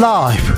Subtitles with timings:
[0.00, 0.54] 라이브.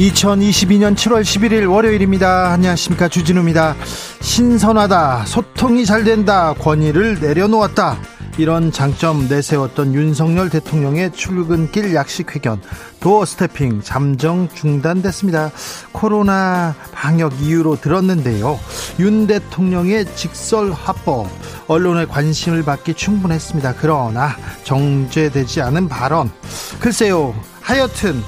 [0.00, 2.50] 2022년 7월 11일 월요일입니다.
[2.50, 3.06] 안녕하십니까.
[3.06, 3.76] 주진우입니다.
[4.20, 5.26] 신선하다.
[5.26, 6.54] 소통이 잘 된다.
[6.54, 8.15] 권위를 내려놓았다.
[8.38, 12.60] 이런 장점 내세웠던 윤석열 대통령의 출근길 약식 회견
[13.00, 15.50] 도어 스태핑 잠정 중단됐습니다.
[15.92, 18.58] 코로나 방역 이유로 들었는데요.
[18.98, 21.28] 윤 대통령의 직설 합법
[21.66, 23.74] 언론의 관심을 받기 충분했습니다.
[23.78, 26.30] 그러나 정제되지 않은 발언
[26.78, 27.34] 글쎄요.
[27.62, 28.22] 하여튼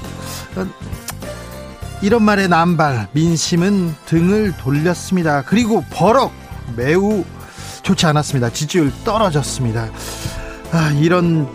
[2.01, 5.43] 이런 말에 남발 민심은 등을 돌렸습니다.
[5.43, 6.31] 그리고 버럭
[6.75, 7.23] 매우
[7.89, 8.51] 좋지 않았습니다.
[8.51, 9.89] 지지율 떨어졌습니다.
[10.71, 11.47] 아, 이런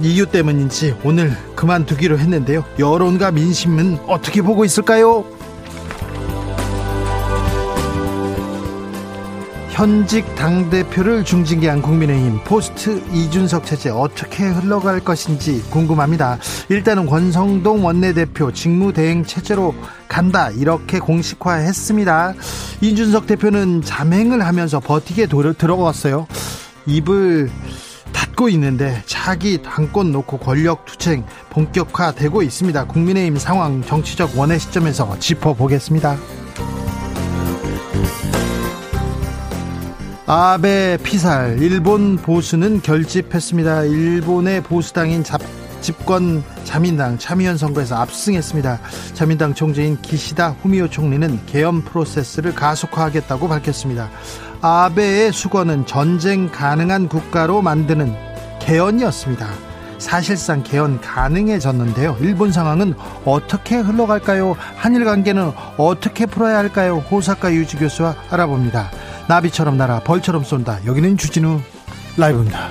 [0.00, 2.64] 이유 때문인지 오늘 그만두기로 했는데요.
[2.78, 5.26] 여론과 민심은 어떻게 보고 있을까요?
[9.80, 16.38] 현직 당대표를 중징계 한 국민의힘 포스트 이준석 체제 어떻게 흘러갈 것인지 궁금합니다.
[16.68, 19.74] 일단은 권성동 원내대표 직무대행 체제로
[20.06, 22.34] 간다 이렇게 공식화했습니다.
[22.82, 26.26] 이준석 대표는 자맹을 하면서 버티게 들어갔어요.
[26.84, 27.50] 입을
[28.12, 32.84] 닫고 있는데 자기 당권 놓고 권력 투쟁 본격화되고 있습니다.
[32.84, 36.18] 국민의힘 상황 정치적 원의 시점에서 짚어보겠습니다.
[40.32, 43.82] 아베 피살 일본 보수는 결집했습니다.
[43.82, 45.40] 일본의 보수당인 잡,
[45.80, 48.78] 집권 자민당 참의원 선거에서 압승했습니다.
[49.12, 54.08] 자민당 총재인 기시다 후미오 총리는 개헌 프로세스를 가속화하겠다고 밝혔습니다.
[54.60, 58.14] 아베의 수건은 전쟁 가능한 국가로 만드는
[58.60, 59.48] 개헌이었습니다.
[59.98, 62.18] 사실상 개헌 가능해졌는데요.
[62.20, 62.94] 일본 상황은
[63.24, 64.54] 어떻게 흘러갈까요?
[64.76, 66.98] 한일 관계는 어떻게 풀어야 할까요?
[67.10, 68.92] 호사카 유지 교수와 알아봅니다.
[69.30, 70.84] 나비처럼 날아 벌처럼 쏜다.
[70.86, 71.60] 여기는 주진우
[72.16, 72.68] 라이브입니다.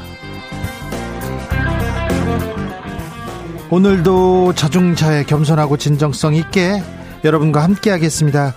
[3.70, 6.84] 오늘도 자중차에 겸손하고 진정성 있게
[7.24, 8.54] 여러분과 함께 하겠습니다.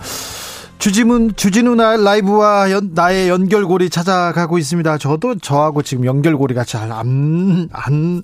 [0.79, 4.97] 주지문 주진우 나 라이브와 연, 나의 연결고리 찾아가고 있습니다.
[4.97, 8.21] 저도 저하고 지금 연결고리가 잘 안 안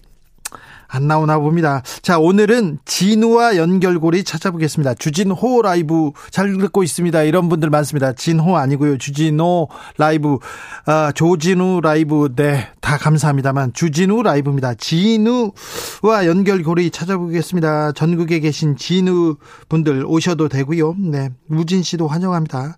[0.92, 1.84] 안 나오나 봅니다.
[2.02, 4.96] 자, 오늘은 진우와 연결고리 찾아보겠습니다.
[4.96, 7.22] 주진호 라이브 잘 듣고 있습니다.
[7.24, 8.14] 이런 분들 많습니다.
[8.14, 8.98] 진호 아니고요.
[8.98, 10.40] 주진호 라이브,
[10.86, 14.74] 아, 조진우 라이브, 네, 다 감사합니다만 주진우 라이브입니다.
[14.74, 17.92] 진우와 연결고리 찾아보겠습니다.
[17.92, 19.38] 전국에 계신 진우
[19.70, 20.96] 분들 오셔도 되고요.
[20.98, 22.78] 네, 우진 씨도 환영합니다.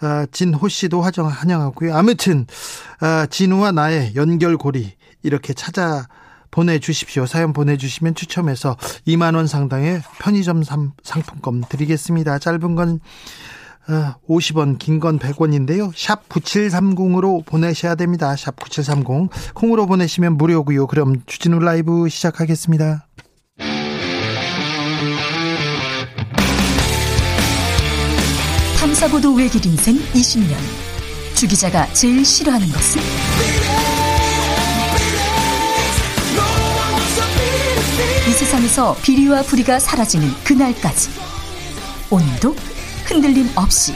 [0.00, 1.92] 아, 진호 씨도 환영, 환영하고요.
[1.96, 2.46] 아무튼,
[3.00, 4.92] 아, 진우와 나의 연결고리
[5.24, 6.06] 이렇게 찾아
[6.50, 7.26] 보내주십시오.
[7.26, 8.76] 사연 보내주시면 추첨해서
[9.06, 10.62] 2만원 상당의 편의점
[11.02, 12.38] 상품권 드리겠습니다.
[12.38, 13.00] 짧은 건
[14.28, 15.92] 50원, 어, 긴건 100원인데요.
[15.96, 18.36] 샵 9730으로 보내셔야 됩니다.
[18.36, 19.54] 샵 9730.
[19.54, 20.86] 콩으로 보내시면 무료고요.
[20.86, 23.06] 그럼 주진우 라이브 시작하겠습니다.
[28.78, 30.54] 탐사보도 외길 인생 20년.
[31.34, 33.77] 주 기자가 제일 싫어하는 것은?
[38.48, 41.10] 세상에서 비리와 부리가 사라지는 그날까지
[42.08, 42.56] 오늘도
[43.04, 43.92] 흔들림 없이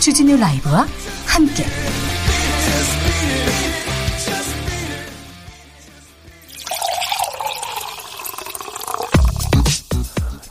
[0.00, 0.84] 주진우 라이브와
[1.24, 1.64] 함께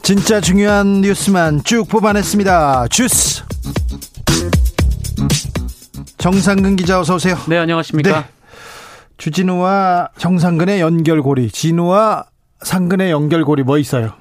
[0.02, 2.88] 진짜 중요한 뉴스만 쭉 뽑아냈습니다.
[2.88, 3.44] 주스
[6.18, 7.38] 정상근 기자 어서 오세요.
[7.50, 8.22] 네 안녕하십니까.
[8.22, 8.26] 네.
[9.18, 12.28] 주진우와 정상근의 연결고리 진우와
[12.62, 14.14] 상근의 연결고리 뭐 있어요?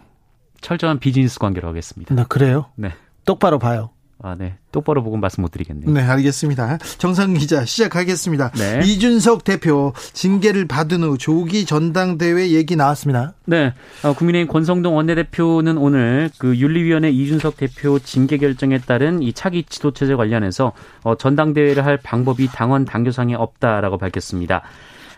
[0.60, 2.14] 철저한 비즈니스 관계로 하겠습니다.
[2.14, 2.66] 나 그래요?
[2.76, 2.92] 네.
[3.24, 3.90] 똑바로 봐요.
[4.22, 4.56] 아, 네.
[4.72, 5.90] 똑바로 보고 말씀 못 드리겠네요.
[5.90, 6.78] 네, 알겠습니다.
[6.96, 8.50] 정상 기자 시작하겠습니다.
[8.52, 8.80] 네.
[8.82, 13.34] 이준석 대표 징계를 받은 후 조기 전당대회 얘기 나왔습니다.
[13.44, 13.74] 네.
[14.02, 20.14] 어, 국민의힘 권성동 원내대표는 오늘 그 윤리위원회 이준석 대표 징계 결정에 따른 이 차기 지도체제
[20.14, 20.72] 관련해서
[21.02, 24.62] 어, 전당대회를 할 방법이 당원 당규상에 없다라고 밝혔습니다.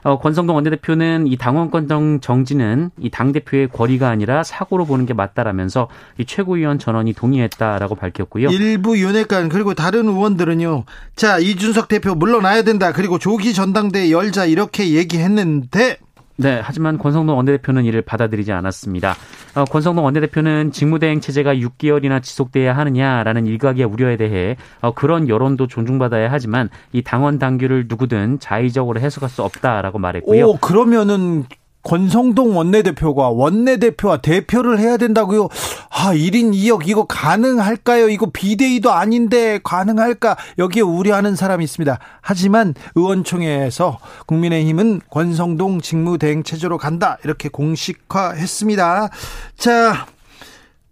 [0.02, 5.88] 어, 권성동 원내대표는 이 당원권 정지는 이 당 대표의 권리가 아니라 사고로 보는 게 맞다라면서
[6.18, 8.48] 이 최고위원 전원이 동의했다라고 밝혔고요.
[8.50, 10.84] 일부 윤핵관 그리고 다른 의원들은요.
[11.16, 12.92] 자, 이준석 대표 물러나야 된다.
[12.92, 15.98] 그리고 조기 전당대 열자 이렇게 얘기했는데
[16.40, 19.16] 네, 하지만 권성동 원내대표는 이를 받아들이지 않았습니다.
[19.56, 26.30] 어, 권성동 원내대표는 직무대행 체제가 6개월이나 지속돼야 하느냐라는 일각의 우려에 대해 어, 그런 여론도 존중받아야
[26.30, 30.46] 하지만 이 당원 당규를 누구든 자의적으로 해석할 수 없다라고 말했고요.
[30.46, 31.44] 오, 그러면은
[31.82, 35.48] 권성동 원내대표가 원내대표와 대표를 해야 된다고요?
[35.90, 38.08] 아, 1인 2역 이거 가능할까요?
[38.08, 40.36] 이거 비대위도 아닌데 가능할까?
[40.58, 41.98] 여기에 우려하는 사람이 있습니다.
[42.20, 47.18] 하지만 의원총회에서 국민의힘은 권성동 직무대행 체제로 간다.
[47.24, 49.08] 이렇게 공식화했습니다.
[49.56, 50.06] 자,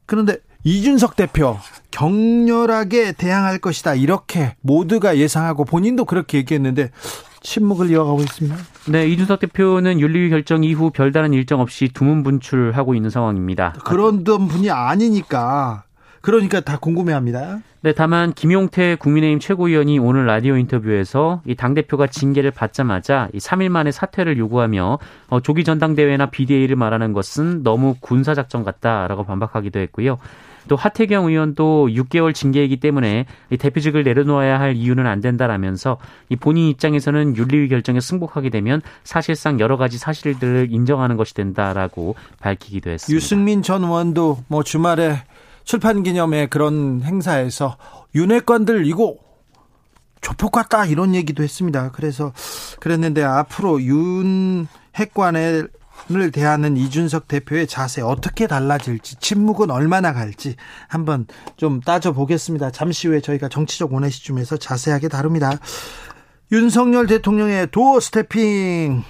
[0.06, 1.58] 그런데 이준석 대표
[1.90, 3.94] 격렬하게 대항할 것이다.
[3.94, 6.90] 이렇게 모두가 예상하고 본인도 그렇게 얘기했는데
[7.46, 8.56] 침묵을 이어가고 있습니다.
[8.90, 13.74] 네, 이준석 대표는 윤리위 결정 이후 별다른 일정 없이 두문 분출하고 있는 상황입니다.
[13.84, 15.84] 그런 분이 아니니까
[16.20, 17.60] 그러니까 다 궁금해합니다.
[17.82, 23.68] 네, 다만 김용태 국민의힘 최고위원이 오늘 라디오 인터뷰에서 이 당 대표가 징계를 받자마자 이 3일
[23.68, 30.18] 만에 사퇴를 요구하며 어, 조기 전당대회나 비대위를 말하는 것은 너무 군사 작전 같다라고 반박하기도 했고요.
[30.68, 33.26] 또 하태경 의원도 6개월 징계이기 때문에
[33.58, 35.98] 대표직을 내려놓아야 할 이유는 안 된다라면서
[36.28, 42.90] 이 본인 입장에서는 윤리위 결정에 승복하게 되면 사실상 여러 가지 사실들을 인정하는 것이 된다라고 밝히기도
[42.90, 43.16] 했습니다.
[43.16, 45.22] 유승민 전 의원도 뭐 주말에
[45.64, 47.76] 출판 기념회 그런 행사에서
[48.14, 49.16] 윤회관들 이거
[50.20, 51.90] 조폭 같다 이런 얘기도 했습니다.
[51.92, 52.32] 그래서
[52.80, 55.68] 그랬는데 앞으로 윤 핵관의
[56.12, 60.54] 을 대하는 이준석 대표의 자세 어떻게 달라질지 침묵은 얼마나 갈지
[60.86, 61.26] 한번
[61.56, 62.70] 좀 따져보겠습니다.
[62.70, 65.58] 잠시 후에 저희가 정치적 원의 시점에서 자세하게 다룹니다.
[66.52, 69.02] 윤석열 대통령의 도어 스태핑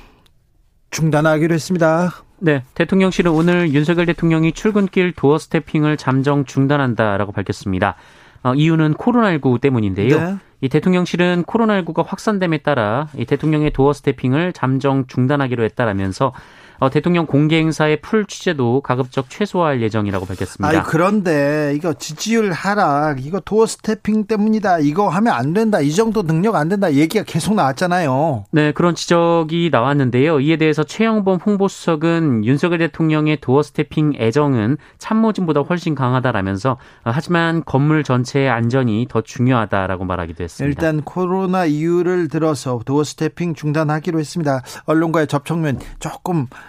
[0.91, 2.13] 중단하기로 했습니다.
[2.39, 7.97] 네, 대통령실은 오늘 윤석열 대통령이 출근길 도어 스태핑을 잠정 중단한다라고 밝혔습니다.
[8.43, 10.19] 어, 이유는 코로나19 때문인데요.
[10.19, 10.37] 네.
[10.61, 16.33] 이 대통령실은 코로나19가 확산됨에 따라 이 대통령의 도어 스태핑을 잠정 중단하기로 했다라면서
[16.79, 20.69] 어, 대통령 공개 행사의 풀 취재도 가급적 최소화할 예정이라고 밝혔습니다.
[20.69, 24.81] 아니, 그런데 이거 지지율 하락, 이거 doorstepping 때문이다.
[24.81, 25.81] 이거 하면 안 된다.
[25.81, 26.93] 이 정도 능력 안 된다.
[26.93, 28.45] 얘기가 계속 나왔잖아요.
[28.51, 30.41] 네, 그런 지적이 나왔는데요.
[30.41, 38.49] 이에 대해서 최영범 홍보수석은 윤석열 대통령의 doorstepping 애정은 참모진보다 훨씬 강하다라면서 어, 하지만 건물 전체의
[38.49, 40.69] 안전이 더 중요하다라고 말하기도 했습니다.
[40.69, 44.63] 일단 코로나 이유를 들어서 doorstepping 중단하기로 했습니다.
[44.85, 46.66] 언론과의 접촉면 조금 아,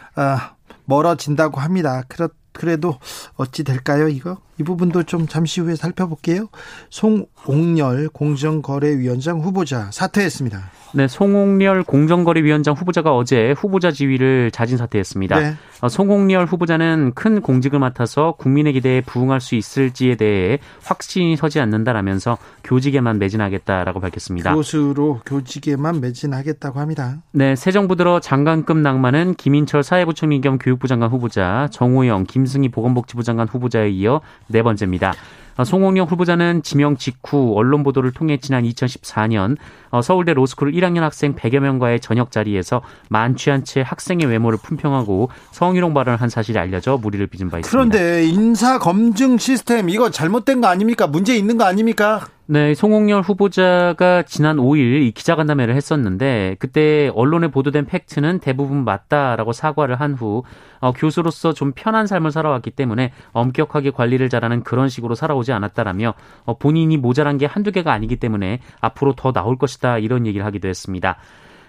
[0.85, 2.03] 멀어진다고 합니다.
[2.07, 2.97] 그렇 그래도
[3.35, 4.41] 어찌 될까요, 이거?
[4.59, 6.48] 이 부분도 좀 잠시 후에 살펴볼게요.
[6.89, 10.71] 송옥렬 공정거래위원장 후보자 사퇴했습니다.
[10.94, 15.39] 네, 송옥렬 공정거래위원장 후보자가 어제 후보자 지위를 자진 사퇴했습니다.
[15.39, 15.54] 네.
[15.81, 22.38] 어, 송옥렬 후보자는 큰 공직을 맡아서 국민의 기대에 부응할 수 있을지에 대해 확신이 서지 않는다라면서
[22.63, 24.56] 교직에만 매진하겠다라고 밝혔습니다.
[24.56, 27.18] 교수로 교직에만 매진하겠다고 합니다.
[27.31, 33.24] 네, 새 정부 들어 장관급 낭만은 김인철 사회부총리 겸 교육부 장관 후보자, 정호영, 김승희 보건복지부
[33.24, 35.13] 장관 후보자에 이어 네 번째입니다.
[35.57, 39.57] 어, 송홍영 후보자는 지명 직후 언론 보도를 통해 지난 2014년
[39.89, 45.94] 어, 서울대 로스쿨 1학년 학생 100여 명과의 저녁 자리에서 만취한 채 학생의 외모를 품평하고 성희롱
[45.94, 47.69] 발언을 한 사실이 알려져 무리를 빚은 바 있습니다.
[47.69, 51.07] 그런데 인사 검증 시스템 이거 잘못된 거 아닙니까?
[51.07, 52.27] 문제 있는 거 아닙니까?
[52.49, 59.99] 네, 송홍열 후보자가 지난 5일 이 기자간담회를 했었는데 그때 언론에 보도된 팩트는 대부분 맞다라고 사과를
[59.99, 60.44] 한 후
[60.79, 66.13] 어, 교수로서 좀 편한 삶을 살아왔기 때문에 엄격하게 관리를 잘하는 그런 식으로 살아오지 않았다라며
[66.45, 70.69] 어, 본인이 모자란 게 한두 개가 아니기 때문에 앞으로 더 나올 것이다 이런 얘기를 하기도
[70.69, 71.17] 했습니다.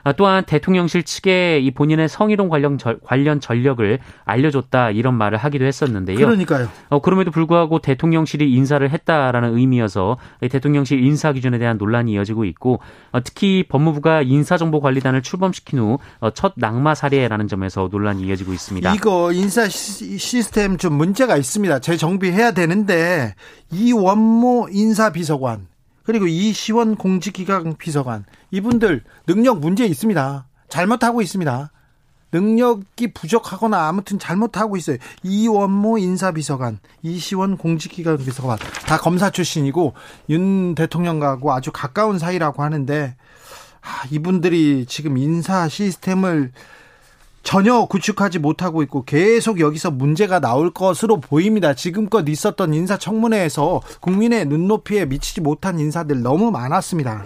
[0.08, 5.66] 아, 또한 대통령실 측에 이 본인의 성희롱 관련 절, 관련 전력을 알려줬다 이런 말을 하기도
[5.66, 6.16] 했었는데요.
[6.16, 6.66] 그러니까요.
[6.88, 10.16] 어, 그럼에도 불구하고 대통령실이 인사를 했다라는 의미여서
[10.50, 12.80] 대통령실 인사 기준에 대한 논란이 이어지고 있고
[13.12, 18.94] 어, 특히 법무부가 인사정보관리단을 출범시킨 후첫 어, 낙마 사례라는 점에서 논란이 이어지고 있습니다.
[18.94, 21.80] 이거 인사 시스템 좀 문제가 있습니다.
[21.80, 23.35] 재정비해야 되는데
[23.71, 25.66] 이 원모 인사비서관
[26.08, 30.46] 그리고 이 시원 공직기강 비서관 이분들 능력 문제 있습니다.
[30.70, 31.70] 잘못하고 있습니다.
[32.32, 34.96] 능력이 부족하거나 아무튼 잘못하고 있어요.
[35.22, 39.92] 이원모 인사비서관, 이시원 공직기관 비서관 다 검사 출신이고
[40.30, 43.14] 윤 대통령하고 아주 가까운 사이라고 하는데
[43.82, 46.52] 아, 이분들이 지금 인사 시스템을
[47.49, 51.73] 전혀 구축하지 못하고 있고 계속 여기서 문제가 나올 것으로 보입니다.
[51.73, 57.25] 지금껏 있었던 인사청문회에서 국민의 눈높이에 미치지 못한 인사들 너무 많았습니다.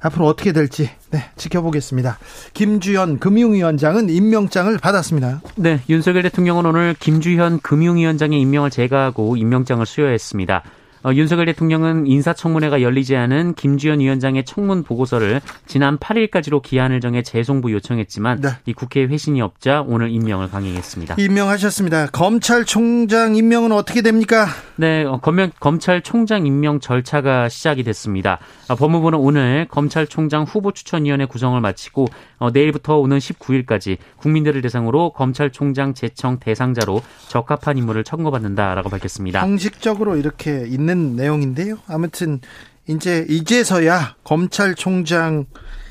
[0.00, 2.18] 앞으로 어떻게 될지 네, 지켜보겠습니다.
[2.52, 5.40] 김주현 금융위원장은 임명장을 받았습니다.
[5.54, 10.64] 네, 윤석열 대통령은 오늘 김주현 금융위원장의 임명을 제거하고 임명장을 수여했습니다.
[11.08, 17.72] 어, 윤석열 대통령은 인사청문회가 열리지 않은 김주현 위원장의 청문 보고서를 지난 8일까지로 기한을 정해 재송부
[17.72, 18.50] 요청했지만 네.
[18.66, 21.14] 이 국회 회신이 없자 오늘 임명을 강행했습니다.
[21.18, 22.08] 임명하셨습니다.
[22.08, 24.48] 검찰총장 임명은 어떻게 됩니까?
[24.76, 28.38] 네, 어, 검, 검찰총장 임명 절차가 시작이 됐습니다.
[28.68, 32.06] 어, 법무부는 오늘 검찰총장 후보 추천위원회 구성을 마치고
[32.38, 39.40] 어, 내일부터 오는 19일까지 국민들을 대상으로 검찰총장 제청 대상자로 적합한 인물을 청구받는다라고 밝혔습니다.
[39.40, 41.78] 형식적으로 이렇게 있는 내용인데요.
[41.86, 42.40] 아무튼
[42.86, 45.46] 이제 이제서야 검찰총장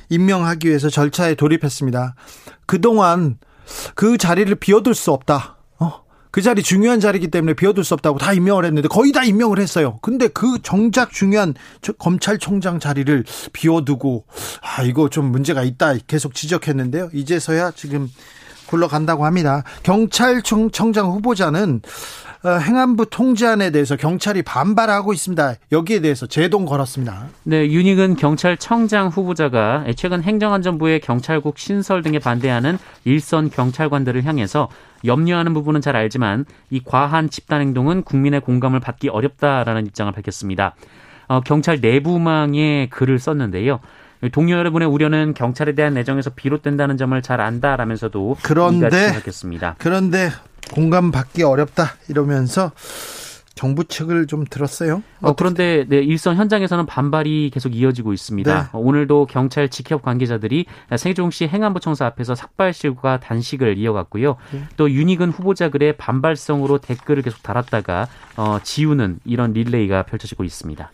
[0.09, 2.15] 임명하기 위해서 절차에 돌입했습니다.
[2.65, 3.37] 그동안
[3.95, 5.57] 그 자리를 비워둘 수 없다.
[6.29, 9.97] 그 자리 중요한 자리이기 때문에 비워둘 수 없다고 다 임명을 했는데 거의 다 임명을 했어요.
[10.03, 11.55] 근데 그 정작 중요한
[11.97, 13.23] 검찰총장 자리를
[13.53, 14.25] 비워두고
[14.61, 17.09] 아 이거 좀 문제가 있다 계속 지적했는데요.
[17.11, 18.07] 이제서야 지금
[18.67, 19.63] 굴러간다고 합니다.
[19.83, 21.81] 경찰청장 후보자는
[22.43, 25.55] 어, 행안부 통제안에 대해서 경찰이 반발하고 있습니다.
[25.71, 27.27] 여기에 대해서 제동 걸었습니다.
[27.43, 34.69] 네, 윤익은 경찰청장 후보자가 최근 행정안전부의 경찰국 신설 등에 반대하는 일선 경찰관들을 향해서
[35.03, 40.75] 염려하는 부분은 잘 알지만 이 과한 집단 행동은 국민의 공감을 받기 어렵다라는 입장을 밝혔습니다.
[41.27, 43.79] 어, 경찰 내부망에 글을 썼는데요.
[44.31, 49.11] 동료 여러분의 우려는 경찰에 대한 내정에서 비롯된다는 점을 잘 안다라면서도 그런데
[49.77, 50.31] 그런데
[50.73, 52.71] 공감받기 어렵다 이러면서
[53.57, 55.03] 정부 측을 좀 들었어요.
[55.19, 58.53] 어, 그런데 네, 일선 현장에서는 반발이 계속 이어지고 있습니다.
[58.53, 58.69] 네.
[58.71, 64.37] 어, 오늘도 경찰 직협 관계자들이 세종시 행안부청사 앞에서 삭발실과 단식을 이어갔고요.
[64.53, 64.63] 네.
[64.77, 68.07] 또 윤희근 후보자 글에 반발성으로 댓글을 계속 달았다가
[68.37, 70.91] 어, 지우는 이런 릴레이가 펼쳐지고 있습니다.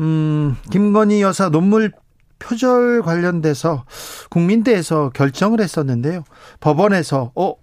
[0.00, 1.92] 음, 김건희 여사 논물
[2.40, 3.84] 표절 관련돼서
[4.30, 6.24] 국민대에서 결정을 했었는데요.
[6.58, 7.54] 법원에서 어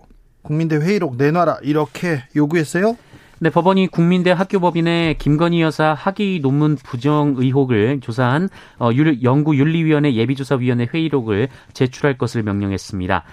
[0.43, 2.95] 국민대 회의록 내놔라 이렇게 요구했어요.
[3.39, 8.89] 네, 법원이 국민대 학교법인의 김건희 여사 학위 논문 부정 의혹을 조사한 어,
[9.21, 13.23] 연구윤리위원회 예비조사위원회 회의록을 제출할 것을 명령했습니다.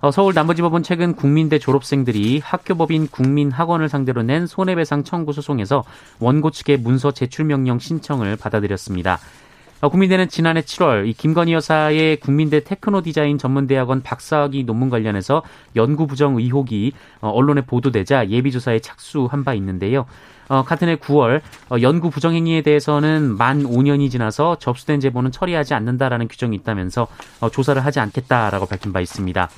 [0.00, 5.82] 어, 서울 남부지법은 최근 국민대 졸업생들이 학교법인 국민학원을 상대로 낸 손해배상 청구 소송에서
[6.20, 9.18] 원고 측의 문서 제출 명령 신청을 받아들였습니다.
[9.80, 15.44] 어, 국민대는 지난해 7월 이 김건희 여사의 국민대 테크노 디자인 전문대학원 박사학위 논문 관련해서
[15.76, 20.06] 연구 부정 의혹이 어, 언론에 보도되자 예비조사에 착수한 바 있는데요.
[20.48, 25.74] 어, 같은 해 9월 어, 연구 부정 행위에 대해서는 만 5년이 지나서 접수된 제보는 처리하지
[25.74, 27.06] 않는다라는 규정이 있다면서
[27.40, 29.48] 어, 조사를 하지 않겠다라고 밝힌 바 있습니다.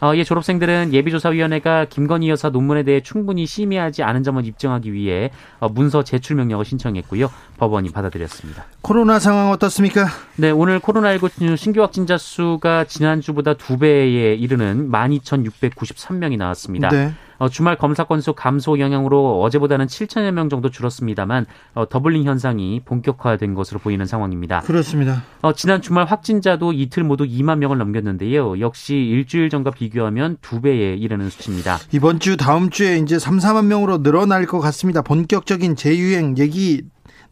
[0.00, 5.68] 어, 이 졸업생들은 예비조사위원회가 김건희 여사 논문에 대해 충분히 심의하지 않은 점을 입증하기 위해 어,
[5.68, 7.30] 문서 제출 명령을 신청했고요.
[7.58, 8.66] 법원이 받아들였습니다.
[8.82, 10.06] 코로나 상황 어떻습니까?
[10.36, 16.88] 네, 오늘 코로나19 신규 확진자 수가 지난주보다 두 배에 이르는 12,693명이 나왔습니다.
[16.88, 17.12] 네.
[17.38, 23.54] 어, 주말 검사 건수 감소 영향으로 어제보다는 7천여 명 정도 줄었습니다만 어, 더블링 현상이 본격화된
[23.54, 24.60] 것으로 보이는 상황입니다.
[24.60, 25.22] 그렇습니다.
[25.42, 28.60] 어, 지난 주말 확진자도 이틀 모두 2만 명을 넘겼는데요.
[28.60, 31.78] 역시 일주일 전과 비교하면 두 배에 이르는 수치입니다.
[31.92, 35.02] 이번 주 다음 주에 이제 3, 4만 명으로 늘어날 것 같습니다.
[35.02, 36.82] 본격적인 재유행 얘기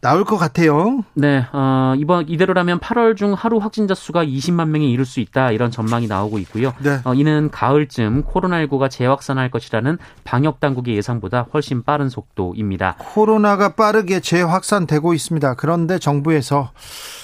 [0.03, 1.05] 나올 것 같아요.
[1.13, 5.71] 네, 어, 이번 이대로라면 8월 중 하루 확진자 수가 20만 명에 이를 수 있다 이런
[5.71, 6.73] 전망이 나오고 있고요.
[6.79, 6.99] 네.
[7.05, 12.97] 어, 이는 가을쯤 코로나19가 재확산할 것이라는 방역 당국의 예상보다 훨씬 빠른 속도입니다.
[12.99, 15.53] 코로나가 빠르게 재확산되고 있습니다.
[15.53, 16.71] 그런데 정부에서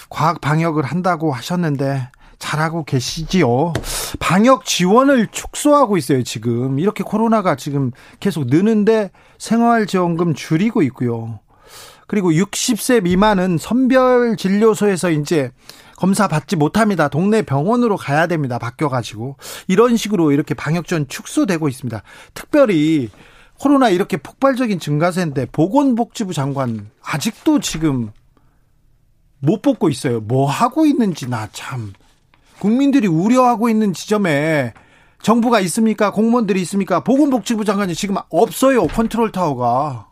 [0.09, 2.07] 과학 방역을 한다고 하셨는데
[2.39, 3.73] 잘하고 계시지요.
[4.21, 6.79] 방역 지원을 축소하고 있어요, 지금.
[6.79, 11.39] 이렇게 코로나가 지금 계속 느는데 생활지원금 줄이고 있고요.
[12.09, 15.51] 그리고 60세 미만은 선별 진료소에서 이제
[15.95, 17.07] 검사 받지 못합니다.
[17.07, 18.57] 동네 병원으로 가야 됩니다.
[18.57, 19.37] 바뀌어가지고.
[19.67, 22.01] 이런 식으로 이렇게 방역전 축소되고 있습니다.
[22.33, 23.11] 특별히
[23.59, 28.11] 코로나 이렇게 폭발적인 증가세인데 보건복지부 장관 아직도 지금
[29.37, 30.19] 못 뽑고 있어요.
[30.19, 31.93] 뭐 하고 있는지 나 참.
[32.57, 34.73] 국민들이 우려하고 있는 지점에
[35.21, 36.11] 정부가 있습니까?
[36.11, 37.03] 공무원들이 있습니까?
[37.03, 38.87] 보건복지부 장관이 지금 없어요.
[38.87, 40.08] 컨트롤 타워가.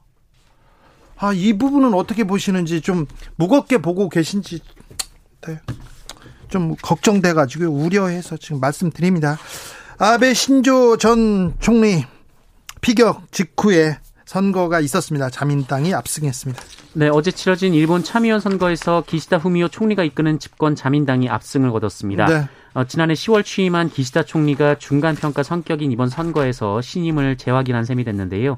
[1.20, 3.06] 아, 이 부분은 어떻게 보시는지 좀
[3.36, 4.60] 무겁게 보고 계신지
[5.42, 5.60] 네.
[6.50, 9.38] 좀 걱정돼 가지고 우려해서 지금 말씀드립니다.
[9.98, 12.06] 아베 신조 전 총리
[12.82, 15.30] 피격 직후에 선거가 있었습니다.
[15.30, 16.62] 자민당이 압승했습니다.
[16.94, 22.26] 네, 어제 치러진 일본 참의원 선거에서 기시다 후미오 총리가 이끄는 집권 자민당이 압승을 거뒀습니다.
[22.26, 22.48] 네.
[22.74, 28.58] 어, 지난해 10월 취임한 기시다 총리가 중간 평가 성격인 이번 선거에서 신임을 재확인한 셈이 됐는데요.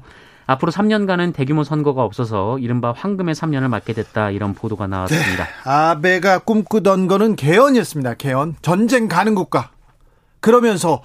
[0.50, 5.44] 앞으로 3년간은 대규모 선거가 없어서 이른바 황금의 3년을 맞게 됐다 이런 보도가 나왔습니다.
[5.44, 8.14] 네, 아베가 꿈꾸던 거는 개헌이었습니다.
[8.14, 8.56] 개헌.
[8.60, 9.70] 전쟁 가는 국가.
[10.40, 11.02] 그러면서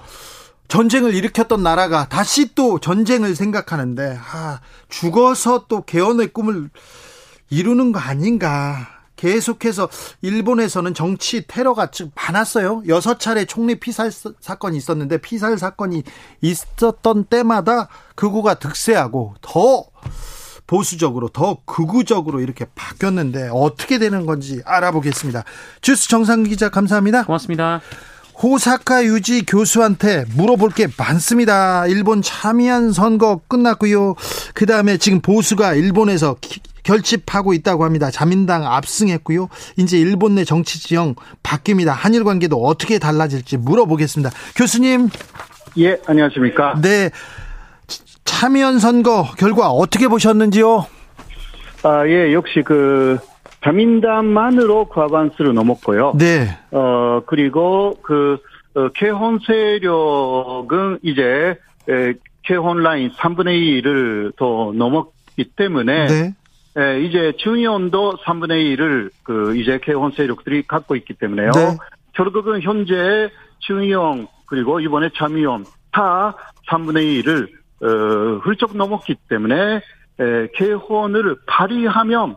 [0.68, 6.70] 전쟁을 일으켰던 나라가 다시 또 전쟁을 생각하는데 아, 죽어서 또 개헌의 꿈을
[7.52, 8.95] 이루는 거 아닌가.
[9.16, 9.90] 계속해서
[10.22, 12.84] 일본에서는 정치 테러가 많았어요.
[12.88, 16.04] 여섯 차례 총리 피살 사건이 있었는데 피살 사건이
[16.42, 19.86] 있었던 때마다 극우가 득세하고 더
[20.68, 25.44] 보수적으로 더 극우적으로 이렇게 바뀌었는데 어떻게 되는 건지 알아보겠습니다.
[25.82, 27.26] 주스 정상 기자 감사합니다.
[27.26, 27.82] 고맙습니다.
[28.42, 31.88] 호사카 유지 교수한테 물어볼 게 많습니다.
[31.88, 34.16] 일본 참의한 선거 끝났고요.
[34.54, 36.36] 그 다음에 지금 보수가 일본에서
[36.86, 38.10] 결집하고 있다고 합니다.
[38.12, 39.50] 자민당 압승했고요.
[39.78, 41.88] 이제 일본 내 정치 지형 바뀝니다.
[41.90, 44.32] 한일 관계도 어떻게 달라질지 물어보겠습니다.
[44.56, 45.10] 교수님.
[45.78, 46.80] 예, 안녕하십니까.
[46.82, 47.10] 네.
[48.24, 50.86] 참의원 선거 결과 어떻게 보셨는지요?
[51.84, 53.18] 아, 예, 역시 그
[53.64, 56.14] 자민당만으로 과반수를 넘었고요.
[56.18, 56.58] 네.
[56.72, 58.38] 어 그리고 그
[58.76, 61.58] 어, 개헌 세력은 이제
[61.90, 62.14] 에,
[62.44, 66.36] 개헌 라인 3분의 1을 더 넘었기 때문에 네.
[66.78, 71.52] 에, 이제 중의원도 3분의 1을 그 이제 개헌 세력들이 갖고 있기 때문에요.
[71.52, 71.78] 네.
[72.14, 73.30] 결국은 현재
[73.60, 76.36] 중의원 그리고 이번에 참의원 다
[76.70, 77.48] 3분의 1을
[77.82, 79.82] 어, 훌쩍 넘었기 때문에
[80.20, 82.36] 에, 개헌을 발의하면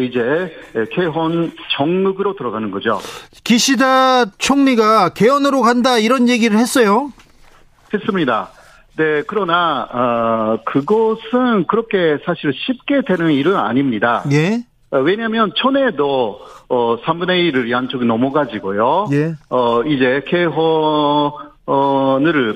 [0.00, 0.56] 이제
[0.92, 3.00] 개헌 정극으로 들어가는 거죠.
[3.42, 7.12] 기시다 총리가 개헌으로 간다 이런 얘기를 했어요.
[7.92, 8.50] 했습니다.
[9.00, 14.22] 네, 그러나 어, 그것은 그렇게 사실 쉽게 되는 일은 아닙니다.
[14.30, 14.62] 예.
[14.90, 16.38] 어, 왜냐하면 전에도
[16.68, 19.06] 어 3분의 1을 양쪽에 넘어가지고요.
[19.12, 19.32] 예.
[19.48, 20.52] 어 이제 개헌을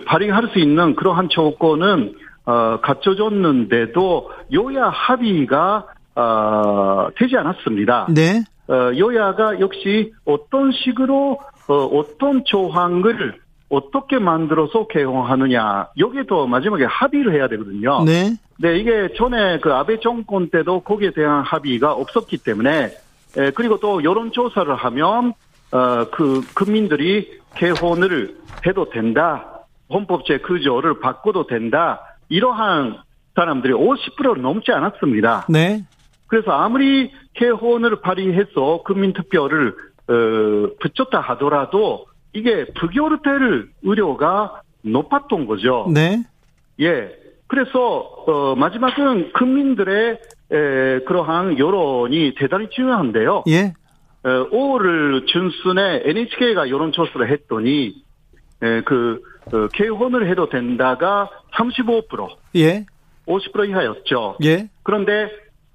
[0.04, 8.08] 발휘할 수 있는 그러한 조건은 어 갖춰졌는데도 요야 합의가 어, 되지 않았습니다.
[8.10, 8.44] 네.
[8.68, 17.48] 어, 여야가 역시 어떤 식으로 어, 어떤 조항을 어떻게 만들어서 개헌하느냐 여기에도 마지막에 합의를 해야
[17.48, 18.04] 되거든요.
[18.04, 18.34] 네.
[18.58, 22.92] 네, 이게 전에 그 아베 정권 때도 거기에 대한 합의가 없었기 때문에
[23.36, 25.32] 에, 그리고 또 여론 조사를 하면
[25.72, 29.66] 어, 그 국민들이 개헌을 해도 된다.
[29.90, 32.16] 헌법제 구조를 바꿔도 된다.
[32.28, 32.98] 이러한
[33.34, 35.46] 사람들이 50%를 넘지 않았습니다.
[35.48, 35.84] 네.
[36.28, 39.74] 그래서 아무리 개헌을 발의해서 국민투표를
[40.06, 40.12] 어,
[40.80, 45.90] 붙였다 하더라도 이게 부결될 의료가 높았던 거죠.
[45.92, 46.22] 네.
[46.80, 47.08] 예.
[47.46, 50.18] 그래서 어, 마지막은 국민들의
[50.50, 53.44] 에, 그러한 여론이 대단히 중요한데요.
[53.48, 53.72] 예.
[54.24, 57.94] 어, 5월 중순에 NHK가 여론조사를 했더니
[58.62, 62.84] 에, 그 어, 개헌을 해도 된다가 35%, 예.
[63.26, 64.38] 50% 이하였죠.
[64.44, 64.68] 예.
[64.82, 65.30] 그런데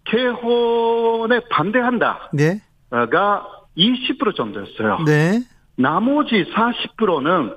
[0.06, 2.30] 개헌에 반대한다.
[2.34, 2.62] 네.
[2.89, 4.98] 가20% 정도였어요.
[5.06, 5.39] 네.
[5.80, 7.54] 나머지 40%는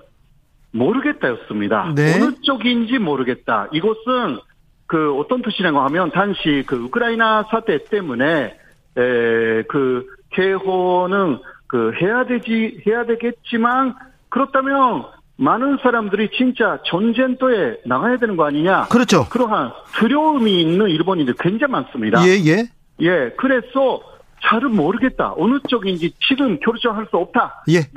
[0.71, 1.93] 모르겠다였습니다.
[1.97, 2.15] 네.
[2.15, 3.69] 어느 쪽인지 모르겠다.
[3.73, 4.39] 이것은
[4.87, 8.57] 그 어떤 뜻이냐고 하면 당시 그 우크라이나 사태 때문에
[8.97, 13.97] 에그 개헌은 그 해야 되지 해야 되겠지만
[14.29, 15.05] 그렇다면
[15.37, 18.85] 많은 사람들이 진짜 전쟁터에 나가야 되는 거 아니냐.
[18.85, 19.27] 그렇죠.
[19.31, 22.25] 그러한 두려움이 있는 일본인들 굉장히 많습니다.
[22.27, 22.69] 예, 예.
[23.01, 24.01] 예, 그래서
[24.45, 25.35] 잘은 모르겠다.
[25.37, 27.89] 어느 쪽인지 지금 결정할 수 없다가 예.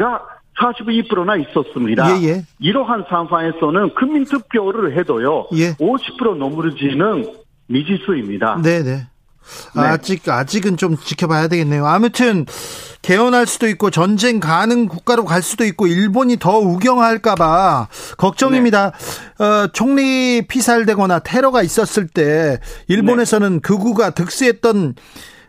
[0.59, 2.21] 42%나 있었습니다.
[2.21, 2.45] 예, 예.
[2.59, 5.47] 이러한 상황에서는 국민투표를 해도요.
[5.53, 5.73] 예.
[5.73, 7.33] 50% 넘어지는
[7.67, 8.61] 미지수입니다.
[8.63, 9.07] 네, 네.
[9.75, 9.81] 네.
[9.81, 11.85] 아직 아직은 좀 지켜봐야 되겠네요.
[11.85, 12.45] 아무튼
[13.01, 18.91] 개헌할 수도 있고 전쟁 가는 국가로 갈 수도 있고 일본이 더 우경할까봐 걱정입니다.
[19.37, 19.45] 네.
[19.45, 24.95] 어, 총리 피살되거나 테러가 있었을 때 일본에서는 극우가 득세했던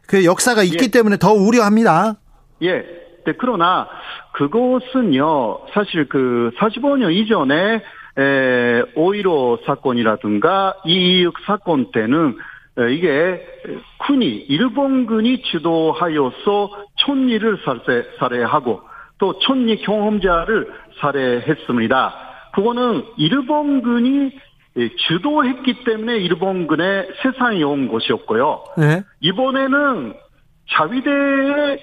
[0.08, 0.90] 그 역사가 있기 예.
[0.90, 2.14] 때문에 더 우려합니다.
[2.62, 3.06] 예.
[3.26, 3.88] 네, 그러나
[4.32, 7.82] 그것은요, 사실 그 45년 이전에
[8.18, 12.36] 에, 5.15 사건이라든가 2.26 사건 때는
[12.78, 13.44] 에, 이게
[14.06, 18.80] 군이 일본군이 주도하여서 촌리를 살해, 살해하고
[19.18, 22.14] 또 촌리 경험자를 살해했습니다.
[22.54, 24.45] 그거는 일본군이 예,
[25.08, 28.64] 주도했기 때문에 일본군의 세상에 온 것이었고요.
[28.76, 29.02] 네.
[29.20, 30.14] 이번에는
[30.70, 31.78] 자위대의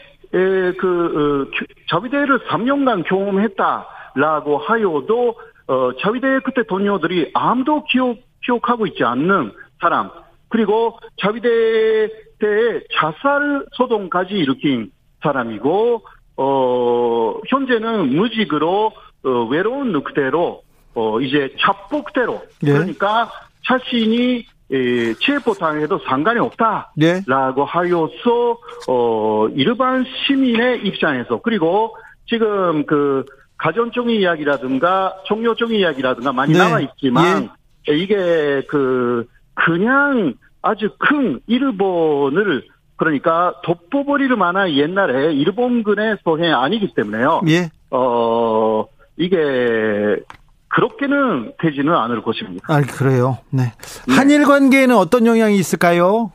[0.78, 5.36] 그 어, 자위대를 3년간 경험했다라고 하여도
[5.68, 10.12] 어, 자위대 그때 동료들이 아무도 기억 기억하고 있지 않는 사람
[10.50, 16.04] 그리고 자위대 때의 자살 소동까지 일으킨 사람이고
[16.36, 18.92] 어 현재는 무직으로
[19.26, 20.62] 어, 외로운 늑대로
[20.96, 22.72] 어 이제 잡복대로 네.
[22.72, 23.32] 그러니까
[23.68, 26.94] 자신이 에, 체포당해도 상관이 없다.
[26.96, 27.22] 네.
[27.28, 31.96] 라고 하여서 어 일반 시민의 입장에서 그리고
[32.28, 33.26] 지금 그
[33.58, 36.60] 가전적인 이야기라든가 종료적인 이야기라든가 많이 네.
[36.60, 37.50] 나와 있지만
[37.88, 47.42] 이게 그 그냥 아주 큰 일본을 그 그러니까 돋보버리를 만한 옛날에 일본군의 소행이 아니기 때문에요.
[47.50, 47.70] 예.
[47.92, 48.86] 어,
[49.18, 50.18] 이게
[50.74, 52.66] 그렇게는 되지는 않을 것입니다.
[52.68, 53.38] 아, 그래요.
[53.52, 53.72] 네.
[54.08, 54.16] 네.
[54.16, 56.32] 한일 관계에는 어떤 영향이 있을까요?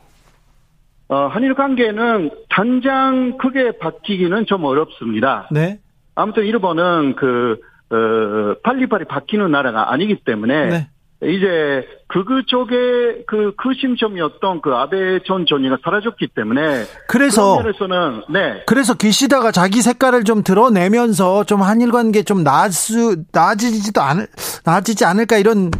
[1.09, 5.49] 어, 한일 관계는 당장 크게 바뀌기는 좀 어렵습니다.
[5.51, 5.79] 네.
[6.15, 7.59] 아무튼 일본은 그,
[7.91, 10.89] 어, 빨리빨리 바뀌는 나라가 아니기 때문에 네.
[11.21, 18.63] 이제 극우 쪽에 그, 그 심점이었던 그 아베 전 총리가 사라졌기 때문에 그래서 면에서는 네
[18.65, 24.27] 그래서 기시다가 자기 색깔을 좀 드러내면서 좀 한일 관계 좀 나아수 나아지지도 않을
[24.63, 25.71] 나아지지 않을까 이런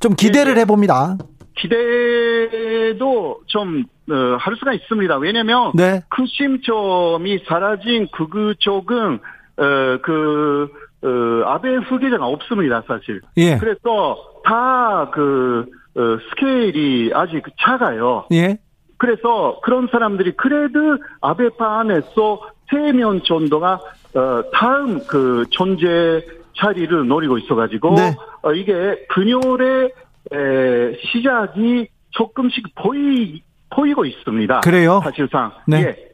[0.00, 1.16] 좀 기대를 네, 해봅니다.
[1.56, 5.16] 기대도 좀 어, 할 수가 있습니다.
[5.18, 6.02] 왜냐하면 네.
[6.08, 9.20] 그 심점이 사라진 극우 쪽은
[9.58, 10.68] 어, 그
[11.02, 11.08] 어,
[11.46, 13.20] 아베 후계자가 없습니다, 사실.
[13.36, 13.56] 예.
[13.58, 18.26] 그래서 다 그, 어, 스케일이 아직 작아요.
[18.32, 18.58] 예.
[18.96, 23.80] 그래서 그런 사람들이 그래도 아베파 안에서 세면 정도가,
[24.14, 26.24] 어, 다음 그 존재
[26.56, 28.16] 자리를 노리고 있어가지고, 네.
[28.42, 29.92] 어, 이게 분열의
[30.32, 34.60] 에, 시작이 조금씩 보이, 보이고 있습니다.
[34.60, 35.00] 그래요?
[35.04, 35.52] 사실상.
[35.66, 35.80] 네.
[35.82, 36.07] 예.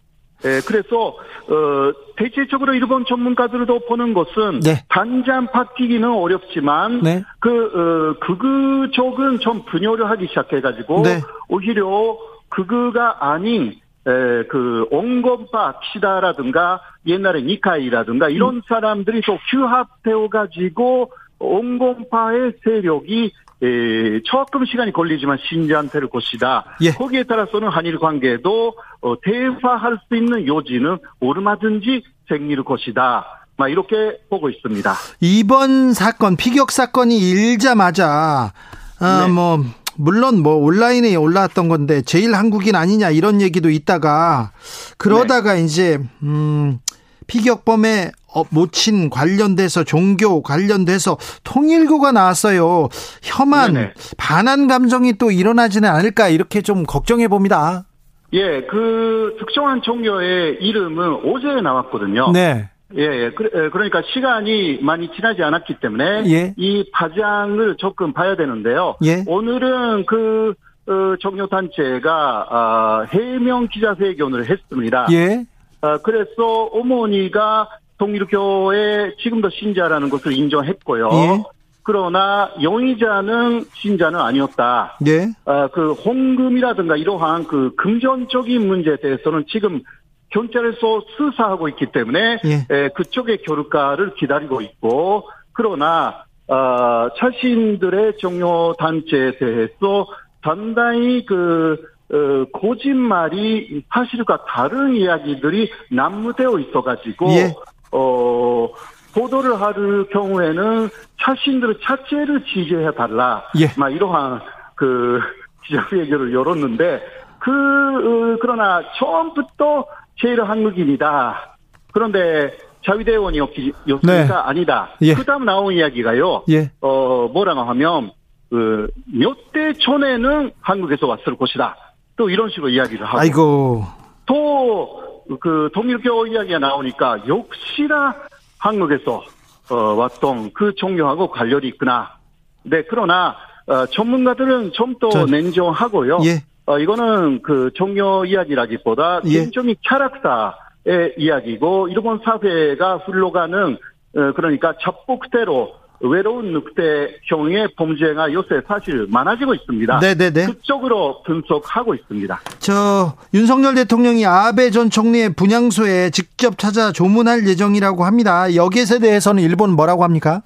[0.44, 1.16] 예, 그래서
[1.48, 4.84] 어 대체적으로 일본 전문가들도 보는 것은 네.
[4.88, 7.24] 단잠 바뀌기는 어렵지만 네.
[7.40, 11.20] 그 어, 극우 쪽은 좀 분열을 하기 시작해가지고 네.
[11.48, 12.16] 오히려
[12.50, 13.74] 극우가 아닌
[14.06, 18.62] 에, 그 온건파 키다라든가 옛날에 니카이라든가 이런 음.
[18.68, 26.76] 사람들이 또 규합되어 가지고 온건파의 세력이 에, 조금 시간이 걸리지만 신장될 것이다.
[26.80, 26.90] 예.
[26.90, 33.46] 거기에 따라서는 한일 관계도 어, 대화할 수 있는 요지는 얼마든지 생길 것이다.
[33.56, 34.94] 막 이렇게 보고 있습니다.
[35.20, 38.52] 이번 사건 피격 사건이 일자마자
[38.98, 39.32] 아, 네.
[39.32, 39.64] 뭐
[39.96, 44.52] 물론 뭐 온라인에 올라왔던 건데 제일 한국인 아니냐 이런 얘기도 있다가
[44.98, 45.62] 그러다가 네.
[45.62, 46.80] 이제 음
[47.26, 52.88] 피격범의 어, 모친 관련돼서 종교 관련돼서 통일교가 나왔어요.
[53.22, 53.92] 혐한 네네.
[54.16, 57.84] 반한 감정이 또 일어나지는 않을까 이렇게 좀 걱정해 봅니다.
[58.32, 62.32] 예, 그 특정한 종교의 이름은 어제 나왔거든요.
[62.32, 62.68] 네.
[62.96, 63.30] 예, 예.
[63.70, 66.54] 그러니까 시간이 많이 지나지 않았기 때문에 예.
[66.56, 68.96] 이 파장을 조금 봐야 되는데요.
[69.04, 69.24] 예.
[69.26, 70.54] 오늘은 그
[70.86, 75.06] 어, 종교 단체가 아, 해명 기자회견을 했습니다.
[75.12, 75.44] 예.
[75.80, 77.68] 아, 그래서 어머니가
[78.04, 81.08] 통일교의 지금도 신자라는 것을 인정했고요.
[81.12, 81.42] 예.
[81.82, 84.98] 그러나 용의자는 신자는 아니었다.
[85.06, 85.28] 예.
[85.44, 89.82] 아, 그 홍금이라든가 이러한 그 금전적인 문제에 대해서는 지금
[90.30, 92.66] 경찰에서 수사하고 있기 때문에 예.
[92.74, 100.06] 에, 그쪽의 결과를 기다리고 있고 그러나 어, 자신들의 종교 단체에 대해서
[100.42, 101.78] 단단히 그
[102.12, 107.54] 어, 거짓말이 사실과 다른 이야기들이 난무되어 있어가지고 예.
[107.94, 108.68] 어
[109.14, 109.74] 보도를 할
[110.12, 110.88] 경우에는
[111.22, 113.44] 자신들의 자체를 지지해 달라.
[113.58, 113.68] 예.
[113.78, 114.40] 막 이러한
[114.74, 115.20] 그
[115.66, 117.00] 기자회견을 열었는데
[117.38, 119.86] 그 어, 그러나 처음부터
[120.20, 121.56] 제일 한국인이다.
[121.92, 124.28] 그런데 자위대원이었으니까 네.
[124.30, 124.90] 아니다.
[125.02, 125.14] 예.
[125.14, 126.44] 그다음 나온 이야기가요.
[126.50, 126.70] 예.
[126.80, 128.10] 어 뭐라고 하면
[128.50, 131.76] 그 몇 대 전에는 한국에서 왔을 것이다.
[132.16, 133.18] 또 이런 식으로 이야기를 하고.
[133.18, 133.84] 아이고.
[134.26, 135.03] 또
[135.40, 138.14] 그 통일교 이야기가 나오니까 역시나
[138.58, 139.22] 한국에서
[139.70, 142.16] 어, 왔던 그 종교하고 관련이 있구나.
[142.62, 146.18] 네, 그러나 어, 전문가들은 좀 더 냉정하고요.
[146.24, 146.42] 예.
[146.66, 149.40] 어, 이거는 그 종교 이야기라기보다 예.
[149.40, 153.76] 굉장히 캐릭터의 이야기고 일본 사회가 흘러가는
[154.16, 160.00] 어, 그러니까 잡복대로 외로운 늑대형의 범죄가 요새 사실 많아지고 있습니다.
[160.00, 160.46] 네네네.
[160.46, 162.40] 그쪽으로 분석하고 있습니다.
[162.58, 168.54] 저 윤석열 대통령이 아베 전 총리의 분향소에 직접 찾아 조문할 예정이라고 합니다.
[168.54, 170.42] 여기에 대해서는 일본 뭐라고 합니까?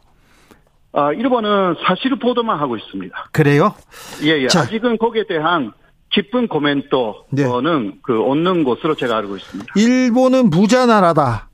[0.92, 3.28] 아, 일본은 사실 보도만 하고 있습니다.
[3.32, 3.74] 그래요?
[4.22, 4.48] 예, 예.
[4.48, 4.60] 자.
[4.60, 5.72] 아직은 거기에 대한
[6.10, 7.44] 깊은 코멘트는 네.
[8.02, 9.72] 그 없는 것으로 제가 알고 있습니다.
[9.76, 11.47] 일본은 부자 나라다.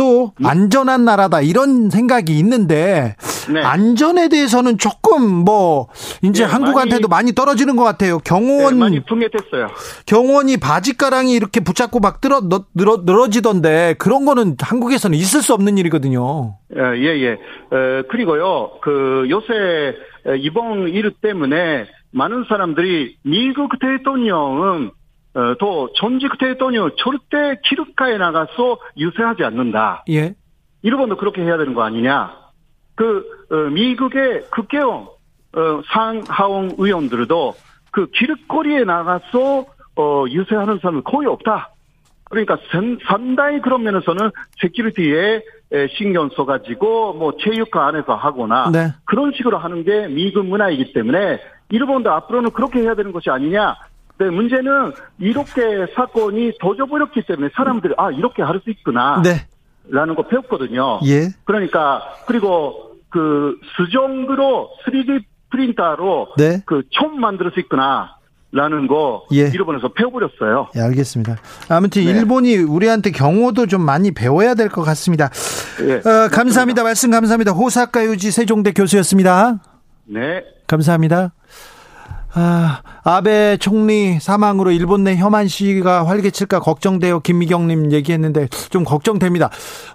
[0.00, 0.46] 또 음?
[0.46, 3.16] 안전한 나라다 이런 생각이 있는데
[3.52, 3.60] 네.
[3.60, 5.88] 안전에 대해서는 조금 뭐
[6.22, 8.16] 이제 네, 한국한테도 많이, 많이, 떨어지는 것 같아요.
[8.20, 9.68] 경호원 네, 많이 풍했댔어요.
[10.06, 12.40] 경호원이 바지가랑이 이렇게 붙잡고 막 늘어
[12.74, 16.56] 늘어 늘어지던데 그런 거는 한국에서는 있을 수 없는 일이거든요.
[16.74, 17.02] 예예.
[17.02, 17.32] 예, 예.
[17.70, 19.52] 어, 그리고요 그 요새
[20.38, 24.99] 이번 일 때문에 많은 사람들이 미국 대통령은 어,
[25.58, 30.04] 또 전직 대통령 절대 길거리에 나가서 유세하지 않는다.
[30.10, 30.34] 예.
[30.82, 32.34] 일본도 그렇게 해야 되는 거 아니냐.
[32.94, 35.08] 그 어, 미국의 국회의원
[35.56, 37.54] 어, 상하원 의원들도
[37.92, 39.66] 그 길거리에 나가서
[39.96, 41.70] 어, 유세하는 사람은 거의 없다.
[42.24, 42.58] 그러니까
[43.08, 45.42] 상당히 그런 면에서는 security에
[45.98, 48.92] 신경 써가지고 뭐 체육관 안에서 하거나 네.
[49.04, 51.40] 그런 식으로 하는 게 미국 문화이기 때문에
[51.70, 53.76] 일본도 앞으로는 그렇게 해야 되는 것이 아니냐.
[54.20, 59.22] 네, 문제는 이렇게 사건이 터져버렸기 때문에 사람들이 아 이렇게 할 수 있구나.
[59.24, 59.46] 네.
[59.88, 61.00] 라는 거 배웠거든요.
[61.06, 61.28] 예.
[61.44, 66.62] 그러니까 그리고 그 수정으로 3D 프린터로 네.
[66.66, 68.16] 그총 만들 수 있구나.
[68.52, 69.42] 라는 거 예.
[69.46, 70.70] 일본에서 배워버렸어요.
[70.76, 71.36] 예, 알겠습니다.
[71.68, 72.10] 아무튼 네.
[72.10, 75.30] 일본이 우리한테 경호도 좀 많이 배워야 될 것 같습니다.
[75.82, 75.94] 예.
[75.98, 76.82] 어, 감사합니다.
[76.82, 77.52] 말씀 감사합니다.
[77.52, 79.60] 호사카 유지 세종대 교수였습니다.
[80.06, 80.42] 네.
[80.66, 81.32] 감사합니다.
[82.32, 87.20] 아, 아베 총리 사망으로 일본 내 혐한 시위가 활개칠까 걱정돼요.
[87.20, 89.50] 김미경님 얘기했는데 좀 걱정됩니다.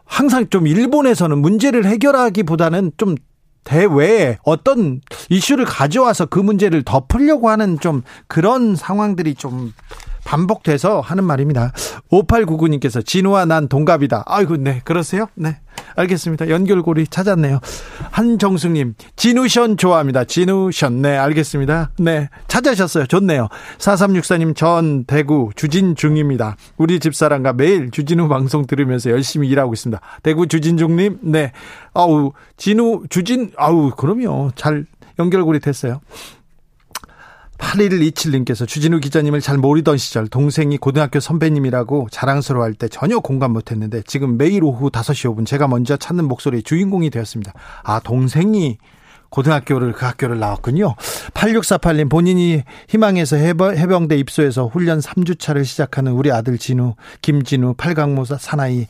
[0.06, 3.16] 항상 좀 일본에서는 문제를 해결하기보다는 좀
[3.64, 9.74] 대외에 어떤 이슈를 가져와서 그 문제를 덮으려고 하는 좀 그런 상황들이 좀
[10.26, 11.72] 반복돼서 하는 말입니다.
[12.12, 14.24] 5899님께서 진우와 난 동갑이다.
[14.26, 14.82] 아이고, 네.
[14.84, 15.28] 그러세요?
[15.36, 15.58] 네.
[15.96, 16.50] 알겠습니다.
[16.50, 17.60] 연결고리 찾았네요.
[18.12, 20.26] 한정숙님, 진우션 좋아합니다.
[20.26, 21.02] 진우션.
[21.02, 21.92] 네, 알겠습니다.
[22.00, 22.30] 네.
[22.48, 23.06] 찾으셨어요.
[23.06, 23.48] 좋네요.
[23.78, 26.58] 4364님, 전 대구 주진 중입니다.
[26.78, 30.02] 우리 집사람과 매일 주진우 방송 들으면서 열심히 일하고 있습니다.
[30.24, 31.52] 대구 주진 중님, 네.
[31.94, 34.52] 아우, 진우, 주진, 아우, 그럼요.
[34.56, 34.86] 잘
[35.20, 36.02] 연결고리 됐어요.
[37.66, 44.38] 8127님께서 주진우 기자님을 잘 모르던 시절 동생이 고등학교 선배님이라고 자랑스러워할 때 전혀 공감 못했는데 지금
[44.38, 47.54] 매일 오후 5시 5분 제가 먼저 찾는 목소리의 주인공이 되었습니다.
[47.84, 48.78] 아 동생이
[49.30, 50.96] 고등학교를 그 학교를 나왔군요.
[51.34, 58.88] 8648님 본인이 희망해서 해병, 대 입소해서 훈련 3주차를 시작하는 우리 아들 진우, 김진우, 팔강모사 사나이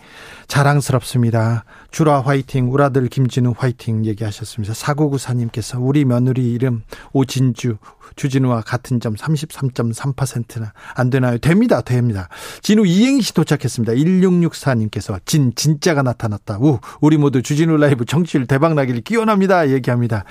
[0.48, 1.64] 자랑스럽습니다.
[1.96, 4.74] 주라 화이팅, 우리 아들 김진우 화이팅 얘기하셨습니다.
[4.74, 7.78] 4994님께서 우리 며느리 이름 오진주,
[8.18, 11.38] 주진우와 같은 점 33.3%나 안 되나요?
[11.38, 11.80] 됩니다.
[11.80, 12.28] 됩니다.
[12.62, 13.94] 진우 이행시 도착했습니다.
[13.94, 16.58] 1664님께서 진 진짜가 나타났다.
[16.60, 19.70] 우 우리 모두 주진우 라이브 정치율 대박나길 기원합니다.
[19.70, 20.26] 얘기합니다.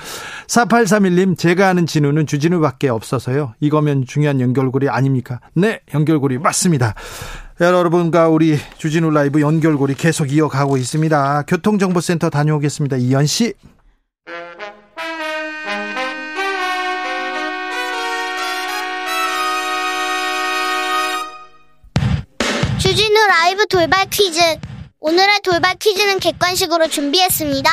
[0.49, 3.55] 4831님 제가 아는 진우는 주진우밖에 없어서요.
[3.61, 5.41] 이거면 중요한 연결고리 아닙니까?
[5.55, 6.95] 네, 연결고리 맞습니다.
[7.61, 11.45] 여러분과 우리 주진우 라이브 연결고리 계속 이어가고 있습니다.
[11.47, 12.97] 교통정보센터 다녀오겠습니다.
[12.97, 13.55] 이현 씨.
[23.45, 24.41] 라이브 돌발 퀴즈.
[25.01, 27.71] 오늘의 돌발 퀴즈는 객관식으로 준비했습니다.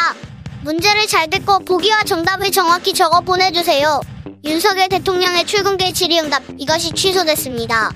[0.63, 3.99] 문제를 잘 듣고 보기와 정답을 정확히 적어 보내주세요.
[4.43, 7.91] 윤석열 대통령의 출근길 질의응답 이것이 취소됐습니다.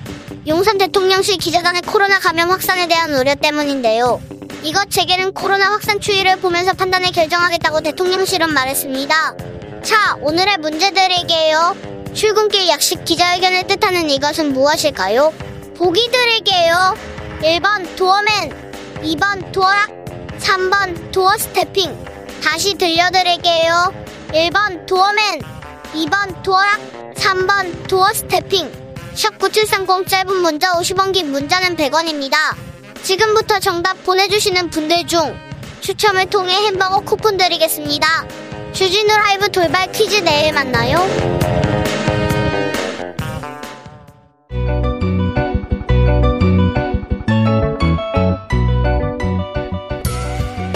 [0.48, 4.22] 용산 대통령실 기자단의 코로나 감염 확산에 대한 우려 때문인데요.
[4.64, 9.36] 이것 재개는 코로나 확산 추이를 보면서 판단을 결정하겠다고 대통령실은 말했습니다.
[9.84, 11.76] 자, 오늘의 문제 드릴게요.
[12.16, 15.34] 출근길 약식 기자회견을 뜻하는 이것은 무엇일까요?
[15.78, 16.96] 보기 드릴게요.
[17.42, 19.90] 1번 도어맨, 2번 도어락,
[20.40, 22.15] 3번 doorstepping.
[22.46, 23.92] 다시 들려드릴게요.
[24.28, 25.42] 1번 도어맨,
[25.96, 26.80] 2번 도어락,
[27.16, 28.72] 3번 doorstepping.
[29.16, 32.36] 샵 9730 짧은 문자 50원 긴 문자는 100원입니다.
[33.02, 35.36] 지금부터 정답 보내주시는 분들 중
[35.82, 38.28] 추첨을 통해 햄버거 쿠폰 드리겠습니다.
[38.74, 41.65] 주진우 라이브 돌발 퀴즈 내일 만나요.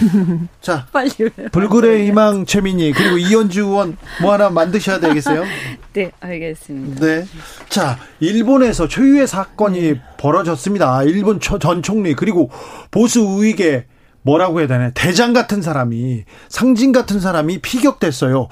[0.60, 1.10] 자, 빨리
[1.52, 5.44] 불굴의 희망 최민희 그리고 이현주 의원 뭐 하나 만드셔야 되겠어요?
[5.92, 7.04] 네, 알겠습니다.
[7.04, 7.24] 네.
[7.68, 10.00] 자, 일본에서 초유의 사건이 네.
[10.18, 11.02] 벌어졌습니다.
[11.04, 12.50] 일본 전 총리 그리고
[12.90, 13.84] 보수 우익의
[14.22, 18.48] 뭐라고 해야 되나 대장 같은 사람이 상징 같은 사람이 피격됐어요.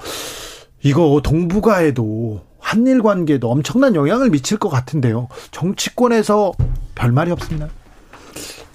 [0.83, 5.27] 이거 동북아에도 한일 관계도 엄청난 영향을 미칠 것 같은데요.
[5.51, 6.53] 정치권에서
[6.95, 7.69] 별 말이 없습니다.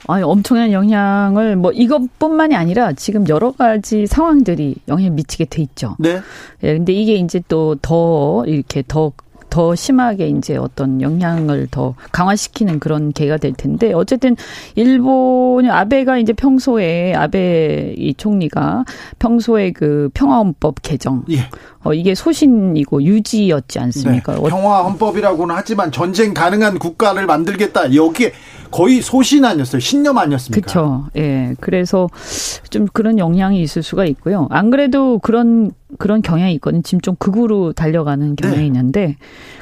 [0.08, 5.96] 아니, 엄청난 영향을 뭐 이것뿐만이 아니라 지금 여러 가지 상황들이 영향을 미치게 돼 있죠.
[5.98, 6.20] 네.
[6.62, 13.12] 예, 근데 이게 이제 또 더 이렇게 더더 심하게 이제 어떤 영향을 더 강화시키는 그런
[13.12, 14.36] 계가 될 텐데 어쨌든
[14.74, 18.84] 일본 아베가 이제 평소에 아베 이 총리가
[19.18, 21.48] 평소에 그 평화헌법 개정 예.
[21.86, 24.34] 어, 이게 소신이고 유지였지 않습니까?
[24.34, 24.40] 네.
[24.48, 27.94] 평화 헌법이라고는 하지만 전쟁 가능한 국가를 만들겠다.
[27.94, 28.32] 여기에
[28.72, 29.78] 거의 소신 아니었어요.
[29.78, 30.66] 신념 아니었습니까?
[30.66, 31.06] 그렇죠.
[31.16, 31.54] 예.
[31.60, 32.08] 그래서
[32.70, 34.48] 좀 그런 영향이 있을 수가 있고요.
[34.50, 36.82] 안 그래도 그런 그런 경향이 있거든요.
[36.82, 38.66] 지금 좀 극으로 달려가는 경향이 네.
[38.66, 39.16] 있는데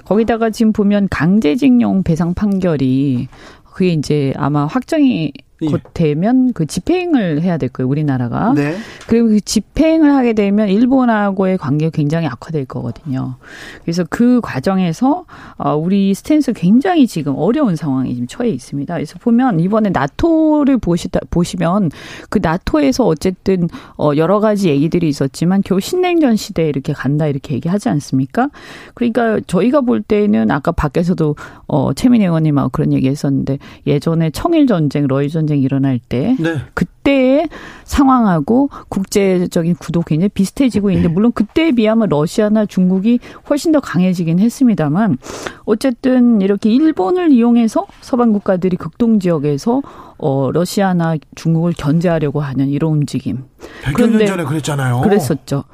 [0.06, 3.28] 거기다가 지금 보면 강제징용 배상 판결이
[3.70, 5.53] 그게 이제 아마 확정이 예.
[5.60, 8.52] 곧 되면 그 집행을 해야 될 거예요, 우리나라가.
[8.54, 8.76] 네.
[9.06, 13.36] 그리고 그 집행을 하게 되면 일본하고의 관계가 굉장히 악화될 거거든요.
[13.82, 15.24] 그래서 그 과정에서
[15.56, 18.92] 어, 우리 스탠스 굉장히 지금 어려운 상황에 지금 처해 있습니다.
[18.94, 21.90] 그래서 보면 이번에 나토를 보시다 보시면
[22.28, 27.88] 그 나토에서 어쨌든 어 여러 가지 얘기들이 있었지만 겨우 신냉전 시대에 이렇게 간다 이렇게 얘기하지
[27.90, 28.50] 않습니까?
[28.94, 31.36] 그러니까 저희가 볼 때는 아까 밖에서도
[31.66, 36.56] 어 최민 의원님하고 그런 얘기했었는데 예전에 청일 전쟁, 러일 전쟁 전쟁이 일어날 때 네.
[36.72, 37.48] 그 때의
[37.84, 45.18] 상황하고 국제적인 구도 굉장히 비슷해지고 있는데 물론 그때에 비하면 러시아나 중국이 훨씬 더 강해지긴 했습니다만
[45.64, 49.82] 어쨌든 이렇게 일본을 이용해서 서방 국가들이 극동 지역에서
[50.16, 53.44] 어 러시아나 중국을 견제하려고 하는 이런 움직임.
[53.82, 55.00] 100여 년 전에 그랬잖아요.
[55.00, 55.64] 그랬었죠.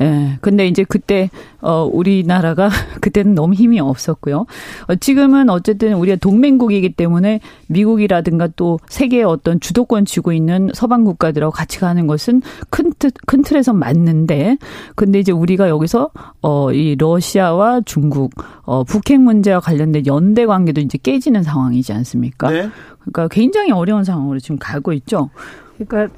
[0.00, 0.38] 예.
[0.42, 2.68] 근데 이제 그때 어 우리나라가
[3.00, 4.46] 그때는 너무 힘이 없었고요.
[4.88, 11.50] 어, 지금은 어쨌든 우리가 동맹국이기 때문에 미국이라든가 또 세계의 어떤 주도권 쥐고 있는 서방 국가들하고
[11.50, 14.58] 같이 가는 것은 큰 틀, 큰 틀에서 맞는데
[14.94, 16.10] 근데 이제 우리가 여기서
[16.42, 22.50] 어 이 러시아와 중국 어 북핵 문제와 관련된 연대 관계도 이제 깨지는 상황이지 않습니까?
[22.50, 22.68] 네.
[23.00, 25.30] 그러니까 굉장히 어려운 상황으로 지금 가고 있죠.
[25.78, 26.14] 그러니까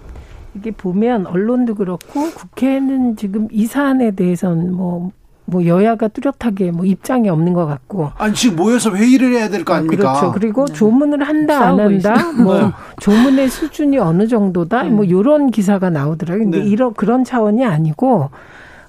[0.54, 5.12] 이게 보면 언론도 그렇고 국회는 지금 이 사안에 대해서는 뭐,
[5.50, 8.12] 뭐 여야가 뚜렷하게 뭐 입장이 없는 것 같고.
[8.18, 10.12] 아니, 지금 모여서 회의를 해야 될 거 아닙니까?
[10.12, 10.32] 그렇죠.
[10.32, 10.72] 그리고 네.
[10.74, 12.70] 조문을 한다, 안 한다, 뭐 네.
[13.00, 14.90] 조문의 수준이 어느 정도다, 네.
[14.90, 16.44] 뭐 요런 기사가 나오더라고요.
[16.44, 16.66] 근데 네.
[16.66, 18.28] 이런, 그런 차원이 아니고,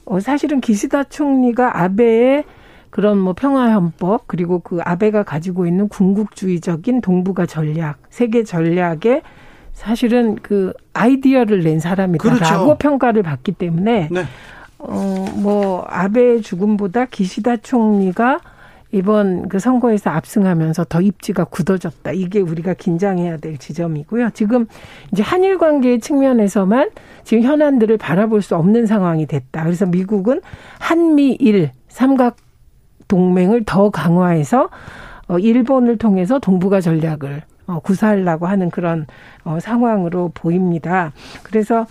[0.06, 2.44] 어, 사실은 기시다 총리가 아베의
[2.90, 9.22] 그런 뭐 평화헌법 그리고 그 아베가 가지고 있는 궁극주의적인 동북아 전략, 세계 전략에
[9.72, 12.78] 사실은 그 아이디어를 낸 사람이다라고 그렇죠.
[12.80, 14.24] 평가를 받기 때문에 네.
[14.80, 18.40] 어 뭐 아베의 죽음보다 기시다 총리가
[18.92, 22.12] 이번 그 선거에서 압승하면서 더 입지가 굳어졌다.
[22.12, 24.32] 이게 우리가 긴장해야 될 지점이고요.
[24.34, 24.66] 지금
[25.12, 26.90] 이제 한일 관계의 측면에서만
[27.24, 29.64] 지금 현안들을 바라볼 수 없는 상황이 됐다.
[29.64, 30.42] 그래서 미국은
[30.80, 32.38] 한미일 삼각
[33.08, 34.70] 동맹을 더 강화해서
[35.28, 39.06] 어 일본을 통해서 동북아 전략을 어, 구사하려고 하는 그런
[39.44, 41.14] 어, 상황으로 보입니다.
[41.44, 41.86] 그래서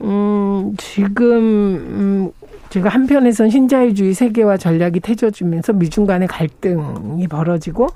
[0.00, 2.30] 음, 지금 음,
[2.70, 7.88] 제가 한편에선 신자유주의 세계화 전략이 태져주면서 미중 간의 갈등이 벌어지고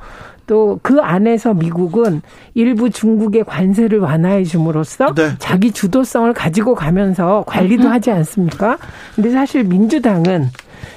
[0.46, 2.20] 또 그 안에서 미국은
[2.54, 5.30] 일부 중국의 관세를 완화해 줌으로써 네.
[5.38, 8.78] 자기 주도성을 가지고 가면서 관리도 하지 않습니까?
[9.14, 10.48] 근데 사실 민주당은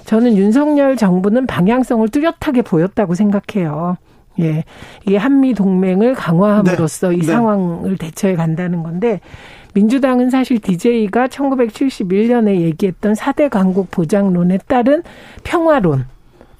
[0.05, 3.97] 저는 윤석열 정부는 방향성을 뚜렷하게 보였다고 생각해요.
[4.39, 4.63] 예.
[5.05, 7.15] 이게 한미 동맹을 강화함으로써 네.
[7.15, 7.25] 이 네.
[7.25, 9.21] 상황을 대처해 간다는 건데
[9.73, 15.03] 민주당은 사실 DJ가 1971년에 얘기했던 4대 강국 보장론에 따른
[15.43, 16.05] 평화론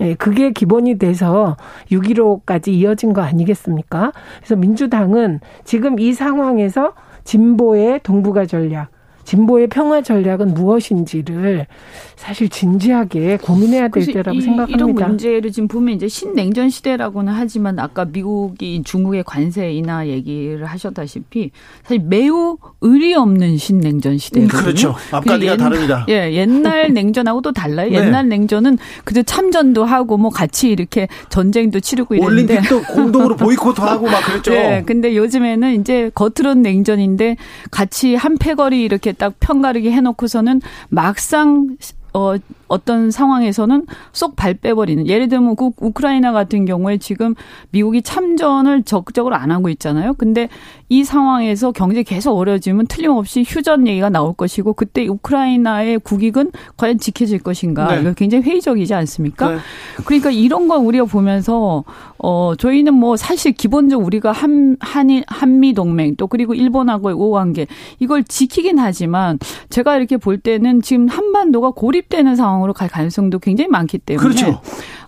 [0.01, 1.55] 예, 그게 기본이 돼서
[1.91, 4.11] 6.15까지 이어진 거 아니겠습니까?
[4.39, 8.89] 그래서 민주당은 지금 이 상황에서 진보의 동북아 전략,
[9.25, 11.67] 진보의 평화 전략은 무엇인지를
[12.15, 14.77] 사실 진지하게 고민해야 될 때라고 이, 생각합니다.
[14.77, 21.51] 이런 문제를 지금 보면 이제 신냉전 시대라고는 하지만 아까 미국이 중국의 관세 인하 얘기를 하셨다시피
[21.83, 24.61] 사실 매우 의리 없는 신냉전 시대거든요.
[24.61, 24.95] 그렇죠.
[25.11, 26.05] 앞가디가 옛, 다릅니다.
[26.07, 27.89] 예, 옛날 냉전하고 또 달라요.
[27.89, 27.97] 네.
[27.97, 34.23] 옛날 냉전은 그저 참전도 하고 뭐 같이 이렇게 전쟁도 치르고 이랬는데 올림픽도 공동으로 보이콧하고 막
[34.23, 34.51] 그랬죠.
[34.51, 37.37] 네, 근데 요즘에는 이제 겉으로는 냉전인데
[37.71, 41.77] 같이 한 패거리 이렇게 딱 편가르기 해놓고서는 막상
[42.15, 45.07] 어, 어떤 상황에서는 쏙 발 빼버리는.
[45.07, 47.35] 예를 들면 그 우크라이나 같은 경우에 지금
[47.71, 50.13] 미국이 참전을 적극적으로 안 하고 있잖아요.
[50.13, 50.49] 근데
[50.87, 57.39] 이 상황에서 경제 계속 어려지면 틀림없이 휴전 얘기가 나올 것이고 그때 우크라이나의 국익은 과연 지켜질
[57.39, 57.93] 것인가.
[57.93, 58.01] 네.
[58.01, 59.49] 이거 굉장히 회의적이지 않습니까?
[59.51, 59.57] 네.
[60.05, 61.83] 그러니까 이런 거 우리가 보면서
[62.17, 67.67] 어 저희는 뭐 사실 기본적으로 우리가 한 한일 한미 동맹 또 그리고 일본하고의 우관계
[67.99, 69.37] 이걸 지키긴 하지만
[69.69, 74.61] 제가 이렇게 볼 때는 지금 한반도가 고립 되는 상황으로 갈 가능성도 굉장히 많기 때문에 그렇죠.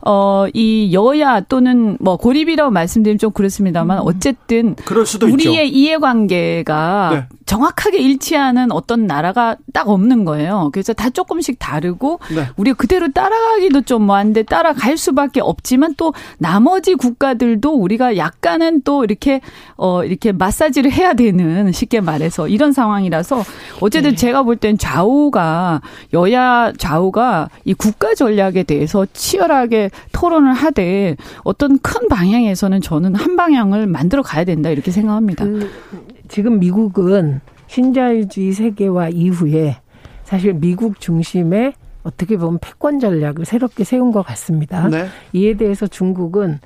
[0.10, 5.78] 어, 이 여야 또는 뭐 고립이라고 말씀드리면 좀 그렇습니다만 어쨌든 그럴 수도 우리의 있죠.
[5.78, 7.26] 이해관계가 네.
[7.46, 10.70] 정확하게 일치하는 어떤 나라가 딱 없는 거예요.
[10.72, 12.48] 그래서 다 조금씩 다르고 네.
[12.56, 19.42] 우리가 그대로 따라가기도 좀 뭐한데 따라갈 수밖에 없지만 또 나머지 국가들도 우리가 약간은 또 이렇게
[19.76, 23.44] 어 이렇게 마사지를 해야 되는 쉽게 말해서 이런 상황이라서
[23.82, 24.16] 어쨌든 네.
[24.16, 25.82] 제가 볼 땐 좌우가
[26.14, 33.88] 여야 좌우가 이 국가 전략에 대해서 치열하게 토론을 하되 어떤 큰 방향에서는 저는 한 방향을
[33.88, 35.46] 만들어 가야 된다 이렇게 생각합니다.
[35.46, 35.70] 그
[36.28, 39.78] 지금 미국은 신자유주의 세계화 이후에
[40.24, 41.74] 사실 미국 중심의
[42.04, 44.88] 어떻게 보면 패권 전략을 새롭게 세운 것 같습니다.
[44.88, 45.08] 네.
[45.34, 46.60] 이에 대해서 중국은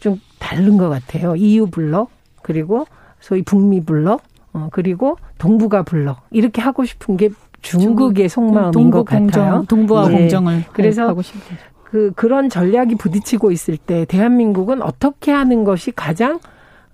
[0.00, 1.36] 좀 다른 것 같아요.
[1.36, 2.10] EU 블록
[2.42, 2.86] 그리고
[3.20, 7.28] 소위 북미 블록 어, 그리고 동북아 블록 이렇게 하고 싶은 게
[7.62, 9.64] 중국의 속마음인 동북 것 공정, 같아요.
[9.68, 10.18] 동북아 네.
[10.18, 11.40] 공정을 그래서 하고 싶은
[11.90, 16.38] 그 그런 전략이 부딪히고 있을 때 대한민국은 어떻게 하는 것이 가장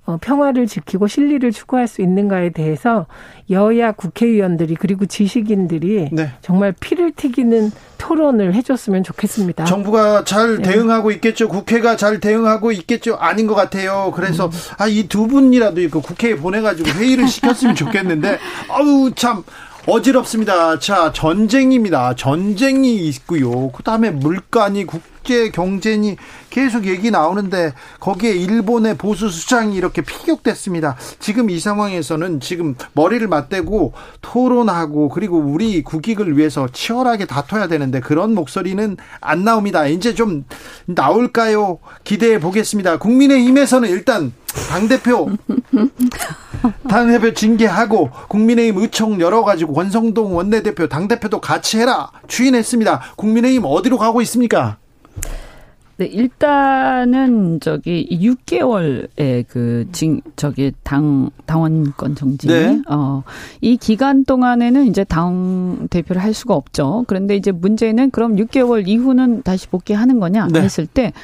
[0.07, 3.07] 어, 평화를 지키고 실리를 추구할 수 있는가에 대해서
[3.51, 6.31] 여야 국회의원들이 그리고 지식인들이 네.
[6.43, 9.65] 정말 피를 튀기는 토론을 해줬으면 좋겠습니다.
[9.65, 10.63] 정부가 잘 네.
[10.63, 11.49] 대응하고 있겠죠.
[11.49, 13.17] 국회가 잘 대응하고 있겠죠.
[13.17, 14.13] 아닌 것 같아요.
[14.15, 14.51] 그래서 음.
[14.79, 18.39] 아이 두 분이라도 이거 국회에 보내가지고 회의를 시켰으면 좋겠는데
[18.71, 19.43] 아우 참
[19.87, 20.81] 어지럽습니다.
[20.81, 22.15] 자, 전쟁입니다.
[22.17, 23.71] 전쟁이 있고요.
[23.71, 26.17] 그 다음에 물가니 국제 경제니
[26.51, 30.97] 계속 얘기 나오는데 거기에 일본의 보수 수장이 이렇게 피격됐습니다.
[31.21, 38.35] 지금 이 상황에서는 지금 머리를 맞대고 토론하고 그리고 우리 국익을 위해서 치열하게 다퉈야 되는데 그런
[38.35, 39.87] 목소리는 안 나옵니다.
[39.87, 40.45] 이제 좀
[40.87, 41.79] 나올까요?
[42.03, 42.99] 기대해 보겠습니다.
[42.99, 44.33] 국민의힘에서는 일단
[44.69, 45.29] 당 대표
[46.89, 53.15] 당대표 징계하고 국민의힘 의총 열어가지고 권성동 원내대표 당대표도 같이 해라 추인했습니다.
[53.17, 54.79] 국민의힘 어디로 가고 있습니까?
[55.99, 62.49] 네, 일단은 저기 6개월의 그 징, 저기 당, 당원권 정지.
[62.49, 62.83] 네.
[62.91, 63.23] 어,
[63.63, 67.05] 이 기간 동안에는 이제 당 대표를 할 수가 없죠.
[67.07, 70.61] 그런데 이제 문제는 그럼 6개월 이후는 다시 복귀하는 거냐 네.
[70.61, 71.15] 했을 때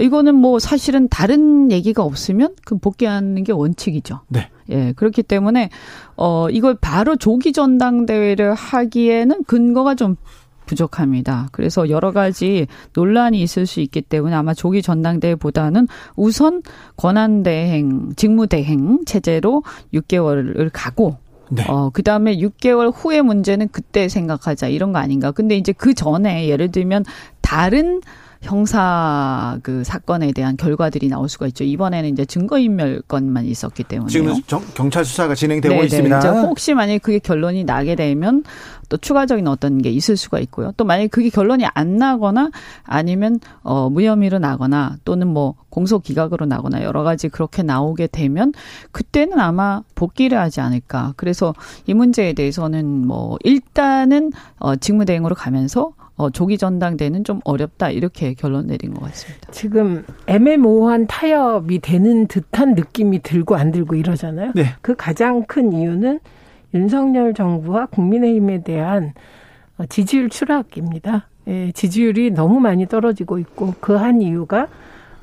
[0.00, 4.20] 이거는 뭐 사실은 다른 얘기가 없으면 그 복귀하는 게 원칙이죠.
[4.28, 4.48] 네.
[4.70, 5.70] 예, 그렇기 때문에
[6.16, 10.16] 어 이걸 바로 조기 전당대회를 하기에는 근거가 좀
[10.66, 11.48] 부족합니다.
[11.52, 16.62] 그래서 여러 가지 논란이 있을 수 있기 때문에 아마 조기 전당대회보다는 우선
[16.96, 21.16] 권한대행, 직무대행 체제로 6개월을 가고
[21.50, 21.64] 네.
[21.68, 25.32] 어, 그 다음에 6개월 후의 문제는 그때 생각하자 이런 거 아닌가.
[25.32, 27.04] 근데 이제 그 전에 예를 들면
[27.42, 28.00] 다른
[28.42, 31.62] 형사 그 사건에 대한 결과들이 나올 수가 있죠.
[31.62, 34.34] 이번에는 이제 증거인멸 건만 있었기 때문에 지금
[34.74, 35.86] 경찰 수사가 진행되고 네네.
[35.86, 36.18] 있습니다.
[36.18, 38.42] 이제 혹시 만약에 그게 결론이 나게 되면
[38.88, 40.72] 또 추가적인 어떤 게 있을 수가 있고요.
[40.76, 42.50] 또 만약에 그게 결론이 안 나거나
[42.82, 48.52] 아니면 어 무혐의로 나거나 또는 뭐 공소 기각으로 나거나 여러 가지 그렇게 나오게 되면
[48.90, 51.14] 그때는 아마 복귀를 하지 않을까.
[51.16, 51.54] 그래서
[51.86, 58.66] 이 문제에 대해서는 뭐 일단은 어 직무대행으로 가면서 어, 조기 전당대는 좀 어렵다 이렇게 결론
[58.66, 59.50] 내린 것 같습니다.
[59.50, 64.52] 지금 애매모호한 타협이 되는 듯한 느낌이 들고 안 들고 이러잖아요.
[64.54, 64.66] 네.
[64.82, 66.20] 그 가장 큰 이유는
[66.74, 69.14] 윤석열 정부와 국민의힘에 대한
[69.78, 71.28] 어, 지지율 추락입니다.
[71.48, 74.68] 예, 지지율이 너무 많이 떨어지고 있고 그 한 이유가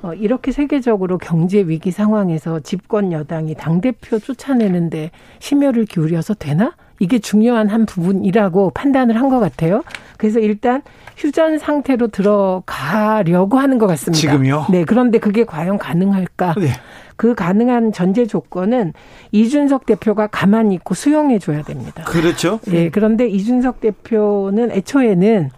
[0.01, 6.73] 어, 이렇게 세계적으로 경제 위기 상황에서 집권 여당이 당대표 쫓아내는데 심혈을 기울여서 되나?
[6.99, 9.83] 이게 중요한 한 부분이라고 판단을 한 것 같아요.
[10.17, 10.81] 그래서 일단
[11.17, 14.19] 휴전 상태로 들어가려고 하는 것 같습니다.
[14.19, 14.65] 지금요?
[14.71, 14.83] 네.
[14.85, 16.55] 그런데 그게 과연 가능할까?
[16.57, 16.69] 네.
[17.15, 18.93] 그 가능한 전제 조건은
[19.31, 22.03] 이준석 대표가 가만히 있고 수용해 줘야 됩니다.
[22.05, 22.59] 그렇죠.
[22.71, 22.89] 예.
[22.89, 25.51] 그런데 이준석 대표는 애초에는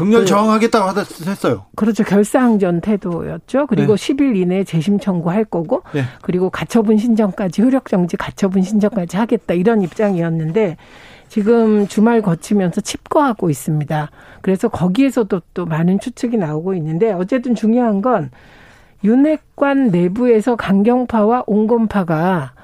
[0.00, 1.66] 극렬 그 저항하겠다고 했어요.
[1.76, 2.04] 그렇죠.
[2.04, 3.66] 결사항전 태도였죠.
[3.66, 4.14] 그리고 네.
[4.14, 6.04] 10일 이내에 재심 청구할 거고, 네.
[6.22, 10.78] 그리고 가처분 신청까지 효력 정지 가처분 신청까지 하겠다 이런 입장이었는데
[11.28, 14.10] 지금 주말 거치면서 칩거하고 있습니다.
[14.40, 18.30] 그래서 거기에서도 또 많은 추측이 나오고 있는데 어쨌든 중요한 건
[19.04, 22.54] 윤핵관 내부에서 강경파와 온건파가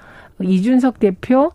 [0.41, 1.53] 이준석 대표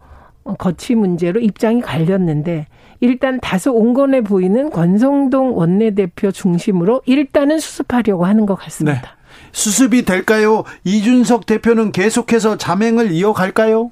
[0.60, 2.68] 거취 문제로 입장이 갈렸는데
[3.02, 9.02] 일단 다소 온건해 보이는 권성동 원내대표 중심으로 일단은 수습하려고 하는 것 같습니다.
[9.02, 9.08] 네.
[9.52, 10.64] 수습이 될까요?
[10.86, 13.92] 이준석 대표는 계속해서 자맹을 이어갈까요?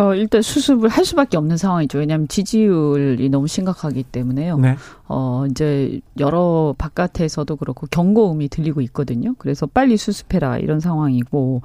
[0.00, 1.98] 어, 일단 수습을 할 수밖에 없는 상황이죠.
[1.98, 4.58] 왜냐하면 지지율이 너무 심각하기 때문에요.
[4.58, 4.76] 네.
[5.08, 9.34] 어, 이제 여러 바깥에서도 그렇고 경고음이 들리고 있거든요.
[9.38, 11.62] 그래서 빨리 수습해라 이런 상황이고,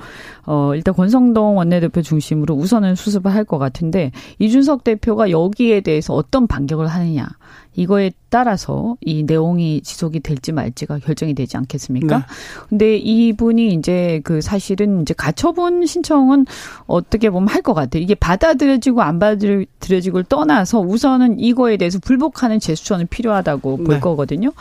[0.48, 6.48] 어, 일단 권성동 원내대표 중심으로 우선은 수습을 할 것 같은데, 이준석 대표가 여기에 대해서 어떤
[6.48, 7.28] 반격을 하느냐.
[7.76, 12.18] 이거에 따라서 이 내용이 지속이 될지 말지가 결정이 되지 않겠습니까?
[12.18, 12.24] 네.
[12.70, 16.46] 근데 이분이 이제 그 사실은 이제 가처분 신청은
[16.88, 18.04] 어떻게 보면 할 것 같아요.
[18.04, 24.00] 이게 받아들여지고 안 받아들여지고를 떠나서 우선은 이거에 대해서 불복하는 제스처는 필요하다고 볼 네.
[24.00, 24.52] 거거든요.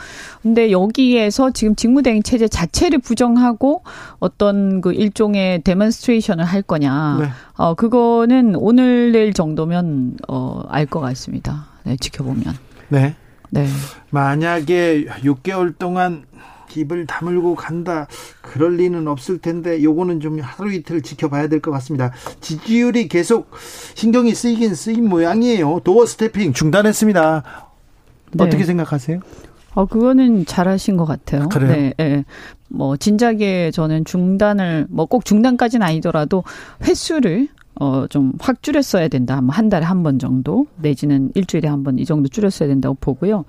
[0.41, 3.83] 근데 여기에서 지금 직무대행 체제 자체를 부정하고
[4.19, 7.17] 어떤 그 일종의 demonstration을 할 거냐.
[7.21, 7.27] 네.
[7.57, 11.65] 어, 그거는 오늘 내일 정도면 어, 알 것 같습니다.
[11.83, 12.53] 네, 지켜보면.
[12.93, 13.15] 네.
[13.49, 13.67] 네.
[14.11, 16.25] 만약에 6개월 동안
[16.75, 18.07] 입을 다물고 간다.
[18.41, 22.11] 그럴 리는 없을 텐데 요거는 좀 하루 이틀 지켜봐야 될 것 같습니다.
[22.41, 23.51] 지지율이 계속
[23.93, 25.81] 신경이 쓰이긴 쓰인 모양이에요.
[25.83, 27.43] 도어 스태핑 중단했습니다.
[28.31, 28.43] 네.
[28.43, 29.19] 어떻게 생각하세요?
[29.75, 31.47] 어, 그거는 잘하신 것 같아요.
[31.49, 31.71] 그래요?
[31.71, 32.25] 네, 네.
[32.69, 36.43] 뭐, 진작에 저는 중단을, 뭐 꼭 중단까지는 아니더라도
[36.83, 37.47] 횟수를
[37.79, 39.41] 어, 좀 확 줄였어야 된다.
[39.49, 43.45] 한 달에 한 번 정도, 내지는 일주일에 한 번 이 정도 줄였어야 된다고 보고요.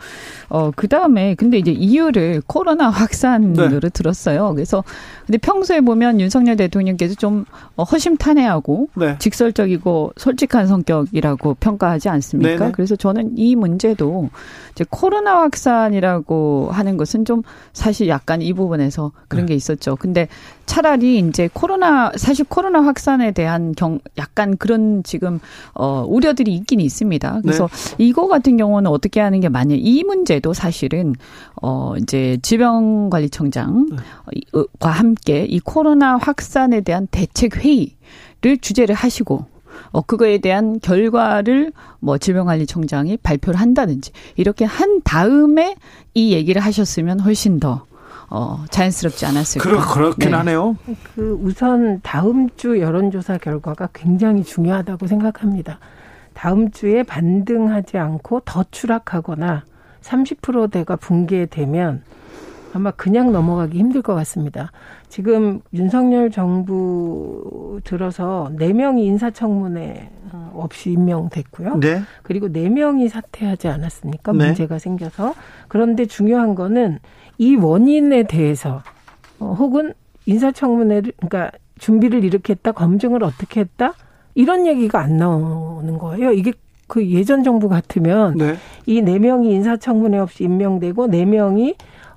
[0.48, 3.88] 어, 그 다음에, 근데 이제 이유를 코로나 확산으로 네.
[3.90, 4.52] 들었어요.
[4.54, 4.82] 그래서,
[5.26, 7.44] 근데 평소에 보면 윤석열 대통령께서 좀
[7.76, 9.16] 어, 허심탄회하고 네.
[9.18, 12.56] 직설적이고 솔직한 성격이라고 평가하지 않습니까?
[12.58, 12.72] 네네.
[12.72, 14.30] 그래서 저는 이 문제도
[14.72, 19.50] 이제 코로나 확산이라고 하는 것은 좀 사실 약간 이 부분에서 그런 네.
[19.50, 19.96] 게 있었죠.
[19.96, 20.28] 근데
[20.66, 25.40] 차라리 이제 코로나 사실 코로나 확산에 대한 경 약간 그런 지금
[25.74, 27.40] 어 우려들이 있긴 있습니다.
[27.42, 28.04] 그래서 네.
[28.06, 29.74] 이거 같은 경우는 어떻게 하는 게 맞냐?
[29.78, 31.14] 이 문제도 사실은
[31.62, 33.96] 어 이제 질병관리청장과
[34.80, 39.46] 함께 이 코로나 확산에 대한 대책 회의를 주제를 하시고
[39.92, 45.76] 어 그거에 대한 결과를 뭐 질병관리청장이 발표를 한다든지 이렇게 한 다음에
[46.14, 47.84] 이 얘기를 하셨으면 훨씬 더
[48.30, 49.68] 어, 자연스럽지 않았을까.
[49.68, 50.36] 그렇, 그렇긴 네.
[50.36, 50.76] 하네요.
[51.14, 55.78] 그 우선 다음 주 여론조사 결과가 굉장히 중요하다고 생각합니다.
[56.32, 59.64] 다음 주에 반등하지 않고 더 추락하거나
[60.02, 62.02] 30%대가 붕괴되면
[62.74, 64.72] 아마 그냥 넘어가기 힘들 것 같습니다.
[65.08, 71.76] 지금 윤석열 정부 들어서 4명이 인사청문회 어, 없이 임명됐고요.
[71.76, 72.02] 네.
[72.24, 74.32] 그리고 4명이 사퇴하지 않았습니까?
[74.32, 74.46] 네.
[74.46, 75.34] 문제가 생겨서.
[75.68, 76.98] 그런데 중요한 거는
[77.38, 78.82] 이 원인에 대해서
[79.38, 79.92] 어, 혹은
[80.26, 83.94] 인사청문회를 그러니까 준비를 이렇게 했다 검증을 어떻게 했다
[84.34, 86.32] 이런 얘기가 안 나오는 거예요.
[86.32, 86.52] 이게
[86.86, 88.56] 그 예전 정부 같으면 네.
[88.86, 91.74] 이네 명이 인사청문회 없이 임명되고 네 명이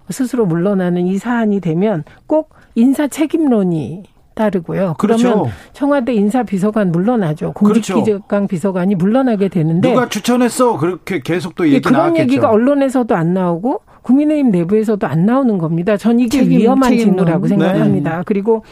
[0.09, 4.03] 스스로 물러나는 이 사안이 되면 꼭 인사 책임론이
[4.35, 4.95] 따르고요.
[4.99, 5.29] 그렇죠.
[5.29, 7.53] 그러면 청와대 인사비서관 물러나죠.
[7.53, 8.47] 공직기강 그렇죠.
[8.47, 10.77] 비서관이 물러나게 되는데 누가 추천했어?
[10.77, 12.21] 그렇게 계속 또 얘기 그런 나왔겠죠.
[12.21, 13.81] 얘기가 언론에서도 안 나오고
[14.11, 15.97] 국민의힘 내부에서도 안 나오는 겁니다.
[15.97, 16.97] 전 이게 책임, 위험한.
[16.97, 18.17] 직무라고 생각합니다.
[18.17, 18.23] 네.
[18.25, 18.63] 그리고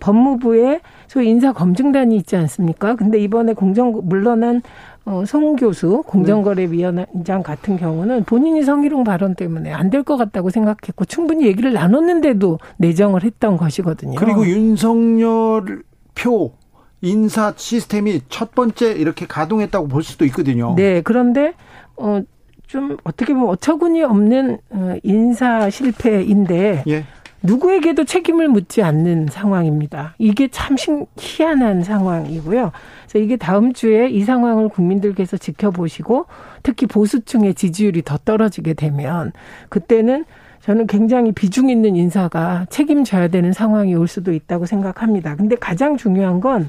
[0.00, 2.94] 법무부에 소위 인사검증단이 있지 않습니까?
[2.96, 4.62] 근데 이번에 공정 물러난
[5.04, 11.04] 어, 송 교수 공정거래위원장 같은 경우는 본인이 성희롱 발언 때문에 안 될 것 같다고 생각했고
[11.04, 14.14] 충분히 얘기를 나눴는데도 내정을 했던 것이거든요.
[14.18, 15.82] 그리고 윤석열
[16.14, 16.52] 표
[17.00, 20.74] 인사 시스템이 첫 번째 이렇게 가동했다고 볼 수도 있거든요.
[20.76, 21.52] 네, 그런데
[21.96, 22.20] 어.
[22.68, 27.04] 좀 어떻게 보면 어처구니 없는 어, 인사 실패인데 예.
[27.42, 30.14] 누구에게도 책임을 묻지 않는 상황입니다.
[30.18, 30.76] 이게 참
[31.16, 32.72] 희한한 상황이고요.
[33.02, 36.26] 그래서 이게 다음 주에 이 상황을 국민들께서 지켜보시고
[36.62, 39.32] 특히 보수층의 지지율이 더 떨어지게 되면
[39.68, 40.24] 그때는
[40.60, 45.36] 저는 굉장히 비중 있는 인사가 책임져야 되는 상황이 올 수도 있다고 생각합니다.
[45.36, 46.68] 근데 가장 중요한 건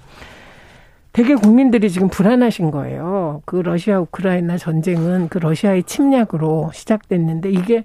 [1.12, 3.42] 되게 국민들이 지금 불안하신 거예요.
[3.46, 7.84] 그 러시아 우크라이나 전쟁은 그 러시아의 침략으로 시작됐는데 이게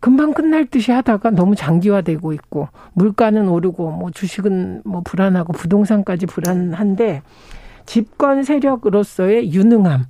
[0.00, 7.22] 금방 끝날 듯이 하다가 너무 장기화되고 있고 물가는 오르고 뭐 주식은 뭐 불안하고 부동산까지 불안한데
[7.86, 10.06] 집권 세력으로서의 유능함,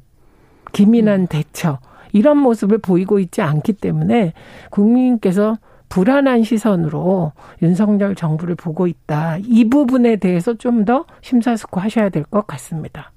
[0.72, 1.26] 기민한 음.
[1.28, 1.78] 대처
[2.12, 4.32] 이런 모습을 보이고 있지 않기 때문에
[4.70, 5.56] 국민께서
[5.88, 7.32] 불안한 시선으로
[7.62, 9.38] 윤석열 정부를 보고 있다.
[9.42, 13.12] 이 부분에 대해서 좀 더 심사숙고하셔야 될 것 같습니다.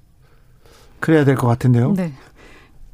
[1.00, 1.92] 그래야 될 것 같은데요.
[1.94, 2.12] 네.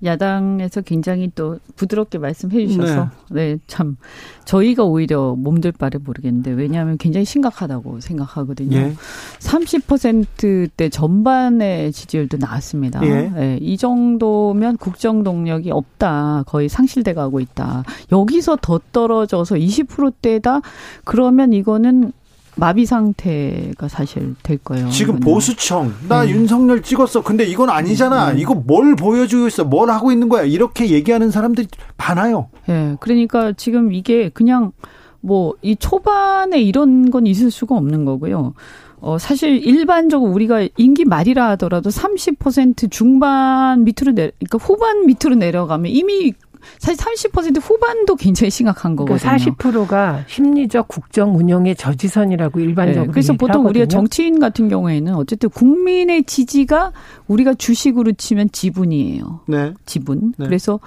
[0.05, 3.55] 야당에서 굉장히 또 부드럽게 말씀해 주셔서 네.
[3.55, 3.59] 네.
[3.67, 3.97] 참
[4.45, 8.77] 저희가 오히려 몸둘 바를 모르겠는데 왜냐하면 굉장히 심각하다고 생각하거든요.
[8.77, 8.95] 예.
[9.41, 13.05] 30%대 전반의 지지율도 나왔습니다.
[13.05, 13.29] 예.
[13.29, 16.45] 네, 이 정도면 국정 동력이 없다.
[16.47, 17.85] 거의 상실돼 가고 있다.
[18.13, 20.61] 여기서 더 떨어져서 20%대다
[21.05, 22.13] 그러면 이거는
[22.57, 24.89] 마비 상태가 사실 될 거예요.
[24.89, 25.33] 지금 이거는.
[25.33, 26.31] 보수청 나 네.
[26.31, 27.23] 윤석열 찍었어.
[27.23, 28.33] 근데 이건 아니잖아.
[28.33, 28.41] 네.
[28.41, 29.65] 이거 뭘 보여주고 있어?
[29.65, 30.43] 뭘 하고 있는 거야?
[30.43, 32.49] 이렇게 얘기하는 사람들이 많아요.
[32.69, 32.73] 예.
[32.73, 32.97] 네.
[33.01, 34.73] 그러니까 지금 이게 그냥
[35.21, 38.55] 뭐 이 초반에 이런 건 있을 수가 없는 거고요.
[39.01, 45.93] 어, 사실 일반적으로 우리가 임기 말이라 하더라도 30% 중반 밑으로 내, 그러니까 후반 밑으로 내려가면
[45.93, 46.33] 이미
[46.79, 49.55] 사실 30% 후반도 굉장히 심각한 그러니까 거거든요.
[49.57, 53.07] 그러니까 40%가 심리적 국정 운영의 저지선이라고 일반적으로.
[53.07, 53.71] 네, 그래서 보통 하거든요.
[53.71, 56.93] 우리가 정치인 같은 경우에는 어쨌든 국민의 지지가
[57.27, 59.41] 우리가 주식으로 치면 지분이에요.
[59.49, 59.73] 네.
[59.87, 60.35] 지분.
[60.37, 60.47] 네.
[60.47, 60.81] 그래서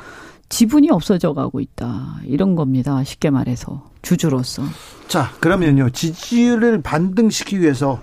[0.50, 2.18] 지분이 없어져 가고 있다.
[2.26, 3.04] 이런 겁니다.
[3.04, 3.84] 쉽게 말해서.
[4.02, 4.64] 주주로서.
[5.08, 5.90] 자, 그러면요.
[5.92, 8.00] 지지를 반등시키기 위해서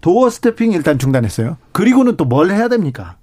[0.00, 1.56] 도어 스태핑 일단 중단했어요.
[1.72, 3.16] 그리고는 또 뭘 해야 됩니까?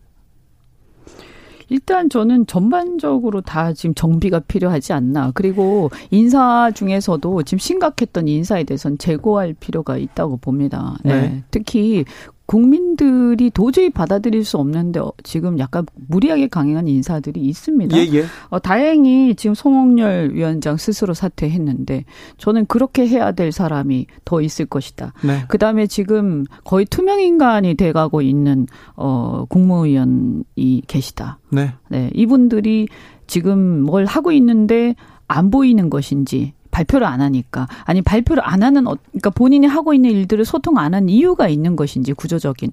[1.69, 5.31] 일단 저는 전반적으로 다 지금 정비가 필요하지 않나.
[5.33, 10.97] 그리고 인사 중에서도 지금 심각했던 인사에 대해서는 재고할 필요가 있다고 봅니다.
[11.03, 11.21] 네.
[11.21, 11.43] 네.
[11.51, 12.05] 특히
[12.49, 17.95] 국민들이 도저히 받아들일 수 없는데 어, 지금 약간 무리하게 강행한 인사들이 있습니다.
[17.95, 18.25] 예, 예.
[18.49, 22.05] 어, 다행히 지금 송홍열 위원장 스스로 사퇴했는데
[22.39, 25.13] 저는 그렇게 해야 될 사람이 더 있을 것이다.
[25.23, 25.43] 네.
[25.47, 31.37] 그다음에 지금 거의 투명 인간이 돼가고 있는 어 국무위원이 계시다.
[31.51, 31.75] 네.
[31.87, 32.09] 네.
[32.15, 32.87] 이분들이
[33.27, 34.95] 지금 뭘 하고 있는데
[35.27, 40.11] 안 보이는 것인지 발표를 안 하니까 아니 발표를 안 하는 어, 그러니까 본인이 하고 있는
[40.11, 42.71] 일들을 소통 안 한 이유가 있는 것인지 구조적인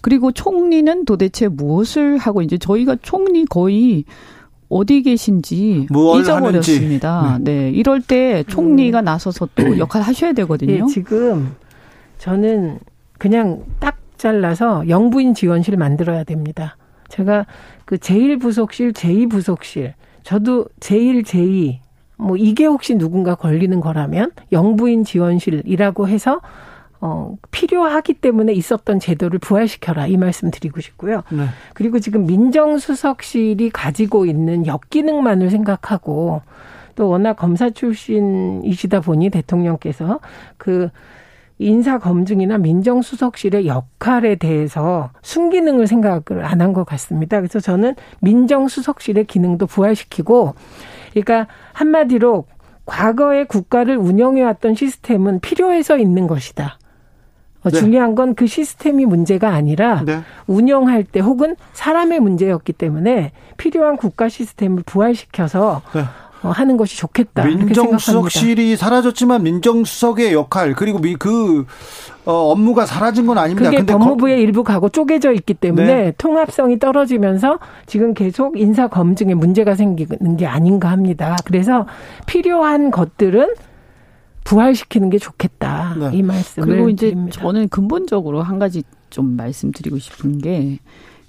[0.00, 4.04] 그리고 총리는 도대체 무엇을 하고 이제 저희가 총리 거의
[4.68, 7.38] 어디 계신지 잊어버렸습니다.
[7.40, 7.52] 네.
[7.52, 7.70] 네.
[7.70, 9.04] 이럴 때 총리가 음.
[9.04, 10.86] 나서서 또 역할 하셔야 되거든요.
[10.86, 11.56] 네, 지금
[12.18, 12.78] 저는
[13.18, 16.76] 그냥 딱 잘라서 영부인 지원실 만들어야 됩니다.
[17.08, 17.46] 제가
[17.84, 21.78] 그 제1부속실, 제2부속실, 저도 제1, 제2,
[22.18, 26.40] 뭐 이게 혹시 누군가 걸리는 거라면 영부인 지원실이라고 해서
[27.00, 31.22] 어, 필요하기 때문에 있었던 제도를 부활시켜라 이 말씀 드리고 싶고요.
[31.30, 31.44] 네.
[31.74, 36.42] 그리고 지금 민정수석실이 가지고 있는 역기능만을 생각하고
[36.96, 40.18] 또 워낙 검사 출신이시다 보니 대통령께서
[40.56, 40.90] 그
[41.60, 47.38] 인사 검증이나 민정수석실의 역할에 대해서 순기능을 생각을 안 한 것 같습니다.
[47.38, 50.54] 그래서 저는 민정수석실의 기능도 부활시키고
[51.12, 51.46] 그러니까
[51.78, 52.44] 한마디로
[52.86, 56.78] 과거의 국가를 운영해왔던 시스템은 필요해서 있는 것이다.
[57.62, 57.78] 어, 네.
[57.78, 60.20] 중요한 건 그 시스템이 문제가 아니라 네.
[60.46, 66.02] 운영할 때 혹은 사람의 문제였기 때문에 필요한 국가 시스템을 부활시켜서 네.
[66.42, 67.44] 어, 하는 것이 좋겠다.
[67.44, 71.66] 민정수석실이 사라졌지만 민정수석의 역할 그리고 그
[72.24, 73.70] 어, 업무가 사라진 건 아닙니다.
[73.70, 74.42] 그게 법무부의 거...
[74.42, 76.12] 일부 가고 쪼개져 있기 때문에 네.
[76.18, 81.36] 통합성이 떨어지면서 지금 계속 인사 검증에 문제가 생기는 게 아닌가 합니다.
[81.44, 81.86] 그래서
[82.26, 83.54] 필요한 것들은
[84.44, 85.94] 부활시키는 게 좋겠다.
[85.98, 86.10] 네.
[86.12, 87.40] 이 말씀을 그리고 이제 드립니다.
[87.40, 90.78] 저는 근본적으로 한 가지 좀 말씀드리고 싶은 게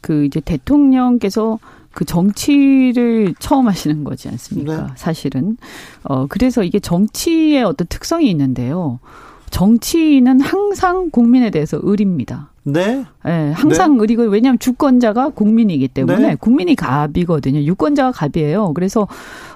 [0.01, 1.59] 그 이제 대통령께서
[1.91, 4.87] 그 정치를 처음 하시는 거지 않습니까?
[4.87, 4.87] 네.
[4.95, 5.57] 사실은.
[6.03, 8.99] 어, 그래서 이게 정치의 어떤 특성이 있는데요.
[9.49, 12.49] 정치인은 항상 국민에 대해서 의립니다.
[12.63, 13.03] 네.
[13.25, 14.01] 네 항상 네.
[14.01, 16.35] 의리고 왜냐하면 주권자가 국민이기 때문에 네.
[16.35, 17.59] 국민이 갑이거든요.
[17.61, 18.73] 유권자가 갑이에요.
[18.73, 19.07] 그래서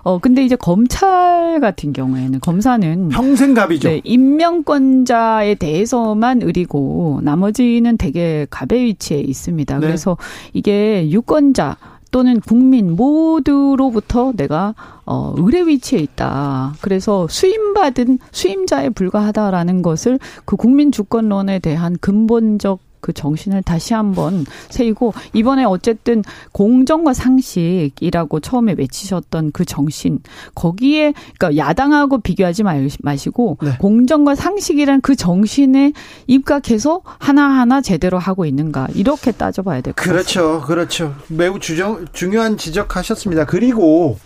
[0.02, 3.90] 어 근데 이제 검찰 같은 경우에는 검사는 평생 갑이죠.
[3.90, 9.80] 네, 임명권자에 대해서만 의리고 나머지는 되게 갑의 위치에 있습니다.
[9.80, 9.86] 네.
[9.86, 10.18] 그래서
[10.54, 11.78] 이게 유권자
[12.14, 16.76] 또는 국민 모두로부터 내가 어 의뢰 위치에 있다.
[16.80, 25.14] 그래서 수임받은 수임자에 불과하다라는 것을 그 국민 주권론에 대한 근본적 그 정신을 다시 한번 세이고
[25.34, 26.24] 이번에 어쨌든
[26.54, 30.20] 공정과 상식이라고 처음에 외치셨던 그 정신
[30.56, 32.64] 거기에 그러니까 야당하고 비교하지
[33.02, 33.72] 마시고 네.
[33.80, 35.92] 공정과 상식이란 그 정신에
[36.28, 40.14] 입각해서 하나하나 제대로 하고 있는가 이렇게 따져봐야 될 것 같습니다.
[40.14, 40.62] 그렇죠.
[40.66, 41.16] 그렇죠.
[41.28, 43.46] 매우 주정, 중요한 지적하셨습니다.
[43.46, 44.18] 그리고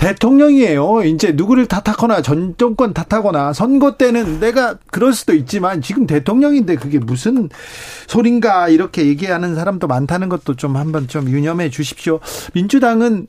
[0.00, 1.02] 대통령이에요.
[1.04, 6.98] 이제 누구를 탓하거나 전 정권 탓하거나 선거 때는 내가 그럴 수도 있지만 지금 대통령인데 그게
[6.98, 7.50] 무슨
[8.06, 12.18] 소린가 이렇게 얘기하는 사람도 많다는 것도 좀 한번 좀 유념해 주십시오.
[12.54, 13.26] 민주당은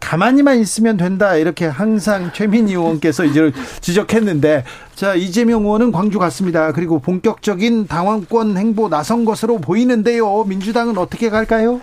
[0.00, 3.52] 가만히만 있으면 된다 이렇게 항상 최민희 의원께서 이제
[3.82, 4.64] 지적했는데
[4.94, 6.72] 자 이재명 의원은 광주 갔습니다.
[6.72, 10.44] 그리고 본격적인 당원권 행보 나선 것으로 보이는데요.
[10.44, 11.82] 민주당은 어떻게 갈까요?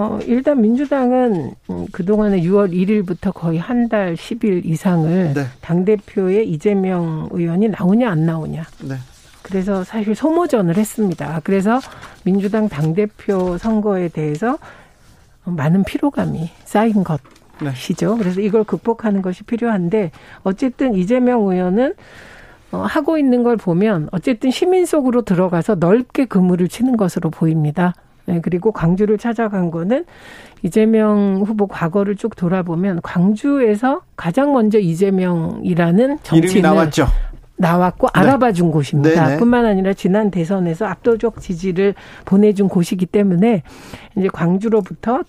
[0.00, 5.44] 어, 일단 민주당은 음, 그동안에 6월 1일부터 거의 한 달 10일 이상을 네.
[5.60, 8.62] 당대표의 이재명 의원이 나오냐 안 나오냐.
[8.84, 8.94] 네.
[9.42, 11.40] 그래서 사실 소모전을 했습니다.
[11.42, 11.80] 그래서
[12.22, 14.58] 민주당 당대표 선거에 대해서
[15.44, 18.12] 많은 피로감이 쌓인 것이죠.
[18.12, 18.18] 네.
[18.22, 20.12] 그래서 이걸 극복하는 것이 필요한데
[20.44, 21.94] 어쨌든 이재명 의원은
[22.70, 27.94] 어, 하고 있는 걸 보면 어쨌든 시민 속으로 들어가서 넓게 그물을 치는 것으로 보입니다.
[28.28, 30.04] 네, 그리고 광주를 찾아간 거는
[30.62, 37.06] 이재명 후보 과거를 쭉 돌아보면 광주에서 가장 먼저 이재명이라는 정치인을 나왔죠.
[37.56, 38.20] 나왔고 네.
[38.20, 39.24] 알아봐 준 곳입니다.
[39.24, 39.38] 네네.
[39.38, 41.94] 뿐만 아니라 지난 대선에서 압도적 지지를
[42.26, 43.62] 보내준 곳이기 때문에
[44.16, 45.22] 이제 광주로부터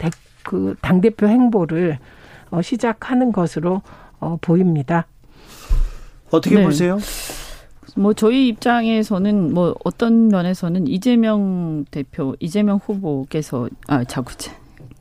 [0.44, 2.00] 그 당대표 행보를
[2.52, 3.82] 어, 시작하는 것으로
[4.20, 5.08] 어, 보입니다.
[6.32, 6.64] 어떻게 네.
[6.66, 6.98] 보세요?
[7.96, 14.34] 뭐 저희 입장에서는 뭐 어떤 면에서는 이재명 대표, 이재명 후보께서 아 자꾸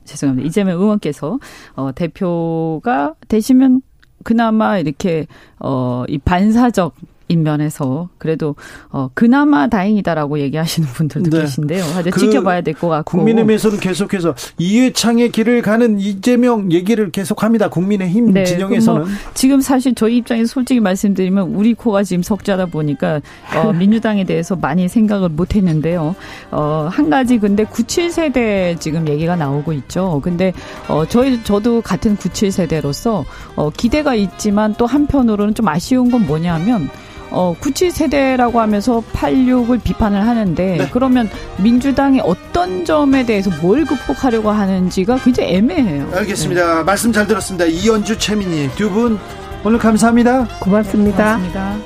[0.05, 0.47] 죄송합니다.
[0.47, 1.39] 이재명 의원께서
[1.74, 3.82] 어 대표가 되시면
[4.24, 5.26] 그나마 이렇게
[5.59, 6.95] 어이 반사적
[7.29, 8.57] 인 면에서 그래도
[8.91, 11.43] 어 그나마 다행이다라고 얘기하시는 분들도 네.
[11.43, 11.85] 계신데요.
[11.97, 17.68] 아주 그 지켜봐야 될 것 같고 국민의힘에서는 계속해서 이회창의 길을 가는 이재명 얘기를 계속합니다.
[17.68, 18.45] 국민의힘 네.
[18.45, 23.20] 진영에서는 뭐 지금 사실 저희 입장에서 솔직히 말씀드리면 우리 코가 지금 석자다 보니까
[23.57, 26.14] 어 민주당에 대해서 많이 생각을 못 했는데요.
[26.51, 30.20] 어한 가지 근데 97세대 지금 얘기가 나오고 있죠.
[30.22, 30.53] 근데
[30.89, 33.24] 어 저희 저도 같은 97세대로서
[33.57, 36.89] 어 기대가 있지만 또 한편으로는 좀 아쉬운 건 뭐냐면
[37.31, 40.89] 어, 97세대라고 하면서 86을 비판을 하는데 네.
[40.93, 46.11] 그러면 민주당이 어떤 점에 대해서 뭘 극복하려고 하는지가 굉장히 애매해요.
[46.14, 46.79] 알겠습니다.
[46.79, 46.83] 네.
[46.85, 47.64] 말씀 잘 들었습니다.
[47.66, 49.18] 이연주 최민희 두 분
[49.64, 50.47] 오늘 감사합니다.
[50.61, 51.37] 고맙습니다.
[51.37, 51.76] 고맙습니다.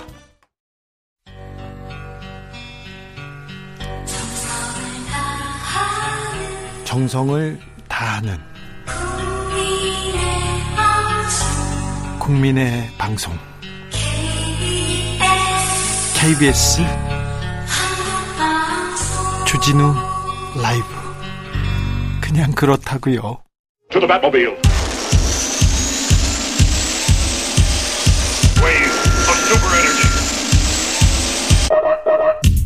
[6.84, 8.36] 정성을 다하는
[12.18, 13.32] 국민의 방송
[16.22, 16.80] KBS
[19.44, 19.92] 주진우
[20.62, 20.86] 라이브
[22.20, 23.38] 그냥 그렇다고요.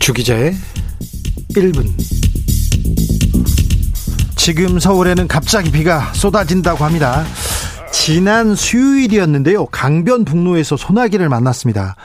[0.01, 0.53] 주기자의
[1.53, 1.87] 1분
[4.37, 7.25] 지금 서울에는 갑자기 비가 쏟아진다고 합니다.
[7.91, 9.65] 지난 수요일이었는데요.
[9.67, 11.97] 강변북로에서 소나기를 만났습니다.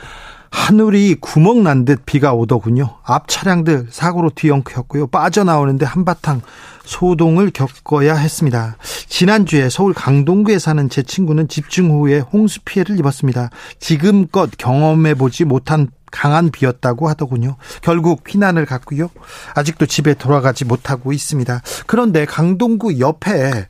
[0.52, 2.98] 하늘이 구멍 난 듯 비가 오더군요.
[3.02, 5.08] 앞 차량들 사고로 뒤엉켰고요.
[5.08, 6.42] 빠져나오는데 한바탕
[6.84, 8.76] 소동을 겪어야 했습니다.
[9.08, 13.50] 지난주에 서울 강동구에 사는 제 친구는 집중 후에 홍수 피해를 입었습니다.
[13.80, 17.56] 지금껏 경험해보지 못한 강한 비였다고 하더군요.
[17.80, 19.08] 결국 피난을 갔고요.
[19.54, 21.62] 아직도 집에 돌아가지 못하고 있습니다.
[21.86, 23.68] 그런데 강동구 옆에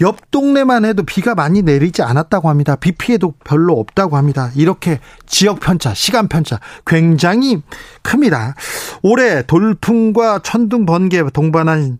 [0.00, 2.76] 옆 동네만 해도 비가 많이 내리지 않았다고 합니다.
[2.76, 4.50] 비 피해도 별로 없다고 합니다.
[4.54, 7.62] 이렇게 지역 편차, 시간 편차 굉장히
[8.02, 8.54] 큽니다.
[9.02, 11.98] 올해 돌풍과 천둥 번개 동반한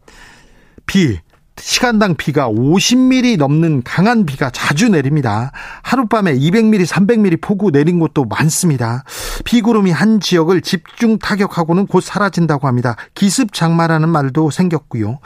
[0.87, 1.19] 비
[1.61, 5.53] 시간당 비가 50mm 넘는 강한 비가 자주 내립니다.
[5.83, 9.05] 하룻밤에 200mm, 300mm 폭우 내린 곳도 많습니다.
[9.45, 12.97] 비구름이 한 지역을 집중 타격하고는 곧 사라진다고 합니다.
[13.15, 15.19] 기습 장마라는 말도 생겼고요.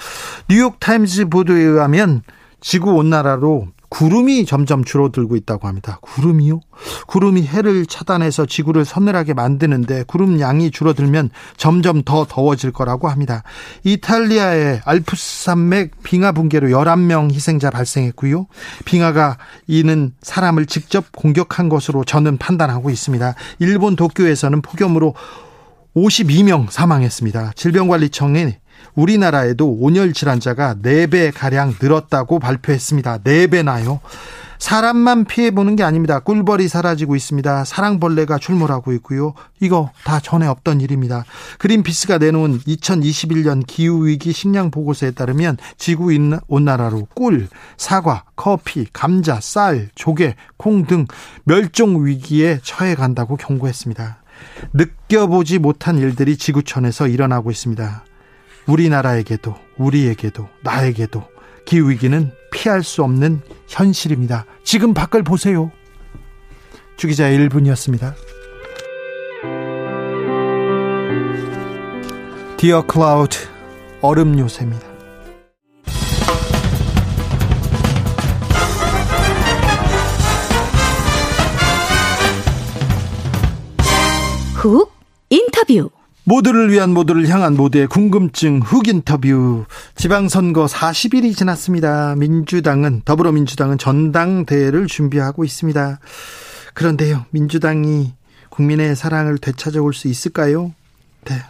[0.49, 2.23] 뉴욕 타임즈 보도에 의하면
[2.65, 5.99] 지구 온난화로 구름이 점점 줄어들고 있다고 합니다.
[6.01, 6.61] 구름이요?
[7.07, 13.43] 구름이 해를 차단해서 지구를 서늘하게 만드는데 구름 양이 줄어들면 점점 더 더워질 거라고 합니다.
[13.85, 18.47] 이탈리아의 알프스 산맥 빙하 붕괴로 11명 희생자 발생했고요.
[18.87, 19.37] 빙하가
[19.67, 23.35] 이는 사람을 직접 공격한 것으로 저는 판단하고 있습니다.
[23.59, 25.15] 일본 도쿄에서는 폭염으로
[25.95, 27.53] 52명 사망했습니다.
[27.57, 28.55] 질병관리청이
[28.95, 33.19] 우리나라에도 온열 질환자가 4배 가량 늘었다고 발표했습니다.
[33.19, 34.01] 4배나요.
[34.59, 36.21] 사람만 피해 보는 게 아닙니다.
[36.21, 37.65] 꿀벌이 사라지고 있습니다.
[37.65, 39.35] 사랑벌레가 출몰하고 있고요.
[39.61, 41.27] 이거 다 전에 없던 일입니다.
[41.59, 46.15] 그린피스가 내놓은 2021년 기후위기 식량 보고서에 따르면 지구
[46.49, 51.07] 온난화로 꿀, 사과, 커피, 감자, 쌀, 조개, 콩 등
[51.45, 54.23] 멸종 위기에 처해 간다고 경고했습니다.
[54.73, 58.05] 느껴보지 못한 일들이 지구촌에서 일어나고 있습니다.
[58.67, 61.25] 우리나라에게도 우리에게도 나에게도
[61.67, 64.47] 기후위기는 피할 수 없는 현실입니다.
[64.63, 65.71] 지금 밖을 보세요.
[66.97, 68.15] 주기자의 1분이었습니다.
[72.57, 73.37] 디어 클라우드
[74.01, 74.95] 얼음 요새입니다.
[84.55, 84.91] 훅
[85.29, 85.91] 인터뷰
[86.25, 92.15] 모두를 위한 모두를 향한 모두의 궁금증 훅 인터뷰 지방선거 40일이 지났습니다.
[92.17, 96.01] 민주당은 더불어민주당은 전당대회를 준비하고 있습니다.
[96.73, 97.27] 그런데요.
[97.31, 98.15] 민주당이
[98.49, 100.73] 국민의 사랑을 되찾아올 수 있을까요?
[101.25, 101.43] 네.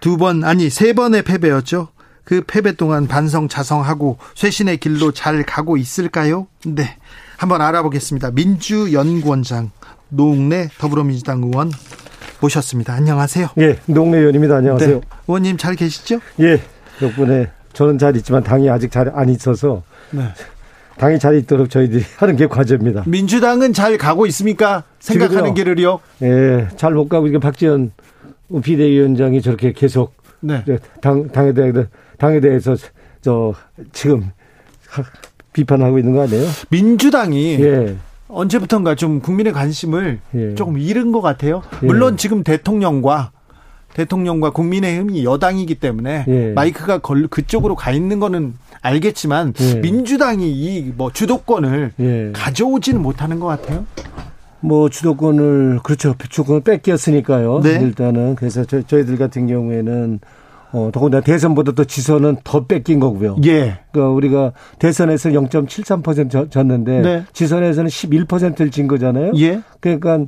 [0.00, 1.88] 두 번 아니 세 번의 패배였죠.
[2.24, 6.46] 그 패배 동안 반성 자성하고 쇄신의 길로 잘 가고 있을까요?
[6.64, 6.96] 네.
[7.36, 8.30] 한번 알아보겠습니다.
[8.30, 9.72] 민주연구원장
[10.08, 11.72] 노웅래 더불어민주당 의원
[12.52, 12.92] 모셨습니다.
[12.94, 13.48] 안녕하세요.
[13.58, 14.56] 예, 노웅래 의원입니다.
[14.56, 15.00] 안녕하세요.
[15.00, 15.06] 네.
[15.28, 16.18] 의원님 잘 계시죠?
[16.40, 16.60] 예,
[16.98, 20.24] 덕분에 저는 잘 있지만 당이 아직 잘 안 있어서 네.
[20.98, 23.04] 당이 잘 있도록 저희들이 하는 게 과제입니다.
[23.06, 24.82] 민주당은 잘 가고 있습니까?
[24.98, 26.00] 생각하는 길을요?
[26.22, 27.92] 예, 잘 못 가고 이게 박지원
[28.62, 30.64] 비대위원장이 저렇게 계속 네.
[31.00, 31.72] 당 당에 대해
[32.18, 32.74] 당에 대해서
[33.20, 33.54] 저
[33.92, 34.30] 지금
[35.52, 36.48] 비판하고 있는 거 아니에요?
[36.70, 37.96] 민주당이 예.
[38.32, 40.54] 언제부턴가 좀 국민의 관심을 예.
[40.54, 41.62] 조금 잃은 것 같아요.
[41.82, 41.86] 예.
[41.86, 43.30] 물론 지금 대통령과
[43.94, 46.52] 대통령과 국민의힘이 여당이기 때문에 예.
[46.54, 49.74] 마이크가 걸, 그쪽으로 가 있는 거는 알겠지만 예.
[49.80, 52.30] 민주당이 이 뭐 주도권을 예.
[52.32, 53.84] 가져오지는 못하는 것 같아요.
[54.60, 57.60] 뭐 주도권을 그렇죠 주도권을 뺏겼으니까요.
[57.62, 57.80] 네.
[57.80, 60.20] 일단은 그래서 저, 저희들 같은 경우에는
[60.72, 63.36] 어, 더군다나 대선보다 더 지선은 더 뺏긴 거고요.
[63.44, 63.78] 예.
[63.92, 67.24] 그러니까 우리가 대선에서 0.73% 졌는데 네.
[67.32, 69.32] 지선에서는 11%를 진 거잖아요.
[69.36, 69.60] 예.
[69.80, 70.18] 그러니까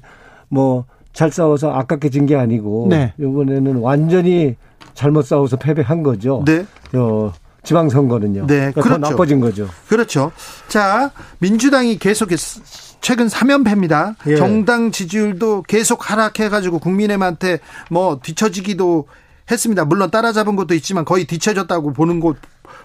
[0.49, 0.85] 뭐
[1.15, 3.13] 잘 싸워서 아깝게 진 게 아니고 네.
[3.21, 4.57] 이번에는 완전히
[4.95, 6.43] 잘못 싸워서 패배한 거죠.
[6.45, 6.67] 네.
[6.93, 7.33] 어,
[7.63, 8.47] 지방선거는요.
[8.49, 8.73] 네.
[8.73, 9.01] 그러니까 그렇죠.
[9.01, 9.69] 더 나빠진 거죠.
[9.89, 10.33] 그렇죠.
[10.69, 12.61] 자, 민주당이 계속해서
[13.01, 14.17] 최근 3연패입니다.
[14.27, 14.37] 예.
[14.37, 19.07] 정당 지지율도 계속 하락해가지고 국민의힘한테 뭐 뒤처지기도
[19.51, 19.85] 했습니다.
[19.85, 22.37] 물론 따라잡은 것도 있지만 거의 뒤처졌다고 보는 것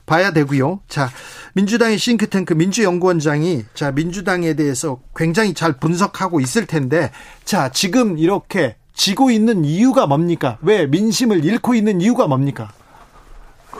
[0.05, 0.81] 봐야 되고요.
[0.87, 1.09] 자,
[1.53, 7.11] 민주당의 싱크탱크 민주연구원장이 자, 민주당에 대해서 굉장히 잘 분석하고 있을 텐데
[7.45, 10.57] 자, 지금 이렇게 지고 있는 이유가 뭡니까?
[10.61, 12.71] 왜 민심을 잃고 있는 이유가 뭡니까?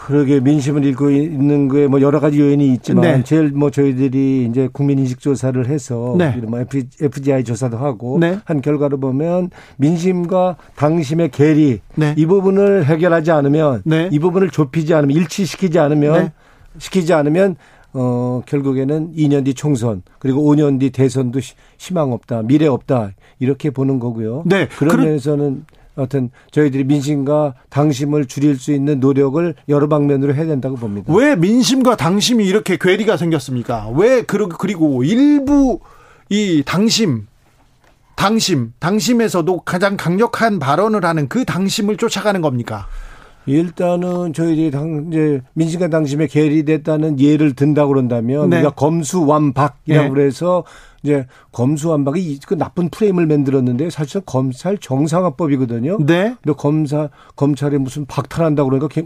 [0.05, 3.23] 그러게 민심을 읽고 있는 거에 뭐 여러 가지 요인이 있지만 네.
[3.23, 6.37] 제일 뭐 저희들이 이제 국민 인식 조사를 해서 네.
[6.37, 6.63] 뭐
[7.01, 8.39] FGI 조사도 하고 네.
[8.45, 12.15] 한 결과로 보면 민심과 당심의 괴리 네.
[12.17, 14.09] 이 부분을 해결하지 않으면 네.
[14.11, 16.31] 이 부분을 좁히지 않으면 일치시키지 않으면 네.
[16.77, 17.57] 시키지 않으면
[17.91, 21.41] 어 결국에는 2년 뒤 총선 그리고 5년 뒤 대선도
[21.77, 24.43] 희망 없다 미래 없다 이렇게 보는 거고요.
[24.45, 24.69] 네.
[24.77, 25.65] 그런 면에서는
[25.99, 31.13] 어떤 저희들이 민심과 당심을 줄일 수 있는 노력을 여러 방면으로 해야 된다고 봅니다.
[31.13, 33.89] 왜 민심과 당심이 이렇게 괴리가 생겼습니까?
[33.95, 35.79] 왜 그리고 일부
[36.29, 37.27] 이 당심
[38.15, 42.87] 당심 당심에서도 가장 강력한 발언을 하는 그 당심을 쫓아가는 겁니까?
[43.45, 48.57] 일단은 저희들이 당, 이제 민심과 당심에 계리됐다는 예를 든다고 그런다면 네.
[48.57, 50.09] 우리가 검수완박이라고 네.
[50.09, 50.63] 그래서
[51.03, 55.97] 이제 검수완박이 그 나쁜 프레임을 만들었는데 사실은 검찰 정상화법이거든요.
[56.05, 56.35] 네.
[56.43, 59.01] 근데 검사 검찰에 무슨 박탈한다고 그러니까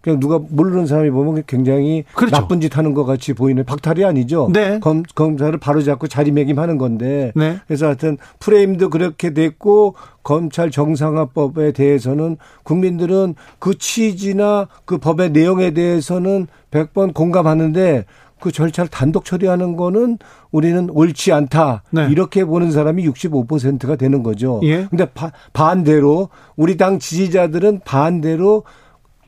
[0.00, 2.36] 그냥 누가 모르는 사람이 보면 굉장히 그렇죠.
[2.36, 4.48] 나쁜 짓 하는 것 같이 보이는 박탈이 아니죠.
[4.52, 4.78] 네.
[4.80, 7.32] 검, 검사를 바로잡고 자리매김하는 건데.
[7.34, 7.58] 네.
[7.66, 16.46] 그래서 하여튼 프레임도 그렇게 됐고 검찰 정상화법에 대해서는 국민들은 그 취지나 그 법의 내용에 대해서는
[16.70, 18.04] 100번 공감하는데
[18.40, 20.18] 그 절차를 단독 처리하는 거는
[20.50, 21.82] 우리는 옳지 않다.
[21.90, 22.08] 네.
[22.10, 24.60] 이렇게 보는 사람이 65%가 되는 거죠.
[24.62, 24.86] 예.
[24.88, 28.64] 근데 바, 반대로 우리 당 지지자들은 반대로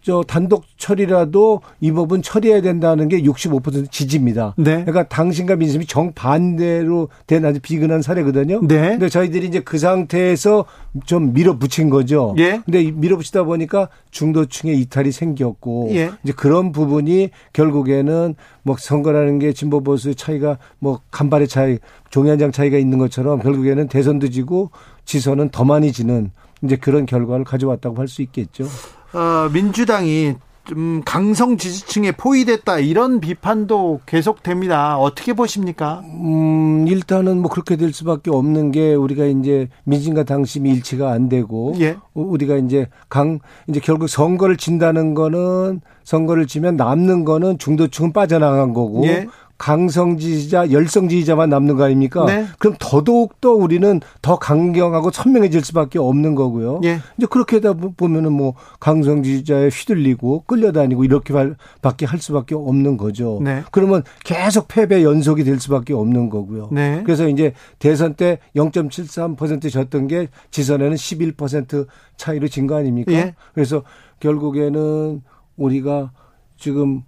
[0.02, 4.54] 저 단독 처리라도 이 법은 처리해야 된다는 게 65% 지지입니다.
[4.56, 4.84] 네.
[4.84, 8.60] 그러니까 당신과 민심이 정반대로 된 아주 비근한 사례거든요.
[8.66, 8.90] 네.
[8.90, 10.64] 근데 저희들이 이제 그 상태에서
[11.04, 12.34] 좀 밀어붙인 거죠.
[12.38, 12.62] 예.
[12.64, 16.10] 근데 밀어붙이다 보니까 중도층의 이탈이 생겼고 예.
[16.24, 21.78] 이제 그런 부분이 결국에는 뭐 선거라는 게 진보 보수의 차이가 뭐 간발의 차이,
[22.10, 24.70] 종이 한 장 차이가 있는 것처럼 결국에는 대선도 지고
[25.04, 26.30] 지선은 더 많이 지는
[26.62, 28.64] 이제 그런 결과를 가져왔다고 할 수 있겠죠.
[29.12, 30.34] 어, 민주당이
[30.64, 34.98] 좀 강성 지지층에 포위됐다 이런 비판도 계속됩니다.
[34.98, 36.02] 어떻게 보십니까?
[36.04, 41.74] 음, 일단은 뭐 그렇게 될 수밖에 없는 게 우리가 이제 민심과 당심이 일치가 안 되고
[41.80, 41.96] 예.
[42.14, 49.04] 우리가 이제 강 이제 결국 선거를 진다는 거는 선거를 지면 남는 거는 중도층은 빠져나간 거고
[49.06, 49.26] 예.
[49.60, 52.24] 강성 지지자, 열성 지지자만 남는 거 아닙니까?
[52.24, 52.46] 네.
[52.58, 56.80] 그럼 더더욱 더 우리는 더 강경하고 선명해질 수밖에 없는 거고요.
[56.84, 57.00] 예.
[57.18, 61.34] 이제 그렇게 하다 보면은 뭐 강성 지지자에 휘둘리고 끌려다니고 이렇게
[61.82, 63.38] 밖에 할 수밖에 없는 거죠.
[63.42, 63.62] 네.
[63.70, 66.70] 그러면 계속 패배 연속이 될 수밖에 없는 거고요.
[66.72, 67.02] 네.
[67.04, 71.86] 그래서 이제 대선 때 0.73% 졌던 게 지선에는 11%
[72.16, 73.12] 차이로 진 거 아닙니까?
[73.12, 73.34] 예.
[73.52, 73.82] 그래서
[74.20, 75.20] 결국에는
[75.58, 76.12] 우리가
[76.56, 77.02] 지금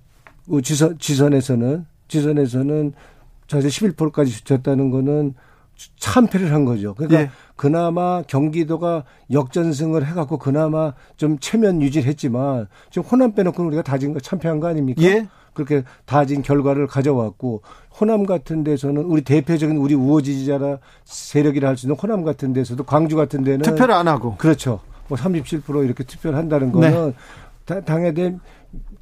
[0.63, 2.93] 지선, 지선에서는 지선에서는
[3.47, 5.35] 자세 11%까지 졌다는 거는
[5.99, 6.95] 참패를 한 거죠.
[6.95, 7.31] 그러니까 네.
[7.57, 14.21] 그나마 경기도가 역전승을 해갖고 그나마 좀 체면 유지를 했지만 지금 호남 빼놓고 우리가 다진 거
[14.21, 15.03] 참패한 거 아닙니까?
[15.03, 15.27] 예.
[15.55, 17.63] 그렇게 다진 결과를 가져왔고
[17.99, 22.85] 호남 같은 데서는 우리 대표적인 우리 우호 지지자라 세력이라 할 수 있는 호남 같은 데서도
[22.85, 24.81] 광주 같은 데는 투표를 안 하고 그렇죠.
[25.09, 27.15] 뭐 37% 이렇게 투표를 한다는 거는
[27.67, 27.81] 네.
[27.85, 28.41] 당에 대한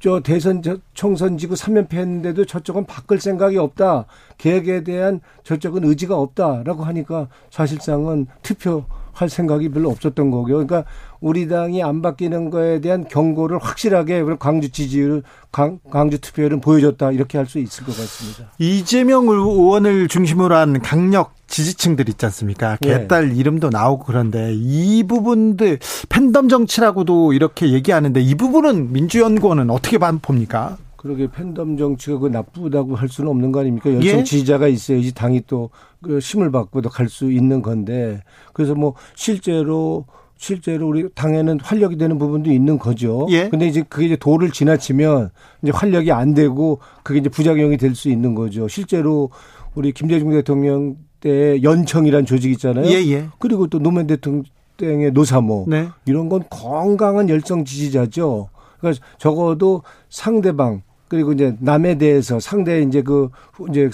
[0.01, 0.63] 저 대선
[0.95, 4.05] 총선 지구 3연패 했는데도 저쪽은 바꿀 생각이 없다.
[4.39, 8.83] 계획에 대한 저쪽은 의지가 없다라고 하니까 사실상은 투표
[9.13, 10.65] 할 생각이 별로 없었던 거고요.
[10.65, 10.85] 그러니까
[11.21, 17.45] 우리 당이 안 바뀌는 거에 대한 경고를 확실하게 광주 지지율, 광주 투표율은 보여줬다 이렇게 할
[17.45, 18.51] 수 있을 것 같습니다.
[18.57, 22.77] 이재명 의원을 중심으로 한 강력 지지층들 있지 않습니까?
[22.85, 22.99] 예.
[22.99, 23.35] 개딸 네.
[23.35, 30.77] 이름도 나오고 그런데 이 부분들 팬덤 정치라고도 이렇게 얘기하는데 이 부분은 민주연구원은 어떻게 봅니까?
[30.95, 33.91] 그러게 팬덤 정치가 그 나쁘다고 할 수는 없는 거 아닙니까?
[33.93, 34.23] 열성 예?
[34.23, 35.69] 지지자가 있어야지 당이 또
[36.03, 40.05] 그 힘을 받고 도 갈 수 있는 건데 그래서 뭐 실제로
[40.41, 43.27] 실제로 우리 당에는 활력이 되는 부분도 있는 거죠.
[43.29, 43.47] 예.
[43.47, 45.29] 근데 이제 그게 이제 도를 지나치면
[45.61, 48.67] 이제 활력이 안 되고 그게 이제 부작용이 될 수 있는 거죠.
[48.67, 49.29] 실제로
[49.75, 52.87] 우리 김대중 대통령 때 연청이란 조직 있잖아요.
[52.87, 53.27] 예, 예.
[53.37, 54.43] 그리고 또 노무현 대통령
[54.81, 55.89] 의 노사모 네.
[56.05, 58.49] 이런 건 건강한 열성 지지자죠.
[58.79, 63.29] 그러니까 적어도 상대방 그리고 이제 남에 대해서 상대 이제 그
[63.69, 63.91] 이제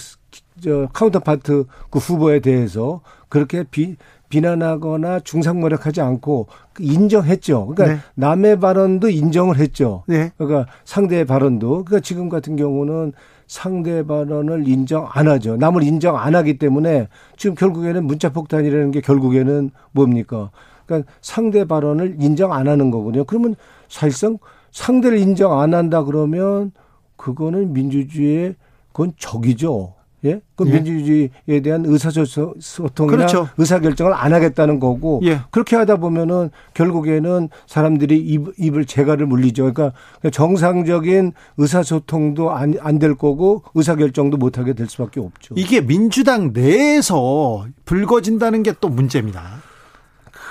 [0.62, 3.96] 저 counterpart 그 후보에 대해서 그렇게 비
[4.28, 6.46] 비난하거나 중상모략하지 않고
[6.78, 7.66] 인정했죠.
[7.66, 8.00] 그러니까 네.
[8.14, 10.04] 남의 발언도 인정을 했죠.
[10.06, 10.30] 네.
[10.36, 11.84] 그러니까 상대의 발언도.
[11.84, 13.12] 그러니까 지금 같은 경우는
[13.46, 15.56] 상대 발언을 인정 안 하죠.
[15.56, 20.50] 남을 인정 안 하기 때문에 지금 결국에는 문자 폭탄이라는 게 결국에는 뭡니까?
[20.84, 23.24] 그러니까 상대 발언을 인정 안 하는 거거든요.
[23.24, 23.56] 그러면
[23.88, 24.38] 사실상
[24.70, 26.72] 상대를 인정 안 한다 그러면
[27.16, 28.54] 그거는 민주주의의
[28.92, 29.94] 그건 적이죠.
[30.24, 30.40] 예?
[30.56, 30.72] 그 예.
[30.72, 33.48] 민주주의에 대한 의사소통이나 그렇죠.
[33.58, 35.40] 의사결정을 안 하겠다는 거고 예.
[35.50, 39.72] 그렇게 하다 보면은 결국에는 사람들이 입, 입을 재갈을 물리죠.
[39.72, 39.92] 그러니까
[40.32, 45.54] 정상적인 의사소통도 안안될 거고 의사결정도 못 하게 될 수밖에 없죠.
[45.58, 49.62] 이게 민주당 내에서 불거진다는 게 또 문제입니다.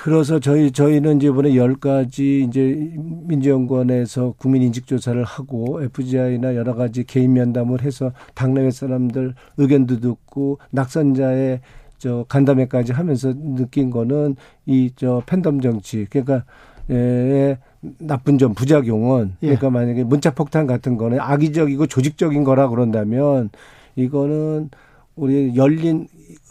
[0.07, 6.75] 그래서 저희 저희는 이제 이번에 열 가지 이제 민주연구원에서 국민 인식 조사를 하고 FGI나 여러
[6.75, 11.59] 가지 개인 면담을 해서 당내외 사람들 의견도 듣고 낙선자의
[11.97, 16.45] 저 간담회까지 하면서 느낀 거는 이 저 팬덤 정치 그러니까
[16.89, 17.57] 에
[17.99, 19.47] 나쁜 점 부작용은 예.
[19.47, 23.49] 그러니까 만약에 문자 폭탄 같은 거는 악의적이고 조직적인 거라 그런다면
[23.97, 24.69] 이거는
[25.17, 26.07] 우리 열린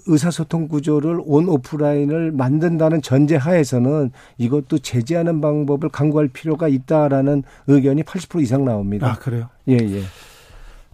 [0.07, 8.43] 의사소통 구조를 온 오프라인을 만든다는 전제 하에서는 이것도 제재하는 방법을 강구할 필요가 있다라는 의견이 80%
[8.43, 9.09] 이상 나옵니다.
[9.09, 9.49] 아, 그래요?
[9.69, 10.03] 예, 예.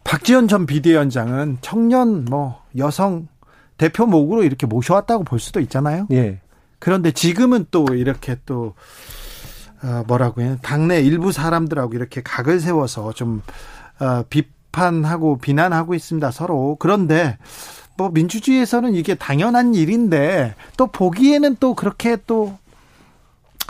[0.05, 3.29] 박지원 전 비대위원장은 청년 뭐 여성
[3.77, 6.07] 대표 목으로 이렇게 모셔왔다고 볼 수도 있잖아요.
[6.13, 6.41] 예.
[6.79, 8.75] 그런데 지금은 또 이렇게 또
[9.83, 10.57] 어, 뭐라고 해요?
[10.63, 13.43] 당내 일부 사람들하고 이렇게 각을 세워서 좀
[14.01, 16.31] 어, 비 판하고 비난하고 있습니다.
[16.31, 16.77] 서로.
[16.79, 17.37] 그런데
[17.97, 22.57] 뭐 민주주의에서는 이게 당연한 일인데 또 보기에는 또 그렇게 또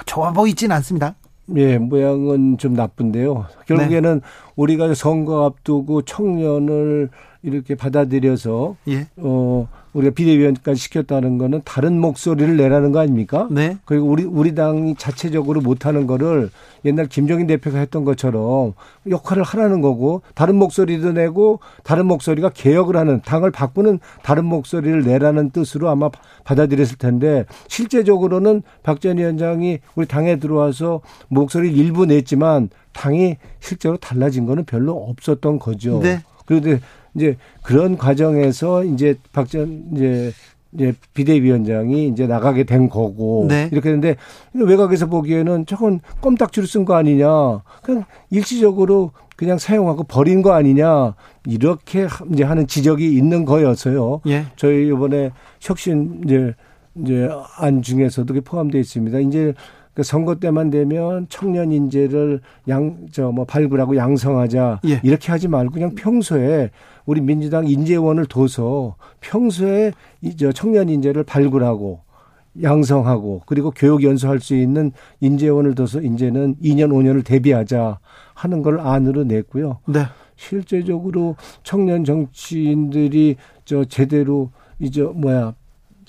[0.06, 1.14] 좋아 보이진 않습니다.
[1.56, 3.46] 예, 모양은 좀 나쁜데요.
[3.66, 4.26] 결국에는 네.
[4.56, 7.10] 우리가 선거 앞두고 청년을
[7.42, 9.08] 이렇게 받아들여서 예.
[9.16, 13.48] 어 우리가 비대위원까지 시켰다는 거는 다른 목소리를 내라는 거 아닙니까?
[13.50, 13.76] 네.
[13.84, 16.50] 그리고 우리 우리 당이 자체적으로 못하는 거를
[16.84, 18.74] 옛날 김정인 대표가 했던 것처럼
[19.08, 25.50] 역할을 하라는 거고 다른 목소리도 내고 다른 목소리가 개혁을 하는 당을 바꾸는 다른 목소리를 내라는
[25.50, 26.10] 뜻으로 아마
[26.44, 34.64] 받아들였을 텐데 실제적으로는 박전 위원장이 우리 당에 들어와서 목소리를 일부 냈지만 당이 실제로 달라진 거는
[34.64, 36.00] 별로 없었던 거죠.
[36.00, 36.20] 네.
[36.46, 36.80] 그런데
[37.14, 40.32] 이제 그런 과정에서 이제 박전 이제
[40.74, 43.68] 이제 비대위원장이 이제 나가게 된 거고 네.
[43.72, 44.16] 이렇게 했는데
[44.54, 47.28] 외곽에서 보기에는 저건 껌딱지로 쓴 거 아니냐
[47.82, 51.14] 그냥 일시적으로 그냥 사용하고 버린 거 아니냐
[51.46, 54.20] 이렇게 이제 하는 지적이 있는 거여서요.
[54.28, 54.46] 예.
[54.56, 56.54] 저희 이번에 혁신 이제
[56.94, 59.18] 이제 안 중에서도 포함되어 있습니다.
[59.20, 59.54] 이제
[59.94, 65.00] 그 선거 때만 되면 청년 인재를 양 저 뭐 발굴하고 양성하자 예.
[65.02, 66.70] 이렇게 하지 말고 그냥 평소에
[67.04, 72.00] 우리 민주당 인재원을 둬서 평소에 이저 청년 인재를 발굴하고
[72.62, 77.98] 양성하고 그리고 교육 연수할 수 있는 인재원을 둬서 이제는 2년 5년을 대비하자
[78.34, 79.78] 하는 걸 안으로 냈고요.
[79.86, 80.04] 네.
[80.36, 85.54] 실제적으로 청년 정치인들이 저 제대로 이제 뭐야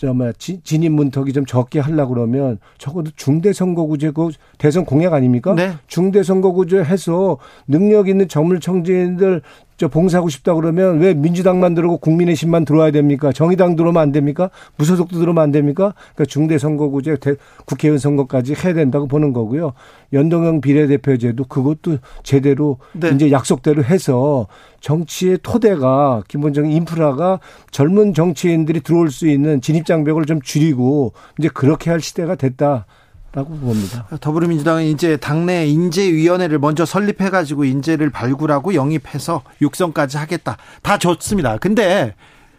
[0.03, 5.53] 저 뭐야 진입 문턱이 좀 적게 하려고 그러면 적어도 중대 선거구제 그 대선 공약 아닙니까?
[5.53, 5.75] 네.
[5.87, 7.37] 중대 선거구제 해서
[7.69, 9.41] 능력 있는 정물 청진들
[9.77, 13.31] 저 봉사하고 싶다 그러면 왜 민주당만 들어오고 국민의 신만 들어와야 됩니까?
[13.31, 14.49] 정의당 들어오면 안 됩니까?
[14.77, 15.93] 무소속도 들어오면 안 됩니까?
[16.13, 17.17] 그러니까 중대 선거구제
[17.65, 19.73] 국회의원 선거까지 해야 된다고 보는 거고요.
[20.13, 23.09] 연동형 비례대표제도 그것도 제대로 네.
[23.09, 24.47] 이제 약속대로 해서
[24.79, 27.39] 정치의 토대가 기본적인 인프라가
[27.71, 32.85] 젊은 정치인들이 들어올 수 있는 진입 장벽을 좀 줄이고 이제 그렇게 할 시대가 됐다.
[33.33, 34.05] 라고 봅니다.
[34.21, 40.57] 더불어민주당은 이제 당내 인재위원회를 먼저 설립해가지고 인재를 발굴하고 영입해서 육성까지 하겠다.
[40.83, 41.57] 다 좋습니다.
[41.57, 42.13] 근데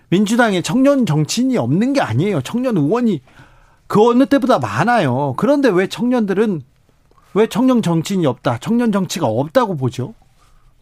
[0.08, 2.40] 민주당에 청년 정치인이 없는 게 아니에요.
[2.42, 3.22] 청년 의원이
[3.86, 5.34] 그 어느 때보다 많아요.
[5.36, 6.62] 그런데 왜 청년들은
[7.34, 8.58] 왜 청년 정치인이 없다?
[8.58, 10.14] 청년 정치가 없다고 보죠?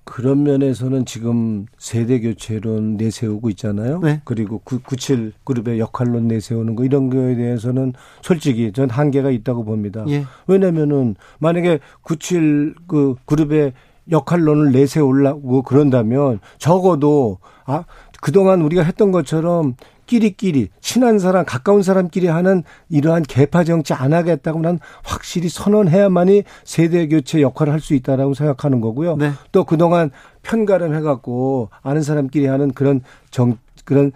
[0.05, 4.01] 그런 면에서는 지금 세대 교체론 내세우고 있잖아요.
[4.01, 4.21] 네.
[4.25, 10.05] 그리고 97 그룹의 역할론 내세우는 거 이런 거에 대해서는 솔직히 전 한계가 있다고 봅니다.
[10.09, 10.25] 예.
[10.47, 13.73] 왜냐면은 만약에 97 그 그룹의
[14.11, 17.85] 역할론을 내세우려고 그런다면 적어도 아
[18.21, 19.77] 그동안 우리가 했던 것처럼
[20.13, 27.09] 끼리끼리 친한 사람 가까운 사람끼리 하는 이러한 개파 정치 안 하겠다고 난 확실히 선언해야만이 세대
[27.09, 29.17] 교체 역할을 할 수 있다라고 생각하는 거고요.
[29.17, 29.33] 네.
[29.51, 33.01] 또 그동안 편가름 해갖고 아는 사람끼리 하는 그런
[33.33, 34.13] 정 그런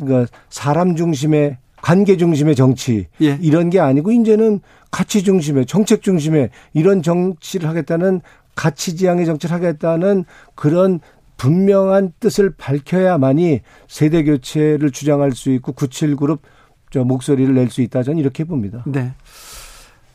[0.00, 3.38] 그러니까 사람 중심의 관계 중심의 정치 예.
[3.40, 4.58] 이런 게 아니고 이제는
[4.90, 8.20] 가치 중심의 정책 중심의 이런 정치를 하겠다는
[8.56, 10.24] 가치 지향의 정치를 하겠다는
[10.56, 10.98] 그런
[11.36, 16.42] 분명한 뜻을 밝혀야만이 세대 교체를 주장할 수 있고 97 그룹
[16.90, 18.82] 저 목소리를 낼 수 있다 저는 이렇게 봅니다.
[18.86, 19.14] 네.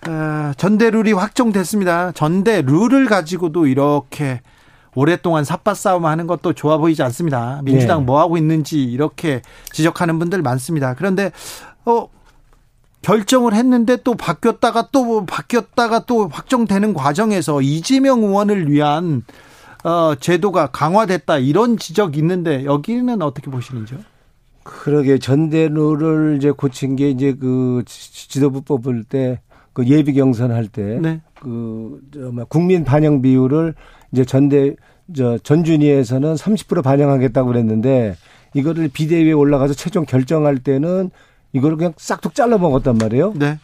[0.02, 2.14] 아, 전대 룰이 확정됐습니다.
[2.14, 4.42] 전대 룰을 가지고도 이렇게
[4.96, 7.62] 오랫동안 삿바 싸움 하는 것도 좋아 보이지 않습니다.
[7.64, 8.06] 민주당 네.
[8.06, 9.42] 뭐 하고 있는지 이렇게
[9.72, 10.94] 지적하는 분들 많습니다.
[10.94, 11.32] 그런데
[11.86, 12.08] 어
[13.02, 19.24] 결정을 했는데 또 바뀌었다가 또 바뀌었다가 또 확정되는 과정에서 이재명 의원을 위한
[19.84, 24.00] 어, 제도가 강화됐다 이런 지적이 있는데 여기는 어떻게 보시는지요?
[24.64, 29.40] 그러게 전대룰을 이제 고친 게 이제 그 지도부 뽑을 때
[29.80, 31.00] 그 예비 경선 할때
[31.40, 32.44] 그저 네.
[32.50, 33.76] 국민 반영 비율을
[34.12, 34.76] 이제 전대
[35.16, 38.18] 저 전준위에서는 30% 반영하겠다고 그랬는데
[38.54, 41.12] 이거를 비대위에 올라가서 최종 결정할 때는
[41.54, 43.34] 이거를 그냥 싹둑 잘라 먹었단 말이에요.
[43.38, 43.58] 네.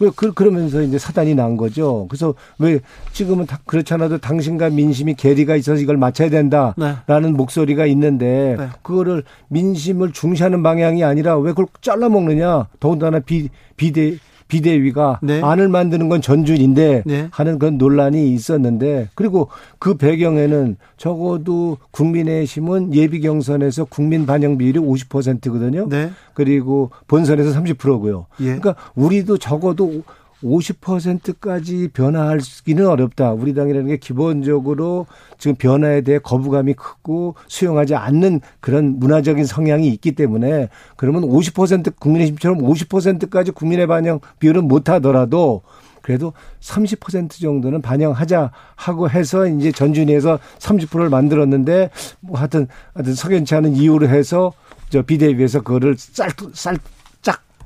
[0.00, 2.06] 왜 그, 그러면서 이제 사단이 난 거죠.
[2.08, 2.80] 그래서 왜
[3.12, 7.30] 지금은 다 그렇지 않아도 당신과 민심이 괴리가 있어서 이걸 맞춰야 된다라는 네.
[7.30, 8.68] 목소리가 있는데 네.
[8.82, 12.66] 그거를 민심을 중시하는 방향이 아니라 왜 그걸 잘라 먹느냐.
[12.80, 14.16] 더군다나 비, 비대,
[14.52, 15.40] 비대위가 네.
[15.42, 17.28] 안을 만드는 건 전준인데 네.
[17.30, 19.48] 하는 그런 논란이 있었는데 그리고
[19.78, 25.88] 그 배경에는 적어도 국민의힘은 예비 경선에서 국민 반영 비율이 50%거든요.
[25.88, 26.10] 네.
[26.34, 28.26] 그리고 본선에서 30%고요.
[28.40, 28.44] 예.
[28.44, 30.02] 그러니까 우리도 적어도
[30.42, 33.32] 50%까지 변화하기는 어렵다.
[33.32, 35.06] 우리 당이라는 게 기본적으로
[35.38, 42.58] 지금 변화에 대해 거부감이 크고 수용하지 않는 그런 문화적인 성향이 있기 때문에 그러면 50% 국민의힘처럼
[42.58, 45.62] 50%까지 국민의 반영 비율은 못 하더라도
[46.02, 51.90] 그래도 30% 정도는 반영하자 하고 해서 이제 전준위에서 30%를 만들었는데
[52.20, 54.52] 뭐 하여튼 하여튼 석연치 않은 이유로 해서
[54.90, 56.76] 저 비대위에서 그거를 쌀, 쌀,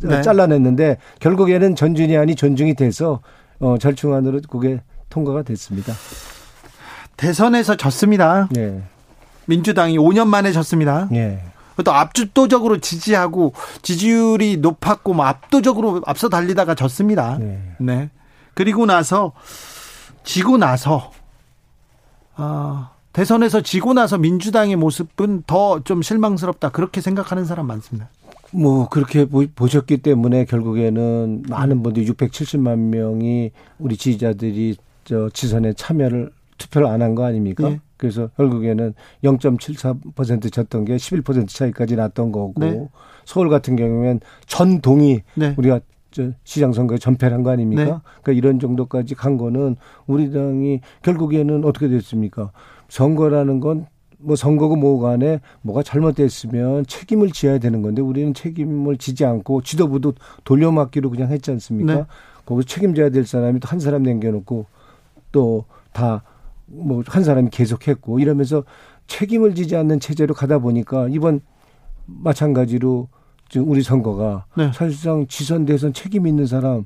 [0.02, 0.22] 네.
[0.22, 3.20] 잘라냈는데 결국에는 전준위안이 존중이 돼서
[3.60, 4.80] 어, 절충안으로 그게
[5.10, 5.92] 통과가 됐습니다.
[7.16, 8.48] 대선에서 졌습니다.
[8.50, 8.82] 네.
[9.46, 11.08] 민주당이 5년 만에 졌습니다.
[11.10, 11.42] 네.
[11.84, 17.38] 또 압도적으로 지지하고 지지율이 높았고 뭐 압도적으로 앞서 달리다가 졌습니다.
[17.38, 17.60] 네.
[17.78, 18.10] 네.
[18.54, 19.32] 그리고 나서
[20.24, 21.12] 지고 나서
[22.34, 28.08] 아 대선에서 지고 나서 민주당의 모습은 더 좀 실망스럽다 그렇게 생각하는 사람 많습니다.
[28.56, 36.86] 뭐 그렇게 보셨기 때문에 결국에는 많은 분들이 670만 명이 우리 지지자들이 저 지선에 참여를 투표를
[36.88, 37.68] 안 한 거 아닙니까?
[37.68, 37.80] 네.
[37.98, 42.88] 그래서 결국에는 0.74% 졌던 게 11% 차이까지 났던 거고 네.
[43.24, 45.54] 서울 같은 경우에는 전 동이 네.
[45.56, 45.80] 우리가
[46.10, 47.84] 저 시장 선거에 전패를 한 거 아닙니까?
[47.84, 47.90] 네.
[48.22, 49.76] 그러니까 이런 정도까지 간 거는
[50.06, 52.52] 우리 당이 결국에는 어떻게 됐습니까?
[52.88, 53.86] 선거라는 건
[54.18, 60.14] 뭐 선거고 뭐 간에 뭐가 잘못됐으면 책임을 지어야 되는 건데 우리는 책임을 지지 않고 지도부도
[60.44, 61.94] 돌려막기로 그냥 했지 않습니까?
[61.94, 62.04] 네.
[62.46, 64.66] 거기서 책임져야 될 사람이 또 한 사람 남겨놓고
[65.32, 66.22] 또 다
[66.66, 68.64] 뭐 한 사람이 계속했고 이러면서
[69.06, 71.40] 책임을 지지 않는 체제로 가다 보니까 이번
[72.06, 73.08] 마찬가지로
[73.48, 74.70] 지금 우리 선거가 네.
[74.74, 76.84] 사실상 지선 대선 책임 있는 사람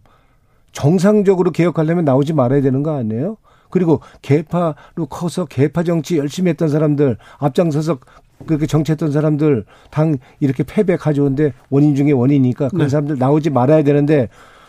[0.72, 3.36] 정상적으로 개혁하려면 나오지 말아야 되는 거 아니에요?
[3.70, 7.98] 그리고 개파로 커서 개파 정치 열심히 했던 사람들 앞장서서
[8.46, 12.88] 그렇게 정치했던 사람들 당 이렇게 패배 가져온데 원인 중에 원인이니까 그런 네.
[12.88, 14.28] 사람들 나오지 말아야 되는데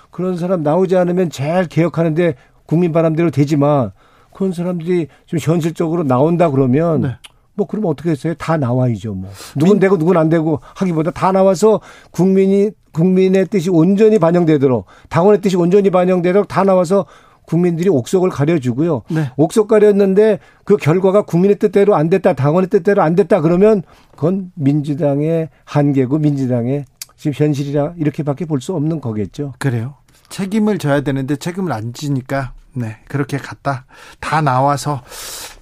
[0.10, 2.36] 그런 사람 나오지 않으면 제일 개혁하는데
[2.66, 3.91] 국민 바람대로 되지만
[4.34, 7.16] 그런 사람들이 좀 현실적으로 나온다 그러면 네.
[7.54, 8.34] 뭐 그러면 어떻게 했어요?
[8.36, 9.14] 다 나와야죠.
[9.14, 11.82] 뭐 누군 되고 누군 안 되고 하기보다 다 나와서
[12.12, 17.06] 국민이 국민의 뜻이 온전히 반영되도록 당원의 뜻이 온전히 반영되도록 다 나와서
[17.52, 19.02] 국민들이 옥석을 가려주고요.
[19.10, 19.30] 네.
[19.36, 25.49] 옥석 가렸는데 그 결과가 국민의 뜻대로 안 됐다, 당원의 뜻대로 안 됐다 그러면 그건 민주당의
[25.66, 26.86] 한계고 민주당의
[27.18, 29.54] 지금 현실이라 이렇게밖에 볼 수 없는 거겠죠.
[29.60, 29.95] 그래요.
[30.30, 33.84] 책임을 져야 되는데 책임을 안 지니까 네 그렇게 갔다
[34.22, 35.02] 다 나와서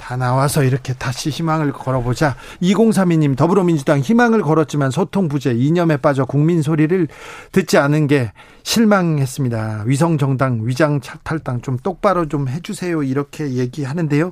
[0.10, 6.64] 다 나와서 이렇게 다시 희망을 걸어보자 2032님 더불어민주당 희망을 걸었지만 소통 부재 이념에 빠져 국민
[6.64, 7.07] 소리를
[7.52, 8.31] 듣지 않은 게
[8.64, 14.31] 실망했습니다 위성 정당 위장 탈당 좀 똑바로 좀 해주세요 이렇게 얘기하는데요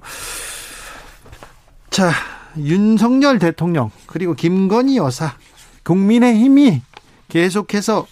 [1.92, 2.10] 자
[2.58, 5.36] 윤석열 대통령 그리고 김건희 여사
[5.84, 6.82] 국민의힘이
[7.28, 8.08] 계속해서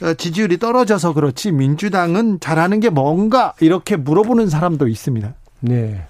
[0.00, 5.34] 어, 지지율이 떨어져서 그렇지 민주당은 잘하는 게 뭔가 이렇게 물어보는 사람도 있습니다.
[5.60, 6.04] 네.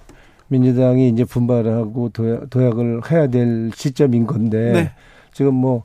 [0.54, 4.90] 민주당이 이제 분발하고 도약, 도약을 해야 될 시점인 건데 네.
[5.32, 5.82] 지금 뭐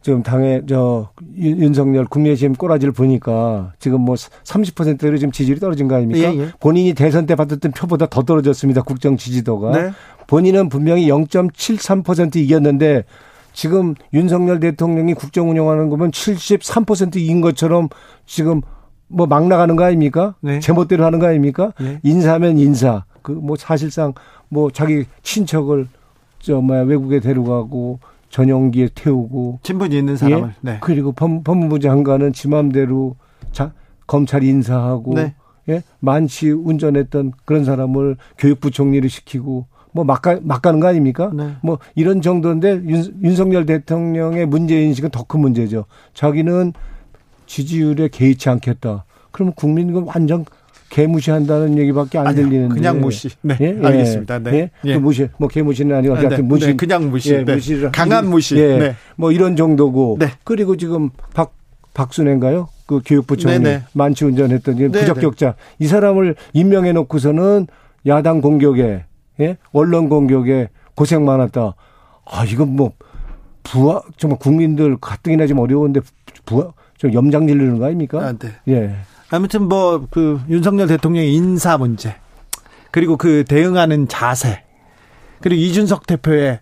[0.00, 6.32] 지금 당에 저 윤석열 국민의힘 꼬라지를 보니까 지금 뭐 30%로 지금 지지율이 떨어진 거 아닙니까?
[6.32, 6.48] 예, 예.
[6.60, 8.82] 본인이 대선 때 받았던 표보다 더 떨어졌습니다.
[8.82, 9.70] 국정 지지도가.
[9.72, 9.90] 네.
[10.26, 13.04] 본인은 분명히 0.73% 이겼는데
[13.54, 17.88] 지금 윤석열 대통령이 국정 운영하는 거면 73% 이긴 것처럼
[18.26, 18.60] 지금
[19.08, 20.34] 뭐 막 나가는 거 아닙니까?
[20.40, 20.60] 네.
[20.60, 21.72] 제멋대로 하는 거 아닙니까?
[21.80, 22.00] 네.
[22.02, 23.04] 인사면 인사.
[23.24, 24.12] 그 뭐 사실상
[24.48, 25.88] 뭐 자기 친척을
[26.38, 27.98] 저 뭐야 외국에 데려가고
[28.30, 30.54] 전용기에 태우고 친분이 있는 사람을 예?
[30.60, 30.78] 네.
[30.80, 33.16] 그리고 법, 법무부 장관은 지 맘대로
[33.52, 33.72] 자,
[34.06, 35.34] 검찰 인사하고 네.
[35.68, 35.82] 예?
[36.00, 41.30] 만취 운전했던 그런 사람을 교육부 총리를 시키고 뭐 막 가, 막 가는 거 아닙니까?
[41.32, 41.52] 네.
[41.62, 45.84] 뭐 이런 정도인데 윤, 윤석열 대통령의 문제 인식은 더 큰 문제죠.
[46.12, 46.72] 자기는
[47.46, 49.04] 지지율에 개의치 않겠다.
[49.30, 50.44] 그러면 국민은 완전
[50.94, 53.28] 개무시한다는 얘기밖에 안 아니요, 들리는데 그냥 무시.
[53.42, 53.76] 네, 예?
[53.76, 53.84] 예.
[53.84, 54.38] 알겠습니다.
[54.38, 54.70] 네, 예?
[54.84, 54.94] 예.
[54.94, 55.28] 그 무시.
[55.38, 56.66] 뭐 개무시는 아니고 네, 무시.
[56.68, 57.34] 네, 그냥 무시.
[57.34, 57.54] 예, 네.
[57.54, 58.56] 무시를 강한 무시.
[58.58, 58.96] 예, 네.
[59.16, 60.18] 뭐 이런 정도고.
[60.20, 60.28] 네.
[60.44, 61.52] 그리고 지금 박
[61.94, 62.68] 박순애인가요?
[62.86, 63.82] 그 교육부 총리 네네.
[63.92, 67.66] 만취 운전했던 부적격자 이 사람을 임명해 놓고서는
[68.06, 69.04] 야당 공격에
[69.40, 69.56] 예?
[69.72, 71.74] 언론 공격에 고생 많았다.
[72.26, 72.92] 아, 이건 뭐,
[73.64, 76.00] 부하, 정말 국민들 가뜩이나 좀 어려운데
[76.46, 78.20] 부하, 좀 염장 질르는 거 아닙니까?
[78.20, 78.48] 아, 네.
[78.68, 78.94] 예.
[79.30, 82.16] 아무튼 뭐, 그, 윤석열 대통령의 인사 문제,
[82.90, 84.62] 그리고 그 대응하는 자세,
[85.40, 86.60] 그리고 이준석 대표의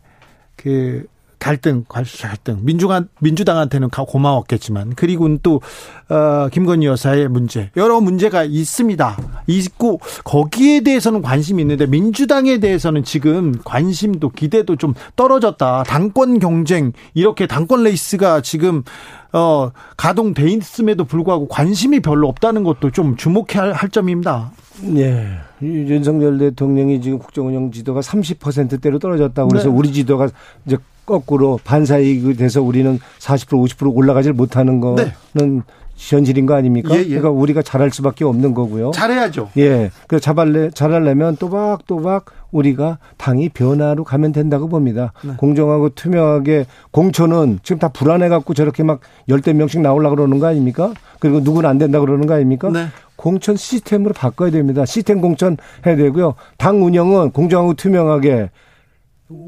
[0.56, 1.06] 그
[1.42, 2.60] 갈등, 갈등.
[2.62, 5.60] 민주당, 민주당한테는 고마웠겠지만, 그리고는 또,
[6.08, 7.70] 어, 김건희 여사의 문제.
[7.76, 9.16] 여러 문제가 있습니다.
[9.48, 15.82] 있고, 거기에 대해서는 관심이 있는데, 민주당에 대해서는 지금 관심도 기대도 좀 떨어졌다.
[15.82, 18.84] 당권 경쟁, 이렇게 당권 레이스가 지금,
[19.32, 24.52] 어, 가동돼 있음에도 불구하고 관심이 별로 없다는 것도 좀 주목해야 할 점입니다.
[24.82, 25.26] 네.
[25.62, 29.74] 윤석열 대통령이 지금 국정 운영 지도가 30%대로 떨어졌다고 그래서 네.
[29.74, 30.28] 우리 지도가
[30.66, 35.60] 이제 거꾸로 반사이익이 돼서 우리는 40% 50% 올라가질 못하는 거는 네.
[35.96, 36.94] 현실인 거 아닙니까?
[36.94, 37.04] 예, 예.
[37.04, 38.90] 그러니까 우리가 잘할 수밖에 없는 거고요.
[38.92, 39.50] 잘해야죠.
[39.58, 39.90] 예.
[40.08, 45.12] 그 잘할래 잘하려면 또박또박 우리가 당이 변화로 가면 된다고 봅니다.
[45.22, 45.34] 네.
[45.36, 50.46] 공정하고 투명하게 공천은 지금 다 불안해 갖고 저렇게 막 열댓 명씩 나오려 고 그러는 거
[50.46, 50.92] 아닙니까?
[51.18, 52.68] 그리고 누구는 안 된다 그러는 거 아닙니까?
[52.70, 52.86] 네.
[53.16, 54.84] 공천 시스템으로 바꿔야 됩니다.
[54.84, 55.56] 시스템 공천
[55.86, 56.34] 해야 되고요.
[56.58, 58.50] 당 운영은 공정하고 투명하게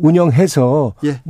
[0.03, 1.21] 운영해서 예.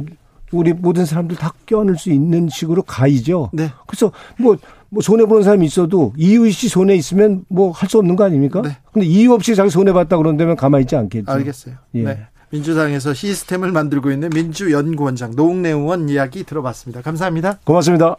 [0.53, 3.51] 우리 모든 사람들 다 껴안을 수 있는 식으로 가이죠.
[3.53, 3.71] 네.
[3.87, 4.57] 그래서 뭐,
[4.89, 8.63] 뭐 손해 보는 사람이 있어도 이유 있이 손해 있으면 뭐 할 수 없는 거 아닙니까?
[8.63, 8.77] 네.
[8.93, 11.31] 근데 이유 없이 자기 손해 봤다 그런다면 가만히 있지 않겠죠.
[11.31, 11.75] 알겠어요.
[11.95, 12.03] 예.
[12.05, 12.19] 네.
[12.51, 17.03] 민주당에서 시스템을 만들고 있는 민주연구원장 노웅래 의원 이야기 들어봤습니다.
[17.03, 17.59] 감사합니다.
[17.65, 18.17] 고맙습니다.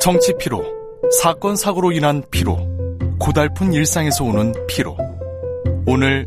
[0.00, 0.64] 정치 피로,
[1.20, 2.56] 사건 사고로 인한 피로,
[3.18, 4.96] 고달픈 일상에서 오는 피로.
[5.86, 6.26] 오늘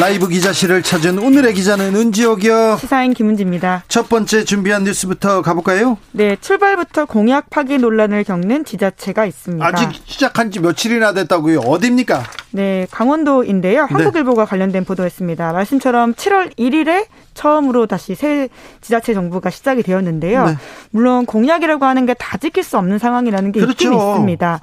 [0.00, 2.78] 라이브 기자실을 찾은 오늘의 기자는 은지옥이요.
[2.80, 3.84] 시사인 김은지입니다.
[3.86, 5.98] 첫 번째 준비한 뉴스부터 가볼까요?
[6.12, 9.66] 네, 출발부터 공약 파기 논란을 겪는 지자체가 있습니다.
[9.66, 11.58] 아직 시작한 지 며칠이나 됐다고요.
[11.60, 12.22] 어디입니까?
[12.52, 13.86] 네, 강원도인데요.
[13.88, 13.94] 네.
[13.94, 14.48] 한국일보가 네.
[14.48, 15.52] 관련된 보도였습니다.
[15.52, 18.48] 말씀처럼 7월 1일에 처음으로 다시 새
[18.80, 20.46] 지자체 정부가 시작이 되었는데요.
[20.46, 20.56] 네.
[20.92, 23.88] 물론 공약이라고 하는 게 다 지킬 수 없는 상황이라는 게 그렇죠.
[23.88, 24.60] 있긴 있습니다.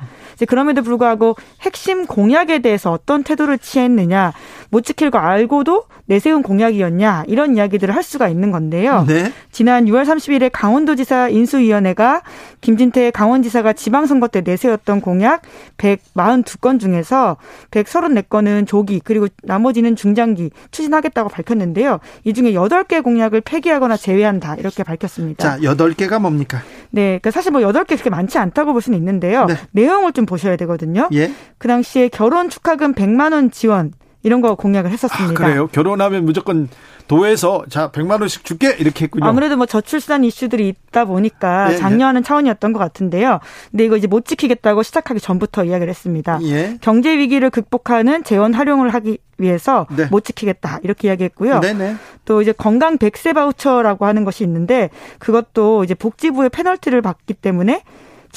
[0.47, 4.33] 그럼에도 불구하고 핵심 공약에 대해서 어떤 태도를 취했느냐
[4.69, 9.05] 못 지킬 거 알고도 내세운 공약이었냐 이런 이야기들을 할 수가 있는 건데요.
[9.07, 9.31] 네.
[9.51, 12.21] 지난 6월 30일에 강원도지사 인수위원회가
[12.61, 15.41] 김진태 강원지사가 지방선거 때 내세웠던 공약
[15.77, 17.37] 142건 중에서
[17.71, 21.99] 134건은 조기 그리고 나머지는 중장기 추진하겠다고 밝혔는데요.
[22.23, 25.43] 이 중에 8개 공약을 폐기하거나 제외한다 이렇게 밝혔습니다.
[25.43, 26.61] 자, 8개가 뭡니까?
[26.89, 29.45] 네, 그러니까 사실 뭐 8개 그렇게 많지 않다고 볼 수는 있는데요.
[29.45, 29.55] 네.
[29.71, 31.09] 내용을 좀 보셔야 되거든요.
[31.13, 31.31] 예.
[31.57, 33.91] 그 당시에 결혼 축하금 100만 원 지원
[34.23, 35.31] 이런 거 공약을 했었습니다.
[35.31, 35.67] 아, 그래요?
[35.67, 36.69] 결혼하면 무조건
[37.07, 39.25] 도에서 자 100만 원씩 줄게 이렇게 했군요.
[39.25, 42.23] 아무래도 뭐 저출산 이슈들이 있다 보니까 예, 장려하는 예.
[42.23, 43.39] 차원이었던 것 같은데요.
[43.71, 46.39] 근데 이거 이제 못 지키겠다고 시작하기 전부터 이야기를 했습니다.
[46.43, 46.77] 예.
[46.81, 50.07] 경제 위기를 극복하는 재원 활용을 하기 위해서 네.
[50.11, 51.59] 못 지키겠다 이렇게 이야기했고요.
[51.61, 51.95] 네네.
[52.25, 54.89] 또 이제 건강 백세 바우처라고 하는 것이 있는데
[55.19, 57.83] 그것도 이제 복지부의 페널티를 받기 때문에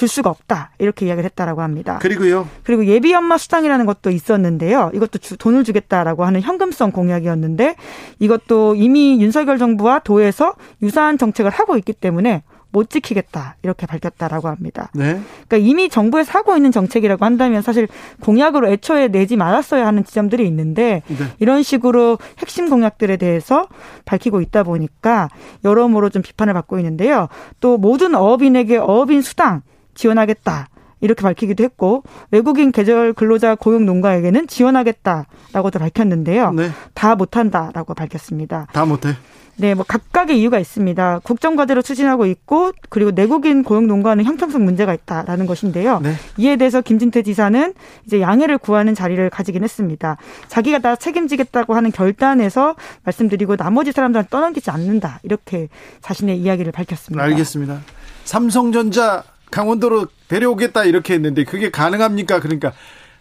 [0.00, 1.98] 줄 수가 없다 이렇게 이야기를 했다라고 합니다.
[2.00, 2.48] 그리고요.
[2.62, 4.90] 그리고 예비 연마 수당이라는 것도 있었는데요.
[4.94, 7.76] 이것도 주, 돈을 주겠다라고 하는 현금성 공약이었는데
[8.18, 14.90] 이것도 이미 윤석열 정부와 도에서 유사한 정책을 하고 있기 때문에 못 지키겠다 이렇게 밝혔다라고 합니다.
[14.94, 15.20] 네.
[15.48, 17.86] 그러니까 이미 정부에서 하고 있는 정책이라고 한다면 사실
[18.20, 21.16] 공약으로 애초에 내지 말았어야 하는 지점들이 있는데 네.
[21.40, 23.68] 이런 식으로 핵심 공약들에 대해서
[24.06, 25.28] 밝히고 있다 보니까
[25.62, 27.28] 여러모로 좀 비판을 받고 있는데요.
[27.60, 29.60] 또 모든 어업인에게 어업인 수당
[30.00, 30.68] 지원하겠다.
[31.02, 36.52] 이렇게 밝히기도 했고 외국인 계절 근로자 고용 농가에게는 지원하겠다라고도 밝혔는데요.
[36.52, 36.70] 네.
[36.94, 38.66] 다 못한다라고 밝혔습니다.
[38.72, 39.14] 다 못해.
[39.56, 41.20] 네, 뭐 각각의 이유가 있습니다.
[41.22, 46.00] 국정과제로 추진하고 있고 그리고 내국인 고용 농가는 형평성 문제가 있다라는 것인데요.
[46.00, 46.14] 네.
[46.38, 47.74] 이에 대해서 김진태 지사는
[48.06, 50.16] 이제 양해를 구하는 자리를 가지긴 했습니다.
[50.48, 52.74] 자기가 다 책임지겠다고 하는 결단에서
[53.04, 55.68] 말씀드리고 나머지 사람들은 떠넘기지 않는다 이렇게
[56.00, 57.22] 자신의 이야기를 밝혔습니다.
[57.22, 57.80] 알겠습니다.
[58.24, 62.40] 삼성전자 강원도로 데려오겠다 이렇게 했는데 그게 가능합니까?
[62.40, 62.72] 그러니까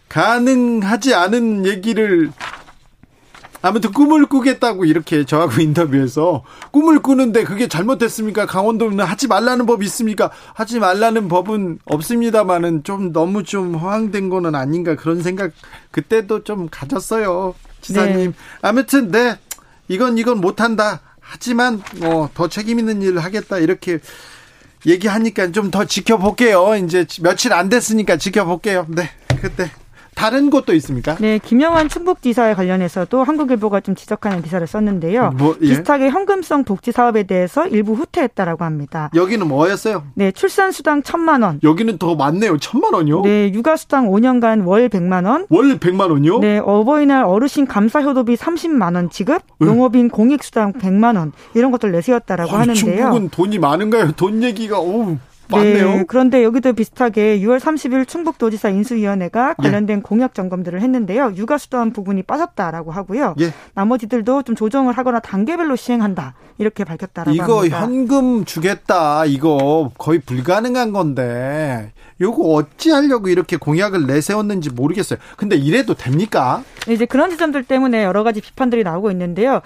[0.08, 2.30] 가능하지 않은 얘기를
[3.62, 8.46] 아무튼 꿈을 꾸겠다고 이렇게 저하고 인터뷰에서 꿈을 꾸는데 그게 잘못됐습니까?
[8.46, 10.30] 강원도는 하지 말라는 법이 있습니까?
[10.54, 15.52] 하지 말라는 법은 없습니다만은 좀 너무 좀 허황된 거는 아닌가 그런 생각
[15.90, 17.54] 그때도 좀 가졌어요.
[17.80, 18.30] 지사님.
[18.30, 18.36] 네.
[18.62, 19.38] 아무튼 네.
[19.88, 21.00] 이건 이건 못 한다.
[21.20, 24.00] 하지만 뭐더 책임 있는 일을 하겠다 이렇게
[24.86, 26.74] 얘기하니까 좀 더 지켜볼게요.
[26.76, 28.86] 이제 며칠 안 됐으니까 지켜볼게요.
[28.88, 29.70] 네, 그때
[30.14, 31.16] 다른 곳도 있습니까?
[31.16, 35.30] 네, 김영환 충북지사에 관련해서도 한국일보가 좀 지적하는 기사를 썼는데요.
[35.38, 35.68] 뭐, 예?
[35.68, 39.10] 비슷하게 현금성 복지 사업에 대해서 일부 후퇴했다라고 합니다.
[39.14, 40.04] 여기는 뭐였어요?
[40.14, 41.60] 네, 출산 수당 천만 원.
[41.62, 42.58] 여기는 더 많네요.
[42.58, 43.22] 천만 원요?
[43.22, 45.46] 네, 육아 수당 5년간 월 100만 원.
[45.48, 46.40] 월 100만 원요?
[46.40, 49.66] 네, 어버이날 어르신 감사 효도비 30만 원 지급, 네.
[49.66, 52.74] 농업인 공익 수당 100만 원 이런 것들 내세웠다라고 아, 하는데요.
[52.74, 54.12] 중국은 돈이 많은가요?
[54.12, 55.16] 돈 얘기가 오.
[55.50, 55.86] 맞네요.
[55.96, 59.62] 네, 그런데 여기도 비슷하게 6월 30일 충북도지사 인수위원회가 예.
[59.62, 60.02] 관련된 예.
[60.02, 61.34] 공약 점검들을 했는데요.
[61.36, 63.34] 육아 수도한 부분이 빠졌다라고 하고요.
[63.40, 63.52] 예.
[63.74, 67.78] 나머지들도 좀 조정을 하거나 단계별로 시행한다 이렇게 밝혔다라고 이거 합니다.
[67.78, 75.18] 이거 현금 주겠다 이거 거의 불가능한 건데 요거 어찌 하려고 이렇게 공약을 내세웠는지 모르겠어요.
[75.36, 76.62] 근데 이래도 됩니까?
[76.88, 79.62] 이제 그런 지점들 때문에 여러 가지 비판들이 나오고 있는데요.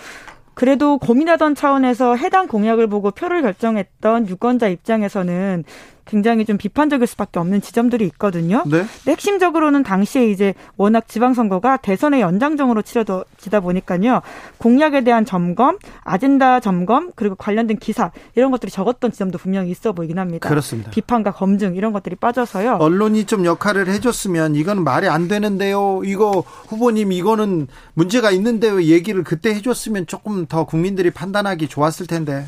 [0.54, 5.64] 그래도 고민하던 차원에서 해당 공약을 보고 표를 결정했던 유권자 입장에서는
[6.04, 8.62] 굉장히 좀 비판적일 수밖에 없는 지점들이 있거든요.
[8.66, 8.84] 네.
[9.06, 14.20] 핵심적으로는 당시에 이제 워낙 지방선거가 대선의 연장정으로 치러지다 보니까요.
[14.58, 20.18] 공약에 대한 점검, 아젠다 점검, 그리고 관련된 기사 이런 것들이 적었던 지점도 분명히 있어 보이긴
[20.18, 20.48] 합니다.
[20.48, 20.90] 그렇습니다.
[20.90, 22.76] 비판과 검증 이런 것들이 빠져서요.
[22.80, 26.02] 언론이 좀 역할을 해줬으면 이건 말이 안 되는데요.
[26.04, 28.82] 이거 후보님 이거는 문제가 있는데요.
[28.82, 32.46] 얘기를 그때 해줬으면 조금 더 국민들이 판단하기 좋았을 텐데.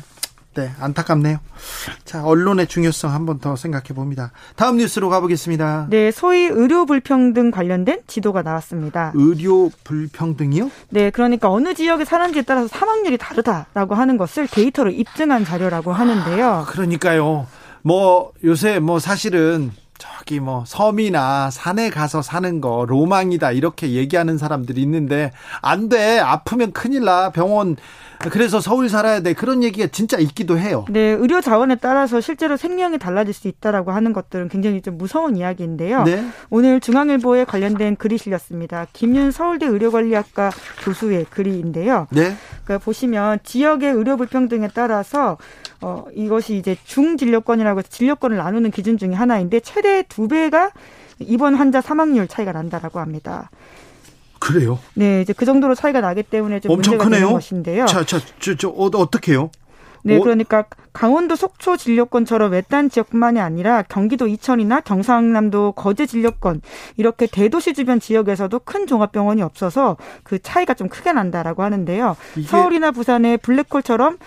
[0.57, 1.37] 네, 안타깝네요.
[2.03, 4.31] 자, 언론의 중요성 한 번 더 생각해 봅니다.
[4.55, 5.85] 다음 뉴스로 가보겠습니다.
[5.91, 9.11] 네, 소위 의료 불평등 관련된 지도가 나왔습니다.
[9.13, 10.71] 의료 불평등이요?
[10.89, 16.47] 네, 그러니까 어느 지역에 사는지에 따라서 사망률이 다르다라고 하는 것을 데이터로 입증한 자료라고 하는데요.
[16.49, 17.45] 아, 그러니까요.
[17.83, 24.81] 뭐 요새 뭐 사실은 저기 뭐 섬이나 산에 가서 사는 거 로망이다 이렇게 얘기하는 사람들이
[24.81, 26.19] 있는데 안 돼.
[26.19, 27.31] 아프면 큰일 나.
[27.31, 27.77] 병원
[28.19, 30.85] 그래서 서울 살아야 돼 그런 얘기가 진짜 있기도 해요.
[30.89, 36.03] 네, 의료 자원에 따라서 실제로 생명이 달라질 수 있다라고 하는 것들은 굉장히 좀 무서운 이야기인데요.
[36.03, 36.25] 네.
[36.49, 38.87] 오늘 중앙일보에 관련된 글이 실렸습니다.
[38.93, 40.51] 김윤 서울대 의료관리학과
[40.83, 42.07] 교수의 글인데요.
[42.09, 42.35] 네.
[42.63, 45.37] 그러니까 보시면 지역의 의료 불평등에 따라서
[45.81, 50.71] 어 이것이 이제 중진료권이라고 해서 진료권을 나누는 기준 중에 하나인데 최대 두 배가
[51.19, 53.49] 입원 환자 사망률 차이가 난다라고 합니다.
[54.39, 54.79] 그래요?
[54.93, 57.19] 네, 이제 그 정도로 차이가 나기 때문에 좀 엄청 문제가 크네요.
[57.21, 57.85] 되는 것인데요.
[57.85, 59.49] 자, 자, 저, 저 어, 어떻게요?
[60.03, 60.63] 네, 그러니까
[60.93, 66.61] 강원도 속초 진료권처럼 외딴 지역뿐만이 아니라 경기도 이천이나 경상남도 거제 진료권
[66.95, 72.15] 이렇게 대도시 주변 지역에서도 큰 종합병원이 없어서 그 차이가 좀 크게 난다라고 하는데요.
[72.45, 74.17] 서울이나 부산의 블랙홀처럼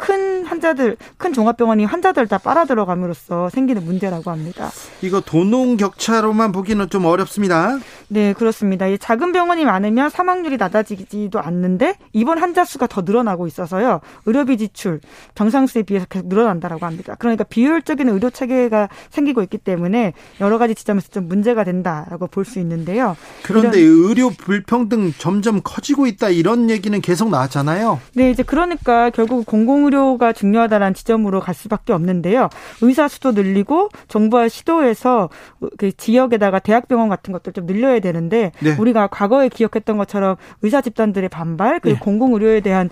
[0.00, 4.70] 큰 환자들, 큰 종합병원이 환자들 다 빨아 들어감으로써 생기는 문제라고 합니다.
[5.02, 7.78] 이거 도농 격차로만 보기는 좀 어렵습니다.
[8.08, 8.86] 네, 그렇습니다.
[8.96, 14.00] 작은 병원이 많으면 사망률이 낮아지지도 않는데 입원 환자 수가 더 늘어나고 있어서요.
[14.24, 15.00] 의료비 지출
[15.34, 17.14] 정상수에 비해서 계속 늘어난다라고 합니다.
[17.18, 22.58] 그러니까 비효율적인 의료 체계가 생기고 있기 때문에 여러 가지 지점에서 좀 문제가 된다라고 볼 수
[22.58, 23.16] 있는데요.
[23.44, 28.00] 그런데 의료 불평등 점점 커지고 있다 이런 얘기는 계속 나왔잖아요.
[28.14, 32.48] 네, 이제 그러니까 결국 공공 의료가 중요하다는 지점으로 갈 수밖에 없는데요.
[32.80, 35.28] 의사 수도 늘리고 정부와 시도해서
[35.76, 38.76] 그 지역에다가 대학병원 같은 것들 좀 늘려야 되는데 네.
[38.78, 42.04] 우리가 과거에 기억했던 것처럼 의사 집단들의 반발 그리고 네.
[42.04, 42.88] 공공 의료에 대한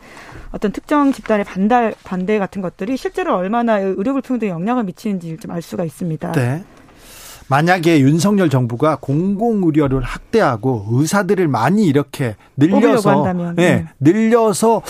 [0.51, 5.63] 어떤 특정 집단의 반달 반대 같은 것들이 실제로 얼마나 의료 불평등에 영향을 미치는지 좀 알
[5.63, 6.33] 수가 있습니다.
[6.33, 6.63] 네.
[7.49, 14.83] 만약에 윤석열 정부가 공공의료를 확대하고 의사들을 많이 이렇게 늘려서 네, 네, 늘려서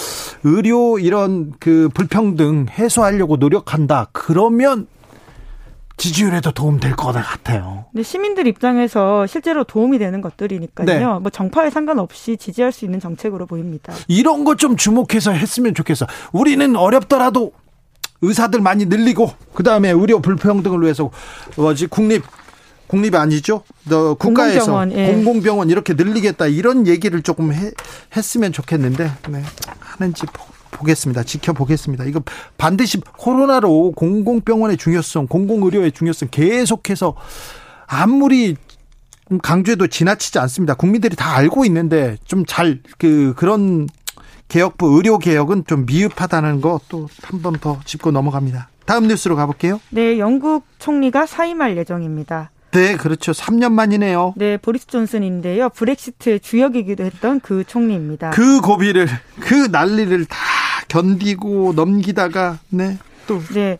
[0.43, 4.09] 의료 이런 그 불평등 해소하려고 노력한다.
[4.13, 4.87] 그러면
[5.97, 7.87] 지지율에도 도움 될 것 같아요.
[7.93, 10.87] 근데 시민들 입장에서 실제로 도움이 되는 것들이니까요.
[10.87, 11.05] 네.
[11.05, 13.93] 뭐 정파에 상관없이 지지할 수 있는 정책으로 보입니다.
[14.07, 16.07] 이런 거좀 주목해서 했으면 좋겠어.
[16.33, 17.53] 우리는 어렵더라도
[18.21, 21.11] 의사들 많이 늘리고 그다음에 의료 불평등을 위해서
[21.57, 22.23] 뭐지 국립
[22.89, 23.63] 국립이 아니죠.
[23.85, 25.13] 너 국가에서 공공병원, 예.
[25.15, 27.71] 공공병원 이렇게 늘리겠다 이런 얘기를 조금 해,
[28.17, 29.43] 했으면 좋겠는데 네.
[29.81, 30.27] 하는지
[30.73, 32.05] 보, 겠습니다 지켜보겠습니다.
[32.05, 32.21] 이거
[32.57, 37.15] 반드시 코로나로 공공병원의 중요성, 공공의료의 중요성 계속해서
[37.87, 38.57] 아무리
[39.43, 40.75] 강조해도 지나치지 않습니다.
[40.75, 43.87] 국민들이 다 알고 있는데 좀 잘 그 그런
[44.49, 48.71] 개혁부 의료 개혁은 좀 미흡하다는 거 또 한 번 더 짚고 넘어갑니다.
[48.87, 49.81] 다음 뉴스로 가볼게요.
[49.91, 52.51] 네, 영국 총리가 사임할 예정입니다.
[52.71, 53.33] 네, 그렇죠.
[53.33, 54.35] 3년 만이네요.
[54.37, 55.71] 네, 보리스 존슨인데요.
[55.71, 58.31] 브렉시트의 주역이기도 했던 그 총리입니다.
[58.31, 59.09] 그 고비를,
[59.41, 60.37] 그 난리를 다
[60.89, 63.41] 견디고 넘기다가, 네, 또.
[63.55, 63.79] 네.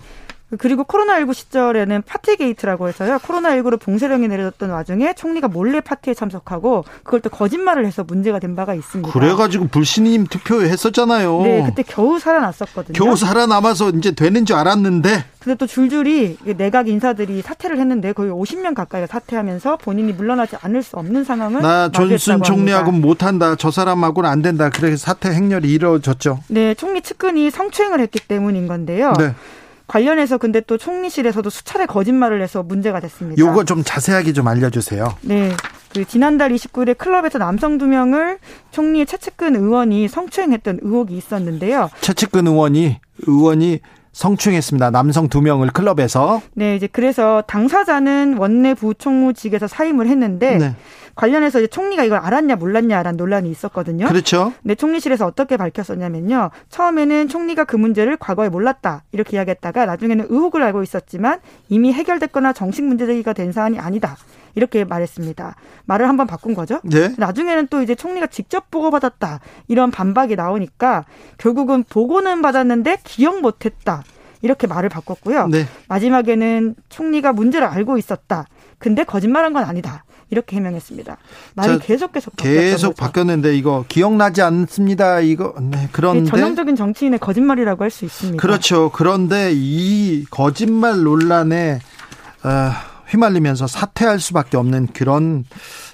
[0.57, 3.19] 그리고 코로나19 시절에는 파티 게이트라고 해서요.
[3.19, 8.75] 코로나19로 봉쇄령이 내려졌던 와중에 총리가 몰래 파티에 참석하고 그걸 또 거짓말을 해서 문제가 된 바가
[8.75, 9.13] 있습니다.
[9.13, 11.43] 그래가지고 불신임 투표 했었잖아요.
[11.43, 12.95] 네, 그때 겨우 살아났었거든요.
[12.95, 15.25] 겨우 살아남아서 이제 되는 줄 알았는데.
[15.39, 20.97] 근데 또 줄줄이 내각 인사들이 사퇴를 했는데 거의 50명 가까이가 사퇴하면서 본인이 물러나지 않을 수
[20.97, 23.55] 없는 상황을 나 존슨 총리하고는 못한다.
[23.57, 24.71] 저 사람하고는 안 된다.
[24.71, 26.41] 그래서 사퇴 행렬이 이루어졌죠.
[26.49, 29.13] 네, 총리 측근이 성추행을 했기 때문인 건데요.
[29.19, 29.35] 네.
[29.89, 33.43] 관련해서 근데 또 총리실에서도 수차례 거짓말을 해서 문제가 됐습니다.
[33.43, 35.17] 요거 좀 자세하게 좀 알려주세요.
[35.23, 35.53] 네.
[35.93, 38.39] 그 지난달 29일에 클럽에서 남성 두 명을
[38.71, 41.89] 총리의 최측근 의원이 성추행했던 의혹이 있었는데요.
[42.03, 43.81] 최측근 의원이 의원이
[44.13, 44.91] 성추행했습니다.
[44.91, 46.43] 남성 두 명을 클럽에서.
[46.55, 50.75] 네, 이제 그래서 당사자는 원내 부총무직에서 사임을 했는데 네.
[51.15, 54.07] 관련해서 이제 총리가 이걸 알았냐 몰랐냐라는 논란이 있었거든요.
[54.07, 54.53] 그렇죠.
[54.63, 56.51] 네, 총리실에서 어떻게 밝혔었냐면요.
[56.69, 62.85] 처음에는 총리가 그 문제를 과거에 몰랐다 이렇게 이야기했다가 나중에는 의혹을 알고 있었지만 이미 해결됐거나 정식
[62.85, 64.17] 문제제기가 된 사안이 아니다.
[64.59, 65.55] 이렇게 말했습니다.
[65.87, 66.81] 말을 한번 바꾼 거죠.
[66.83, 67.15] 네.
[67.17, 69.39] 나중에는 또 이제 총리가 직접 보고받았다.
[69.69, 71.05] 이런 반박이 나오니까
[71.39, 74.03] 결국은 보고는 받았는데 기억 못했다.
[74.43, 75.47] 이렇게 말을 바꿨고요.
[75.47, 75.67] 네.
[75.87, 78.47] 마지막에는 총리가 문제를 알고 있었다.
[78.79, 80.05] 근데 거짓말한 건 아니다.
[80.31, 81.17] 이렇게 해명했습니다.
[81.55, 82.97] 말이 계속 계속 계속.
[82.97, 85.21] 바뀌었는데 이거 기억나지 않습니다.
[85.21, 88.43] 이거 네, 그런데 네, 전형적인 정치인의 거짓말이라고 할 수 있습니다.
[88.43, 88.91] 그렇죠.
[88.93, 91.79] 그런데 이 거짓말 논란에
[92.45, 92.71] 어,
[93.11, 95.45] 휘말리면서 사퇴할 수밖에 없는 그런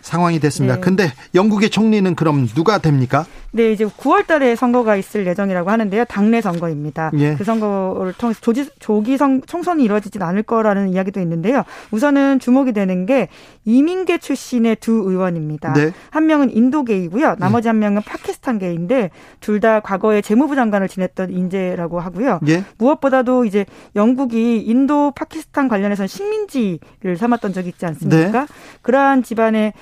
[0.00, 0.76] 상황이 됐습니다.
[0.76, 0.80] 네.
[0.80, 3.26] 근데 영국의 총리는 그럼 누가 됩니까?
[3.54, 6.06] 네, 이제 9월 달에 선거가 있을 예정이라고 하는데요.
[6.06, 7.12] 당내 선거입니다.
[7.18, 7.36] 예.
[7.36, 11.62] 그 선거를 통해서 조지, 조기 성, 총선이 이루어지진 않을 거라는 이야기도 있는데요.
[11.92, 13.28] 우선은 주목이 되는 게
[13.64, 15.72] 이민계 출신의 두 의원입니다.
[15.74, 15.92] 네.
[16.10, 17.36] 한 명은 인도계이고요.
[17.38, 17.70] 나머지 예.
[17.70, 19.10] 한 명은 파키스탄계인데
[19.40, 22.40] 둘 다 과거에 재무부 장관을 지냈던 인재라고 하고요.
[22.48, 22.64] 예.
[22.76, 23.64] 무엇보다도 이제
[23.96, 28.40] 영국이 인도 파키스탄 관련해서 식민지를 삼았던 적이 있지 않습니까?
[28.40, 28.46] 네.
[28.82, 29.72] 그러한 집안의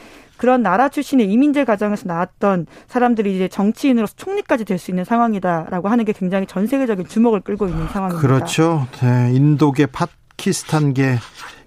[0.43, 6.05] 그런 나라 출신의 이민재 가정에서 나왔던 사람들이 이제 정치인으로서 총리까지 될 수 있는 상황이다라고 하는
[6.05, 8.21] 게 굉장히 전 세계적인 주목을 끌고 있는 상황입니다.
[8.21, 8.89] 그렇죠.
[9.01, 11.19] 네, 인도계, 파키스탄계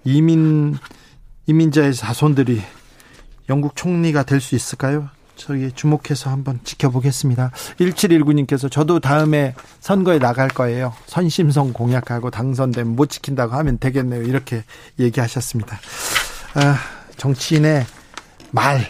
[0.04, 0.76] 이민
[1.46, 2.60] 이민자의 자손들이
[3.48, 5.08] 영국 총리가 될 수 있을까요?
[5.36, 7.52] 저기 주목해서 한번 지켜보겠습니다.
[7.80, 10.92] 1719님께서 저도 다음에 선거에 나갈 거예요.
[11.06, 14.20] 선심성 공약하고 당선되면 못 지킨다고 하면 되겠네요.
[14.20, 14.64] 이렇게
[14.98, 15.78] 얘기하셨습니다.
[16.56, 16.76] 아,
[17.16, 17.86] 정치인의
[18.56, 18.80] 말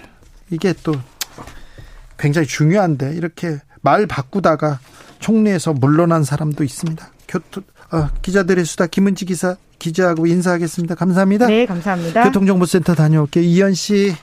[0.48, 0.94] 이게 또
[2.16, 4.78] 굉장히 중요한데 이렇게 말 바꾸다가
[5.18, 7.04] 총리에서 물러난 사람도 있습니다.
[7.26, 10.94] 교토, 아, 기자들의 수다 김은지 기사 기자하고 인사하겠습니다.
[10.94, 11.46] 감사합니다.
[11.48, 12.22] 네, 감사합니다.
[12.22, 13.44] 교통정보센터 다녀올게요.
[13.44, 14.14] 이현 씨.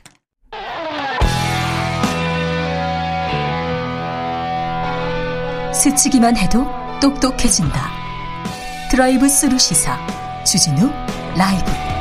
[5.73, 6.65] 스치기만 해도
[7.01, 7.91] 똑똑해진다.
[8.89, 9.99] 드라이브 스루 시사
[10.45, 10.89] 주진우
[11.35, 11.92] 라이브.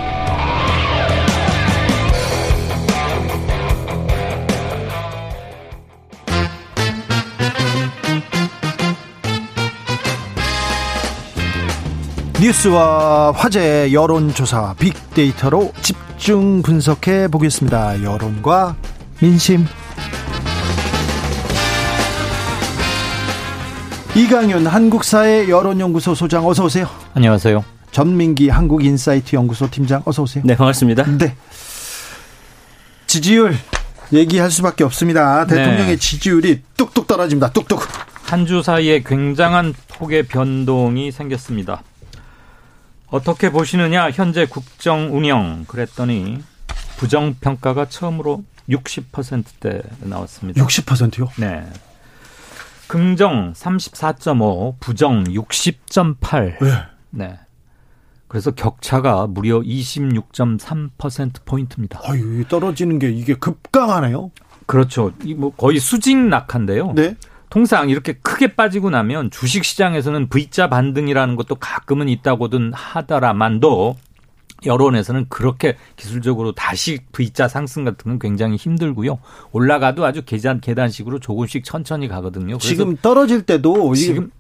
[12.42, 18.02] 뉴스와 화제 여론조사 빅데이터로 집중 분석해 보겠습니다.
[18.02, 18.74] 여론과
[19.20, 19.64] 민심.
[24.16, 26.88] 이강윤 한국사회 여론연구소 소장 어서 오세요.
[27.14, 27.64] 안녕하세요.
[27.92, 30.42] 전민기 한국인사이트 연구소 팀장 어서 오세요.
[30.44, 31.04] 네, 반갑습니다.
[31.18, 31.36] 네.
[33.06, 33.54] 지지율
[34.12, 35.46] 얘기할 수밖에 없습니다.
[35.46, 35.96] 대통령의 네.
[35.96, 37.50] 지지율이 뚝뚝 떨어집니다.
[37.52, 37.86] 뚝뚝.
[38.24, 41.82] 한 주 사이에 굉장한 폭의 변동이 생겼습니다.
[43.12, 46.38] 어떻게 보시느냐 현재 국정 운영 그랬더니
[46.96, 50.64] 부정 평가가 처음으로 60%대 나왔습니다.
[50.64, 51.28] 60%요?
[51.36, 51.66] 네.
[52.88, 56.58] 긍정 34.5, 부정 60.8.
[56.62, 56.72] 네.
[57.10, 57.38] 네.
[58.28, 62.00] 그래서 격차가 무려 26.3% 포인트입니다.
[62.04, 64.30] 아유, 떨어지는 게 이게 급강하네요.
[64.64, 65.12] 그렇죠.
[65.36, 66.92] 뭐 거의 수직 낙한데요.
[66.94, 67.14] 네.
[67.52, 73.96] 통상 이렇게 크게 빠지고 나면 주식 시장에서는 V자 반등이라는 것도 가끔은 있다고든 하더라만도
[74.64, 79.18] 여론에서는 그렇게 기술적으로 다시 V자 상승 같은 건 굉장히 힘들고요.
[79.50, 82.56] 올라가도 아주 계단 계단식으로 조금씩 천천히 가거든요.
[82.56, 84.30] 지금 떨어질 때도 지금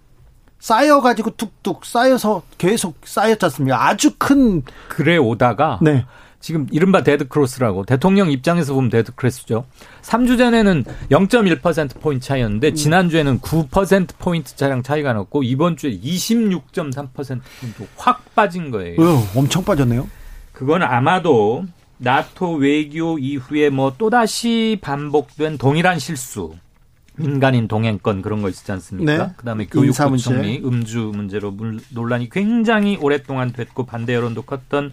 [0.58, 3.88] 쌓여가지고 툭툭 쌓여서 계속 쌓였지 않습니까?
[3.88, 6.06] 아주 큰 그래 오다가 네.
[6.42, 9.64] 지금 이른바 dead cross라고 대통령 입장에서 보면 dead cross죠.
[10.02, 19.00] 3주 전에는 0.1%포인트 차이였는데 지난주에는 9%포인트 차량 차이가 났고 이번 주에 26.3%포인트 확 빠진 거예요.
[19.00, 20.08] 어, 엄청 빠졌네요.
[20.52, 21.64] 그건 아마도
[21.98, 26.54] 나토 외교 이후에 뭐 또다시 반복된 동일한 실수
[27.14, 29.16] 민간인 동행권 그런 거 있었지 않습니까?
[29.16, 29.32] 네.
[29.36, 31.54] 그다음에 교육부 총리 음주 문제로
[31.90, 34.92] 논란이 굉장히 오랫동안 됐고 반대 여론도 컸던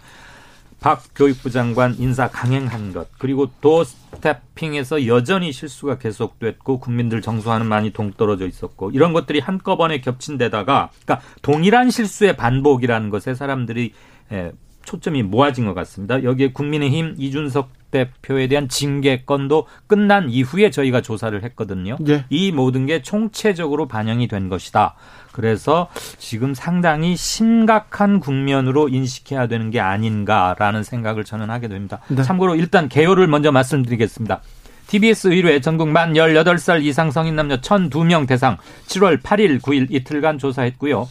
[0.80, 8.46] 박 교육부 장관 인사 강행한 것 그리고 도스태핑에서 여전히 실수가 계속됐고 국민들 정서와는 많이 동떨어져
[8.46, 13.92] 있었고 이런 것들이 한꺼번에 겹친 데다가 그러니까 동일한 실수의 반복이라는 것에 사람들이
[14.32, 14.52] 에,
[14.90, 16.24] 초점이 모아진 것 같습니다.
[16.24, 21.96] 여기에 국민의힘 이준석 대표에 대한 징계 건도 끝난 이후에 저희가 조사를 했거든요.
[22.00, 22.24] 네.
[22.28, 24.94] 이 모든 게 총체적으로 반영이 된 것이다.
[25.30, 25.88] 그래서
[26.18, 32.00] 지금 상당히 심각한 국면으로 인식해야 되는 게 아닌가라는 생각을 저는 하게 됩니다.
[32.08, 32.22] 네.
[32.22, 34.40] 참고로 일단 개요를 먼저 말씀드리겠습니다.
[34.88, 38.56] TBS 의뢰 전국 만 18살 이상 성인 남녀 1002명 대상
[38.88, 41.06] 7월 8일, 9일 이틀간 조사했고요.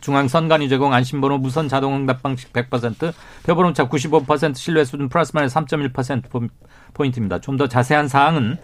[0.00, 3.12] 중앙선관위 제공 안심번호 무선 자동응답 방식 100%,
[3.44, 6.48] 표본오차 95% 신뢰 수준 플러스 마이너스 3.1%
[6.94, 7.40] 포인트입니다.
[7.40, 8.58] 좀 더 자세한 사항은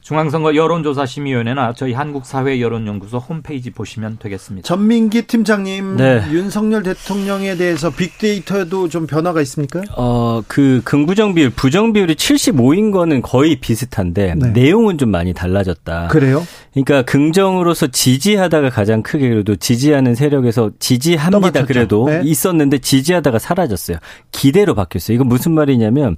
[0.00, 4.66] 중앙선거 여론조사심의위원회나 저희 한국사회여론연구소 홈페이지 보시면 되겠습니다.
[4.66, 6.24] 전민기 팀장님, 네.
[6.30, 9.82] 윤석열 대통령에 대해서 빅데이터에도 좀 변화가 있습니까?
[9.96, 14.50] 어, 그 긍부정 비율, 부정 비율이 75인 거는 거의 비슷한데 네.
[14.50, 16.08] 내용은 좀 많이 달라졌다.
[16.08, 16.42] 그래요?
[16.72, 21.66] 그러니까 긍정으로서 지지하다가 가장 크게 그래도 지지하는 세력에서 지지합니다.
[21.66, 22.22] 그래도 네.
[22.24, 23.98] 있었는데 지지하다가 사라졌어요.
[24.32, 25.14] 기대로 바뀌었어요.
[25.14, 26.16] 이거 무슨 말이냐면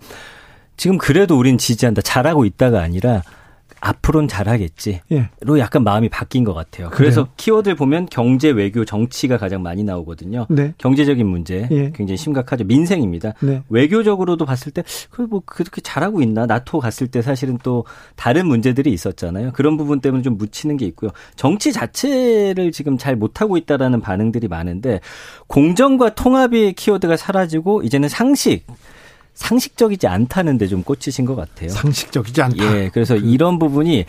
[0.77, 2.02] 지금 그래도 우린 지지한다.
[2.02, 3.23] 잘하고 있다가 아니라
[3.81, 5.31] 앞으로는 잘하겠지로 예.
[5.59, 6.90] 약간 마음이 바뀐 것 같아요.
[6.90, 7.35] 그래서 그래요?
[7.36, 10.47] 키워드를 보면 경제, 외교, 정치가 가장 많이 나오거든요.
[10.51, 10.74] 네.
[10.78, 11.90] 경제적인 문제 예.
[11.94, 12.65] 굉장히 심각하죠.
[12.65, 13.35] 민생입니다.
[13.40, 13.62] 네.
[13.69, 16.47] 외교적으로도 봤을 때 그뭐 그렇게 잘하고 있나?
[16.47, 17.85] 나토 갔을 때 사실은 또
[18.16, 19.52] 다른 문제들이 있었잖아요.
[19.52, 21.11] 그런 부분 때문에 좀 묻히는 게 있고요.
[21.36, 25.01] 정치 자체를 지금 잘 못하고 있다라는 반응들이 많은데
[25.47, 28.66] 공정과 통합의 키워드가 사라지고 이제는 상식
[29.35, 31.70] 상식적이지 않다는 데 좀 꽂히신 것 같아요.
[31.70, 32.77] 상식적이지 않다.
[32.77, 33.20] 예, 그래서 그...
[33.27, 34.05] 이런 부분이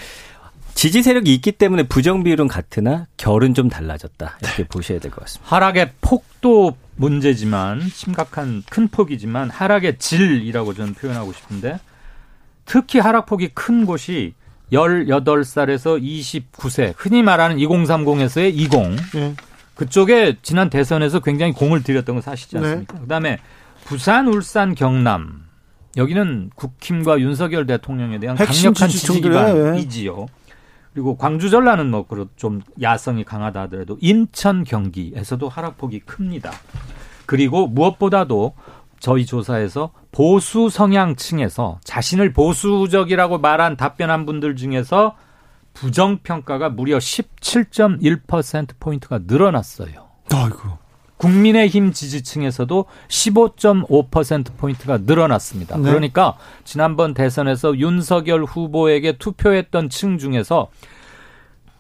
[0.73, 4.37] 지지 세력이 있기 때문에 부정 비율은 같으나 결은 좀 달라졌다.
[4.41, 4.67] 이렇게 네.
[4.69, 5.55] 보셔야 될 것 같습니다.
[5.55, 11.79] 하락의 폭도 문제지만 심각한 큰 폭이지만 하락의 질이라고 저는 표현하고 싶은데
[12.65, 14.33] 특히 하락폭이 큰 곳이
[14.71, 18.71] 18살에서 29세, 흔히 말하는 2030에서의 20.
[19.13, 19.35] 네.
[19.75, 22.93] 그쪽에 지난 대선에서 굉장히 공을 들였던 건 사실이지 않습니까?
[22.93, 22.99] 네.
[23.01, 23.37] 그다음에
[23.85, 25.45] 부산, 울산, 경남
[25.97, 30.27] 여기는 국힘과 윤석열 대통령에 대한 강력한 지지 기반이지요.
[30.93, 36.51] 그리고 광주 전라는 뭐좀 야성이 강하다 하더라도 인천 경기에서도 하락폭이 큽니다.
[37.25, 38.53] 그리고 무엇보다도
[38.99, 45.15] 저희 조사에서 보수 성향층에서 자신을 보수적이라고 말한 답변한 분들 중에서
[45.73, 50.09] 부정 평가가 무려 17.1%포인트가 늘어났어요.
[50.31, 50.80] 아이고.
[51.21, 55.77] 국민의힘 지지층에서도 15.5%포인트가 늘어났습니다.
[55.77, 55.83] 네.
[55.83, 60.69] 그러니까 지난번 대선에서 윤석열 후보에게 투표했던 층 중에서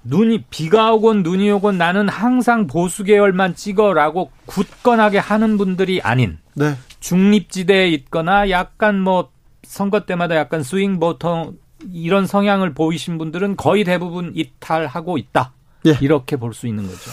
[0.03, 6.75] 눈이 비가 오건 눈이 오건 나는 항상 보수 계열만 찍어라고 굳건하게 하는 분들이 아닌 네.
[6.99, 9.31] 중립지대에 있거나 약간 뭐
[9.63, 11.57] 선거 때마다 약간 스윙 보통
[11.91, 15.53] 이런 성향을 보이신 분들은 거의 대부분 이탈하고 있다.
[15.87, 15.97] 예.
[15.99, 17.09] 이렇게 볼 수 있는 거죠.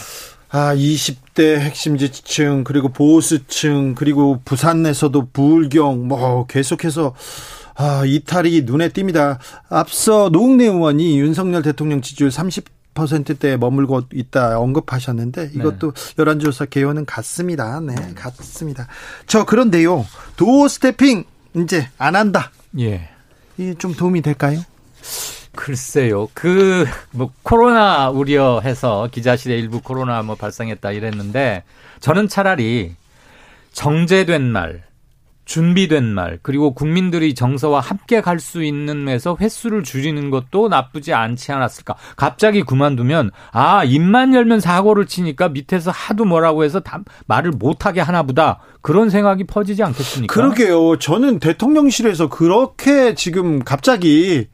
[0.51, 7.13] 아, 20대 핵심 지지층, 그리고 보수층, 그리고 부산에서도 불경, 뭐, 계속해서,
[7.75, 9.37] 아, 이탈이 눈에 띕니다.
[9.69, 16.13] 앞서 노웅래 의원이 윤석열 대통령 지지율 30%대에 머물고 있다 언급하셨는데 이것도 네.
[16.19, 17.79] 여론조사 개요는 같습니다.
[17.79, 18.87] 네, 같습니다.
[19.27, 20.05] 저 그런데요.
[20.35, 21.23] 도어 스태핑
[21.55, 22.51] 이제 안 한다.
[22.79, 23.09] 예.
[23.57, 24.61] 이좀 도움이 될까요?
[25.59, 26.29] 글쎄요.
[26.33, 31.63] 그, 뭐, 코로나 우려해서 기자실에 일부 코로나 뭐 발생했다 이랬는데,
[31.99, 32.93] 저는 차라리
[33.73, 34.83] 정제된 말,
[35.43, 41.51] 준비된 말, 그리고 국민들이 정서와 함께 갈 수 있는 면에서 횟수를 줄이는 것도 나쁘지 않지
[41.51, 41.95] 않았을까.
[42.15, 48.23] 갑자기 그만두면, 아, 입만 열면 사고를 치니까 밑에서 하도 뭐라고 해서 다 말을 못하게 하나
[48.23, 48.59] 보다.
[48.79, 50.33] 그런 생각이 퍼지지 않겠습니까?
[50.33, 50.99] 그러게요.
[50.99, 54.47] 저는 대통령실에서 그렇게 지금 갑자기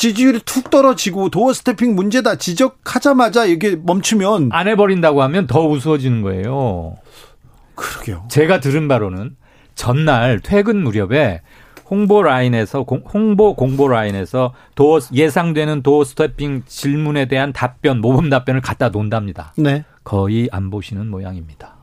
[0.00, 6.96] 지지율이 툭 떨어지고 doorstepping 문제다 지적하자마자 이게 멈추면 안 해버린다고 하면 더 우스워지는 거예요.
[7.74, 8.24] 그러게요.
[8.30, 9.36] 제가 들은 바로는
[9.74, 11.42] 전날 퇴근 무렵에
[11.90, 19.52] 홍보 라인에서 홍보 공보 라인에서 도어 예상되는 doorstepping 질문에 대한 답변 모범 답변을 갖다 놓는답니다.
[19.58, 19.84] 네.
[20.02, 21.76] 거의 안 보시는 모양입니다.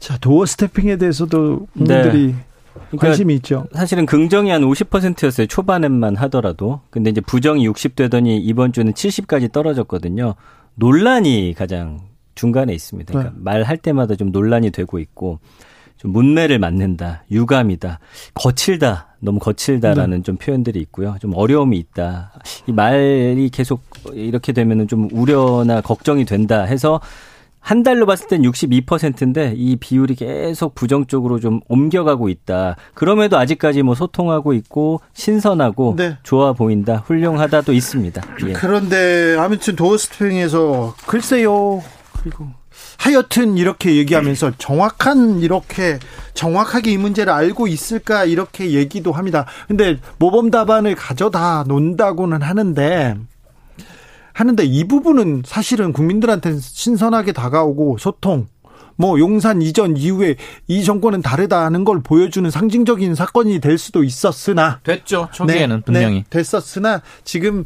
[0.00, 2.44] 자 도어 스태핑에 대해서도 국민들이 네.
[2.72, 3.66] 그러니까 관심이 있죠.
[3.72, 5.46] 사실은 긍정이 한 50%였어요.
[5.46, 6.80] 초반에만 하더라도.
[6.90, 10.34] 근데 이제 부정이 60 되더니 이번 주는 70까지 떨어졌거든요.
[10.74, 12.00] 논란이 가장
[12.34, 13.12] 중간에 있습니다.
[13.12, 13.40] 그러니까 네.
[13.42, 15.40] 말할 때마다 좀 논란이 되고 있고
[15.96, 17.98] 좀 문매를 맞는다, 유감이다,
[18.32, 20.22] 거칠다, 너무 거칠다라는 네.
[20.22, 21.16] 좀 표현들이 있고요.
[21.20, 22.32] 좀 어려움이 있다.
[22.66, 23.82] 이 말이 계속
[24.14, 27.00] 이렇게 되면은 좀 우려나 걱정이 된다 해서
[27.60, 32.76] 한 달로 봤을 땐 62%인데 이 비율이 계속 부정적으로 좀 옮겨가고 있다.
[32.94, 36.18] 그럼에도 아직까지 뭐 소통하고 있고 신선하고 네.
[36.22, 38.22] 좋아 보인다, 훌륭하다도 있습니다.
[38.48, 38.52] 예.
[38.54, 41.82] 그런데 아무튼 도어스프링에서 글쎄요.
[42.20, 42.48] 그리고
[42.98, 45.98] 하여튼 이렇게 얘기하면서 정확한 이렇게
[46.34, 49.46] 정확하게 이 문제를 알고 있을까 이렇게 얘기도 합니다.
[49.68, 53.16] 근데 모범 답안을 가져다 논다고는 하는데
[54.32, 58.46] 하는데 이 부분은 사실은 국민들한테 신선하게 다가오고 소통
[58.96, 60.36] 뭐 용산 이전 이후에
[60.68, 66.24] 이 정권은 다르다는 걸 보여주는 상징적인 사건이 될 수도 있었으나 됐죠 초기에는 네, 분명히 네,
[66.28, 67.64] 됐었으나 지금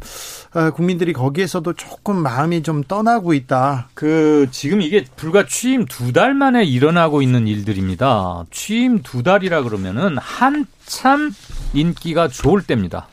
[0.53, 3.89] 어, 국민들이 거기에서도 조금 마음이 좀 떠나고 있다.
[3.93, 8.45] 그 지금 이게 불과 취임 두 달 만에 일어나고 있는 일들입니다.
[8.51, 11.33] 취임 두 달이라 그러면은 한참
[11.73, 13.09] 인기가 좋을 때입니다.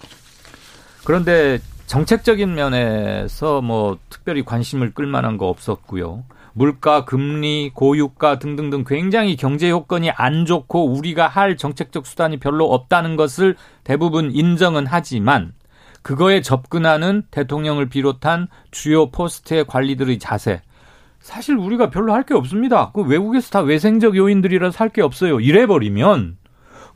[1.03, 1.59] 그런데
[1.93, 6.25] 정책적인 면에서 뭐 특별히 관심을 끌 만한 거 없었고요.
[6.55, 13.17] 물가, 금리, 고유가 등등등 굉장히 경제 요건이 안 좋고 우리가 할 정책적 수단이 별로 없다는
[13.17, 15.53] 것을 대부분 인정은 하지만
[16.01, 20.63] 그거에 접근하는 대통령을 비롯한 주요 포스트의 관리들의 자세.
[21.21, 22.91] 사실 우리가 별로 할 게 없습니다.
[22.95, 25.41] 그 외국에서 다 외생적 요인들이라서 할 게 없어요.
[25.41, 26.39] 이래버리면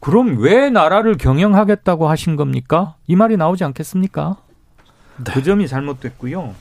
[0.00, 2.94] 그럼 왜 나라를 경영하겠다고 하신 겁니까?
[3.06, 4.38] 이 말이 나오지 않겠습니까?
[5.24, 5.32] 네.
[5.32, 6.54] 그 점이 잘못됐고요.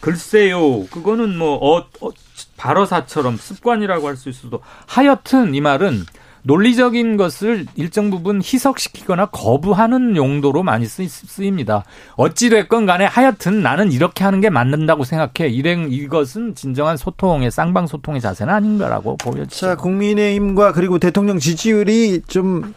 [0.00, 2.10] 글쎄요, 그거는 뭐, 어, 어
[2.56, 6.04] 발어사처럼 습관이라고 할 수 있어도 하여튼 이 말은
[6.42, 11.84] 논리적인 것을 일정 부분 희석시키거나 거부하는 용도로 많이 쓰 입니다.
[12.16, 15.50] 어찌됐건 간에 하여튼 나는 이렇게 하는 게 맞는다고 생각해.
[15.50, 19.66] 일행 이것은 진정한 소통의 쌍방 소통의 자세는 아닌가라고 보여지죠.
[19.66, 22.72] 자, 국민의힘과 그리고 대통령 지지율이 좀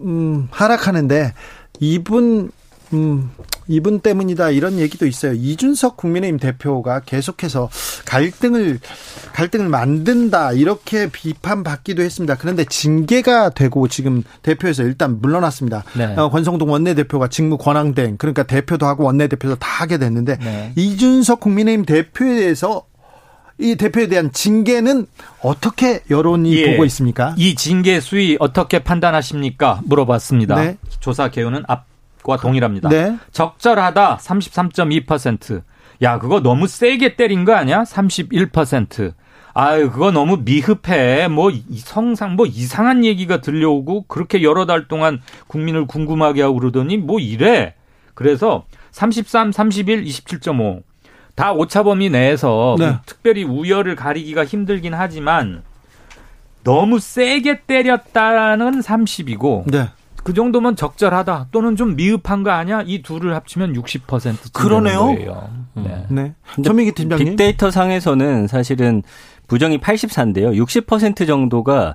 [0.00, 1.34] 음, 하락하는데
[1.80, 2.50] 이분
[2.92, 3.30] 음,
[3.70, 5.32] 이분 때문이다 이런 얘기도 있어요.
[5.32, 7.70] 이준석 국민의힘 대표가 계속해서
[8.04, 8.80] 갈등을
[9.32, 12.34] 갈등을 만든다 이렇게 비판받기도 했습니다.
[12.34, 15.84] 그런데 징계가 되고 지금 대표에서 일단 물러났습니다.
[15.96, 16.16] 네.
[16.16, 20.72] 어, 권성동 원내대표가 직무 권한대행 그러니까 대표도 하고 원내대표도 다 하게 됐는데 네.
[20.74, 22.86] 이준석 국민의힘 대표에 대해서
[23.58, 25.06] 이 대표에 대한 징계는
[25.42, 26.72] 어떻게 여론이 예.
[26.72, 27.34] 보고 있습니까?
[27.36, 29.82] 이 징계 수위 어떻게 판단하십니까?
[29.84, 30.56] 물어봤습니다.
[30.56, 30.76] 네.
[30.98, 31.89] 조사 개요는 앞
[32.22, 32.88] 과 동일합니다.
[32.88, 33.16] 네.
[33.32, 35.62] 적절하다 33.2%.
[36.02, 37.82] 야, 그거 너무 세게 때린 거 아니야?
[37.82, 39.14] 31%.
[39.52, 41.28] 아유, 그거 너무 미흡해.
[41.28, 47.18] 뭐, 성상, 뭐, 이상한 얘기가 들려오고, 그렇게 여러 달 동안 국민을 궁금하게 하고 그러더니, 뭐,
[47.18, 47.74] 이래.
[48.14, 50.82] 그래서 33, 31, 27.5.
[51.34, 52.86] 다 오차범위 내에서 네.
[52.86, 55.62] 뭐 특별히 우열을 가리기가 힘들긴 하지만
[56.64, 59.88] 너무 세게 때렸다는 30이고 네.
[60.22, 62.82] 그 정도면 적절하다 또는 좀 미흡한 거 아니야?
[62.86, 65.06] 이 둘을 합치면 60% 그러네요.
[65.06, 65.50] 거예요.
[65.76, 65.84] 음.
[65.84, 66.06] 네.
[66.08, 66.34] 네.
[66.62, 67.26] 전민기 팀장님.
[67.26, 69.02] 빅데이터 상에서는 사실은
[69.48, 70.54] 부정이 84인데요.
[70.56, 71.94] 60% 정도가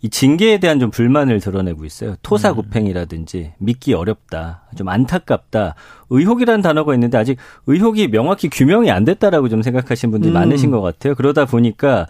[0.00, 2.14] 이 징계에 대한 좀 불만을 드러내고 있어요.
[2.22, 5.74] 토사구팽이라든지 믿기 어렵다, 좀 안타깝다,
[6.10, 7.36] 의혹이라는 단어가 있는데 아직
[7.66, 10.34] 의혹이 명확히 규명이 안 됐다라고 좀 생각하시는 분들이 음.
[10.34, 11.16] 많으신 것 같아요.
[11.16, 12.06] 그러다 보니까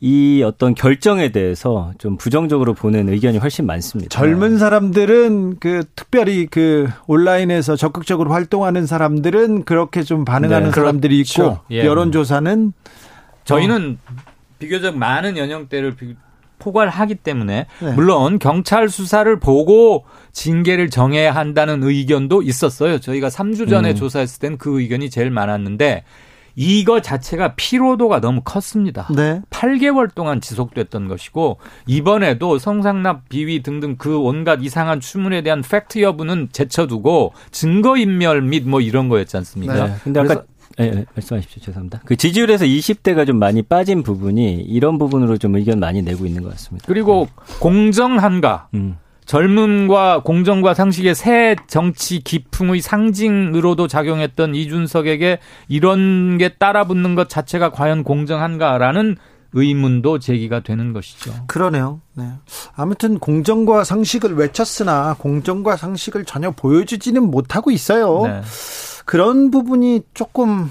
[0.00, 4.08] 이 어떤 결정에 대해서 좀 부정적으로 보는 의견이 훨씬 많습니다.
[4.10, 11.42] 젊은 사람들은 그 특별히 그 온라인에서 적극적으로 활동하는 사람들은 그렇게 좀 반응하는 네, 사람들이 있고
[11.42, 11.60] 그렇죠.
[11.72, 11.84] 예.
[11.84, 12.72] 여론조사는
[13.44, 14.12] 저희는 어.
[14.58, 15.96] 비교적 많은 연령대를
[16.58, 17.92] 포괄하기 때문에 네.
[17.92, 22.98] 물론 경찰 수사를 보고 징계를 정해야 한다는 의견도 있었어요.
[22.98, 23.94] 저희가 3주 전에 음.
[23.94, 26.04] 조사했을 땐 그 의견이 제일 많았는데
[26.60, 29.06] 이거 자체가 피로도가 너무 컸습니다.
[29.14, 29.40] 네.
[29.50, 36.48] 8개월 동안 지속됐던 것이고 이번에도 성상납 비위 등등 그 온갖 이상한 추문에 대한 팩트 여부는
[36.50, 39.86] 제쳐두고 증거 인멸 및 뭐 이런 거였지 않습니까?
[39.86, 39.94] 네.
[40.02, 40.42] 근데 아까
[40.76, 41.62] 네, 네, 말씀하십시오.
[41.62, 42.00] 죄송합니다.
[42.04, 46.50] 그 지지율에서 20대가 좀 많이 빠진 부분이 이런 부분으로 좀 의견 많이 내고 있는 것
[46.50, 46.86] 같습니다.
[46.88, 47.28] 그리고
[47.60, 48.68] 공정한가?
[48.74, 48.96] 음.
[49.28, 55.38] 젊음과 공정과 상식의 새 정치 기풍의 상징으로도 작용했던 이준석에게
[55.68, 59.16] 이런 게 따라붙는 것 자체가 과연 공정한가라는
[59.52, 61.32] 의문도 제기가 되는 것이죠.
[61.46, 62.00] 그러네요.
[62.14, 62.24] 네.
[62.74, 68.22] 아무튼 공정과 상식을 외쳤으나 공정과 상식을 전혀 보여주지는 못하고 있어요.
[68.24, 68.40] 네.
[69.04, 70.70] 그런 부분이 조금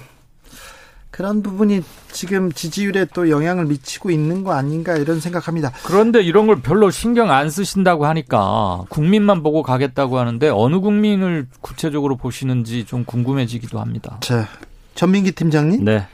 [1.18, 1.81] 그런 부분이
[2.11, 5.72] 지금 지지율에 또 영향을 미치고 있는 거 아닌가 이런 생각합니다.
[5.84, 12.18] 그런데 이런 걸 별로 신경 안 쓰신다고 하니까 국민만 보고 가겠다고 하는데 어느 국민을 구체적으로
[12.18, 14.19] 보시는지 좀 궁금해지기도 합니다.
[14.22, 14.48] 자,
[14.94, 15.84] 전민기 팀장님.
[15.84, 16.06] 네.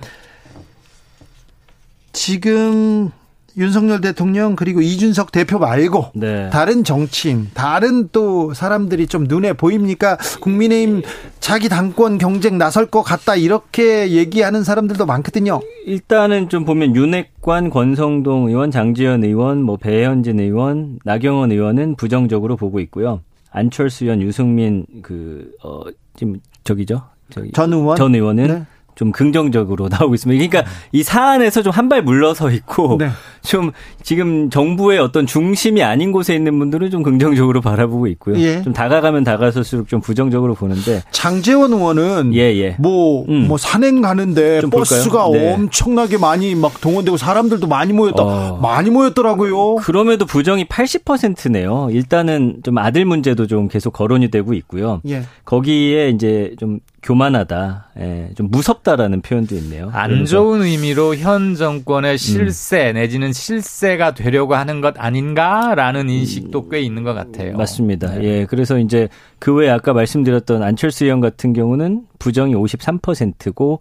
[2.14, 3.12] 지금
[3.58, 6.50] 윤석열 대통령 그리고 이준석 대표 말고 네.
[6.50, 10.18] 다른 정치인, 다른 또 사람들이 좀 눈에 보입니까?
[10.42, 11.02] 국민의힘
[11.40, 15.60] 자기 당권 경쟁 나설 것 같다 이렇게 얘기하는 사람들도 많거든요.
[15.86, 22.80] 일단은 좀 보면 윤핵관, 권성동 의원, 장지현 의원, 뭐 배현진 의원, 나경원 의원은 부정적으로 보고
[22.80, 23.22] 있고요.
[23.52, 25.84] 안철수 의원, 유승민 그 어
[26.16, 27.02] 지금 저기죠.
[27.30, 28.64] 저기 전 의원 전 의원은 네.
[28.96, 30.48] 좀 긍정적으로 나오고 있습니다.
[30.48, 33.10] 그러니까 이 사안에서 좀 한 발 물러서 있고 네.
[33.42, 33.72] 좀
[34.04, 38.38] 지금 정부의 어떤 중심이 아닌 곳에 있는 분들은 좀 긍정적으로 바라보고 있고요.
[38.40, 38.62] 예.
[38.62, 42.76] 좀 다가가면 다가설수록 좀 부정적으로 보는데 장재원 의원은 예, 예.
[42.80, 43.48] 뭐, 음.
[43.48, 45.54] 뭐 산행 가는데 버스가 네.
[45.54, 48.24] 엄청나게 많이 막 동원되고 사람들도 많이 모였다.
[48.24, 48.60] 어.
[48.62, 49.76] 많이 모였더라고요.
[49.78, 51.90] 그럼에도 부정이 80%네요.
[51.92, 55.02] 일단은 좀 아들 문제도 좀 계속 거론이 되고 있고요.
[55.08, 55.24] 예.
[55.46, 59.90] 거기에 이제 좀 교만하다, 예, 좀 무섭다라는 표현도 있네요.
[59.94, 62.94] 안 좋은 의미로 현 정권의 실세 음.
[62.96, 67.58] 내지는 실세가 되려고 하는 것 아닌가라는 인식도 음, 꽤 있는 것 같아요.
[67.58, 68.16] 맞습니다.
[68.16, 68.24] 네.
[68.24, 73.80] 예, 그래서 이제 그 외에 아까 말씀드렸던 안철수 의원 같은 경우는 부정이 53%고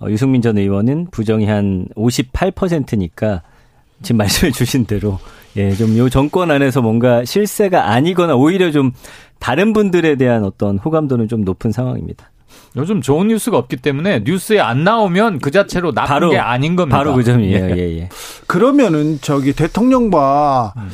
[0.00, 3.42] 어, 유승민 전 의원은 부정이 한 58%니까
[4.02, 5.18] 지금 말씀해 주신 대로
[5.56, 8.92] 예, 좀 요 정권 안에서 뭔가 실세가 아니거나 오히려 좀
[9.38, 12.30] 다른 분들에 대한 어떤 호감도는 좀 높은 상황입니다.
[12.76, 16.98] 요즘 좋은 뉴스가 없기 때문에 뉴스에 안 나오면 그 자체로 나쁜 바로, 게 아닌 겁니다.
[16.98, 17.70] 바로 그 점이에요.
[17.70, 17.98] 예, 예.
[18.00, 18.08] 예.
[18.46, 20.88] 그러면은 저기 대통령과 음.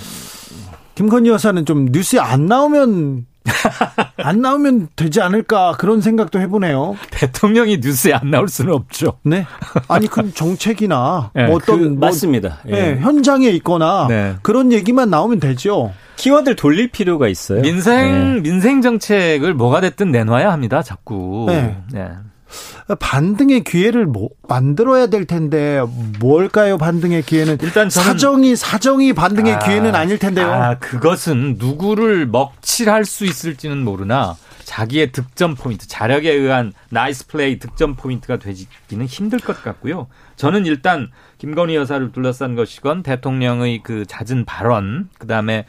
[0.94, 3.26] 김건희 여사는 좀 뉴스에 안 나오면
[4.18, 6.96] 안 나오면 되지 않을까 그런 생각도 해보네요.
[7.10, 9.18] 대통령이 뉴스에 안 나올 수는 없죠.
[9.22, 9.46] 네.
[9.88, 12.58] 아니 그럼 정책이나 네, 뭐 어떤 그, 뭐, 맞습니다.
[12.68, 12.70] 예.
[12.70, 14.34] 네, 현장에 있거나 네.
[14.42, 15.92] 그런 얘기만 나오면 되죠.
[16.16, 17.62] 키워드를 돌릴 필요가 있어요.
[17.62, 18.40] 민생 네.
[18.42, 20.82] 민생 정책을 뭐가 됐든 내놔야 합니다.
[20.82, 21.46] 자꾸.
[21.48, 21.76] 네.
[22.94, 23.06] 네.
[23.06, 25.80] 반등의 기회를 뭐 만들어야 될 텐데
[26.20, 26.78] 뭘까요?
[26.78, 30.52] 반등의 기회는 일단 사정이 사정이 반등의 아, 기회는 아닐 텐데요.
[30.52, 37.94] 아, 그것은 누구를 먹칠할 수 있을지는 모르나 자기의 득점 포인트, 자력에 의한 nice play 득점
[37.94, 40.06] 포인트가 되기는 힘들 것 같고요.
[40.36, 45.66] 저는 일단 김건희 여사를 둘러싼 것이건 대통령의 그 잦은 발언, 그다음에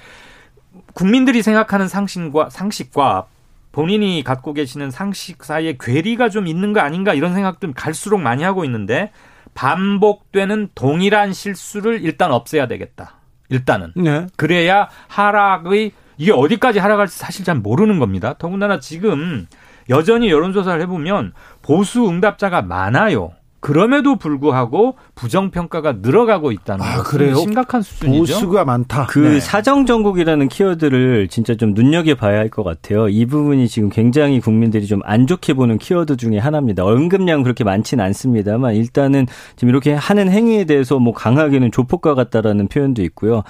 [0.93, 3.25] 국민들이 생각하는 상식과 상식과
[3.73, 8.63] 본인이 갖고 계시는 상식 사이에 괴리가 좀 있는 거 아닌가 이런 생각도 갈수록 많이 하고
[8.63, 9.11] 있는데
[9.55, 13.15] 반복되는 동일한 실수를 일단 없애야 되겠다.
[13.49, 13.91] 일단은.
[13.95, 14.27] 네.
[14.37, 18.35] 그래야 하락의 이게 어디까지 하락할지 사실 잘 모르는 겁니다.
[18.37, 19.47] 더군다나 지금
[19.89, 21.33] 여전히 여론조사를 해보면
[21.63, 23.31] 보수 응답자가 많아요.
[23.63, 27.35] 그럼에도 불구하고 부정 평가가 늘어가고 있다는 아, 그래요?
[27.35, 28.33] 심각한 수준이죠.
[28.33, 29.05] 보수가 많다.
[29.07, 29.39] 그 네.
[29.39, 33.07] 사정 정국이라는 키워드를 진짜 좀 눈여겨 봐야 할 것 같아요.
[33.07, 36.83] 이 부분이 지금 굉장히 국민들이 좀 안 좋게 보는 키워드 중에 하나입니다.
[36.83, 43.01] 언급량 그렇게 많지는 않습니다만 일단은 지금 이렇게 하는 행위에 대해서 뭐 강하게는 조폭과 같다라는 표현도
[43.03, 43.43] 있고요.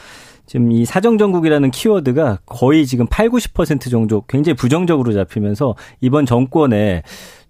[0.46, 7.02] 지금 이 사정정국이라는 키워드가 거의 지금 8, 90% 정도 굉장히 부정적으로 잡히면서 이번 정권에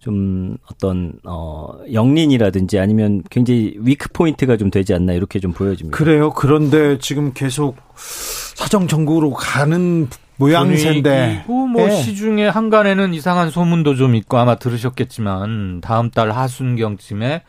[0.03, 5.97] 좀 어떤 어 영린이라든지 아니면 굉장히 위크 포인트가 좀 되지 않나 이렇게 좀 보여집니다.
[5.97, 6.31] 그래요.
[6.31, 11.45] 그런데 지금 계속 사정 정국으로 가는 모양새인데.
[11.47, 12.01] 뭐 네.
[12.01, 17.43] 시중에 한간에는 이상한 소문도 좀 있고 아마 들으셨겠지만 다음 달 하순경쯤에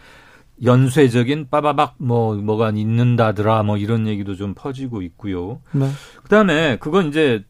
[0.62, 5.60] 연쇄적인 빠바박 뭐 뭐가 있는다더라 뭐 이런 얘기도 좀 퍼지고 있고요.
[5.72, 5.88] 네.
[6.22, 7.42] 그다음에 그건 이제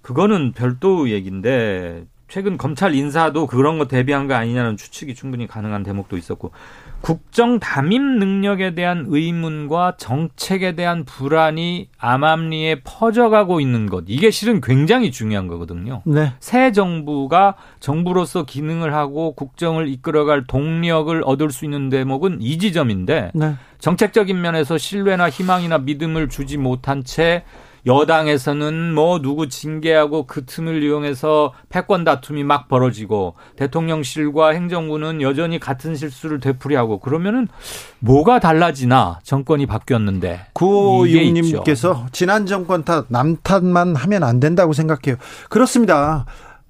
[0.00, 6.18] 그거는 별도 얘기인데 최근 검찰 인사도 그런 거 대비한 거 아니냐는 추측이 충분히 가능한 대목도
[6.18, 6.52] 있었고
[7.00, 15.10] 국정 담임 능력에 대한 의문과 정책에 대한 불안이 암암리에 퍼져가고 있는 것 이게 실은 굉장히
[15.10, 16.02] 중요한 거거든요.
[16.04, 16.34] 네.
[16.38, 23.54] 새 정부가 정부로서 기능을 하고 국정을 이끌어갈 동력을 얻을 수 있는 대목은 이 지점인데 네.
[23.78, 27.44] 정책적인 면에서 신뢰나 희망이나 믿음을 주지 못한 채
[27.88, 35.96] 여당에서는 뭐 누구 징계하고 그 틈을 이용해서 패권 다툼이 막 벌어지고 대통령실과 행정부는 여전히 같은
[35.96, 37.48] 실수를 되풀이하고 그러면은
[38.00, 45.16] 뭐가 달라지나 정권이 바뀌었는데 구호육님께서 지난 정권 탓 남탓만 하면 안 된다고 생각해요.
[45.48, 46.26] 그렇습니다.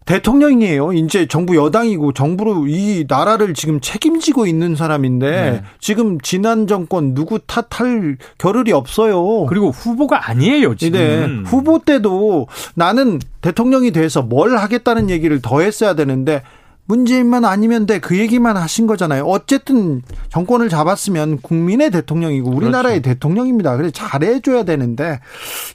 [0.09, 0.95] 대통령이에요.
[0.95, 5.63] 이제 정부 여당이고 정부로 이 나라를 지금 책임지고 있는 사람인데 네.
[5.81, 9.45] 지금 지난 정권 누구 탓할 겨를이 없어요.
[9.45, 10.99] 그리고 후보가 아니에요, 지금.
[10.99, 11.51] 네.
[11.51, 16.43] 후보 때도 나는 대통령이 돼서 뭘 하겠다는 얘기를 더 했어야 되는데
[16.87, 18.01] 문재인만 아니면 돼.
[18.01, 19.25] 그 얘기만 하신 거잖아요.
[19.25, 23.15] 어쨌든 정권을 잡았으면 국민의 대통령이고 우리나라의 그렇죠.
[23.15, 23.77] 대통령입니다.
[23.77, 25.21] 그래서 잘해줘야 되는데,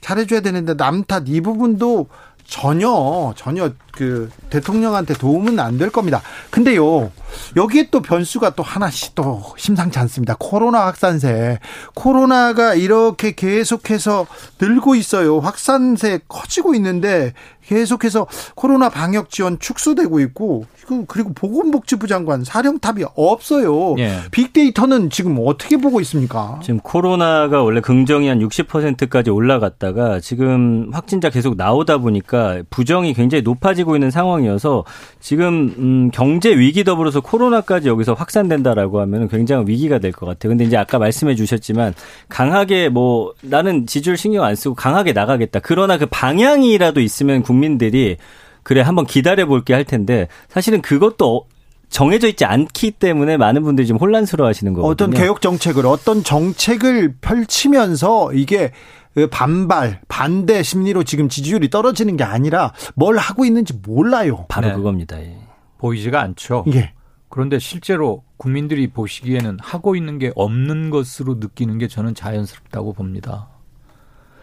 [0.00, 2.08] 잘해줘야 되는데, 남탓 이 부분도
[2.46, 6.20] 전혀 전혀 그 대통령한테 도움은 안 될 겁니다.
[6.50, 7.10] 근데요.
[7.56, 10.36] 여기에 또 변수가 또 하나씩 또 심상치 않습니다.
[10.38, 11.58] 코로나 확산세.
[11.94, 14.26] 코로나가 이렇게 계속해서
[14.60, 15.40] 늘고 있어요.
[15.40, 17.32] 확산세 커지고 있는데
[17.66, 20.64] 계속해서 코로나 방역 지원 축소되고 있고
[21.08, 23.94] 그리고 보건복지부 장관 사령탑이 없어요.
[23.98, 24.18] 예.
[24.30, 26.60] 빅데이터는 지금 어떻게 보고 있습니까?
[26.62, 33.96] 지금 코로나가 원래 긍정이 한 60%까지 올라갔다가 지금 확진자 계속 나오다 보니까 부정이 굉장히 높아지고
[33.96, 34.84] 있는 상황이어서
[35.20, 40.50] 지금 음 경제 위기 더불어서 코로나까지 여기서 확산된다라고 하면 굉장히 위기가 될 것 같아요.
[40.50, 41.92] 근데 이제 아까 말씀해 주셨지만
[42.28, 45.58] 강하게 뭐 나는 지지율 신경 안 쓰고 강하게 나가겠다.
[45.62, 48.16] 그러나 그 방향이라도 있으면 국 민들이
[48.62, 51.46] 그래 한번 기다려 볼게 할 텐데 사실은 그것도
[51.88, 54.90] 정해져 있지 않기 때문에 많은 분들이 좀 혼란스러워 하시는 거거든요.
[54.90, 58.72] 어떤 개혁 정책을 어떤 정책을 펼치면서 이게
[59.14, 64.46] 그 반발, 반대 심리로 지금 지지율이 떨어지는 게 아니라 뭘 하고 있는지 몰라요.
[64.48, 64.74] 바로 네.
[64.74, 65.20] 그겁니다.
[65.20, 65.38] 예.
[65.78, 66.64] 보이지가 않죠.
[66.74, 66.92] 예.
[67.28, 73.48] 그런데 실제로 국민들이 보시기에는 하고 있는 게 없는 것으로 느끼는 게 저는 자연스럽다고 봅니다.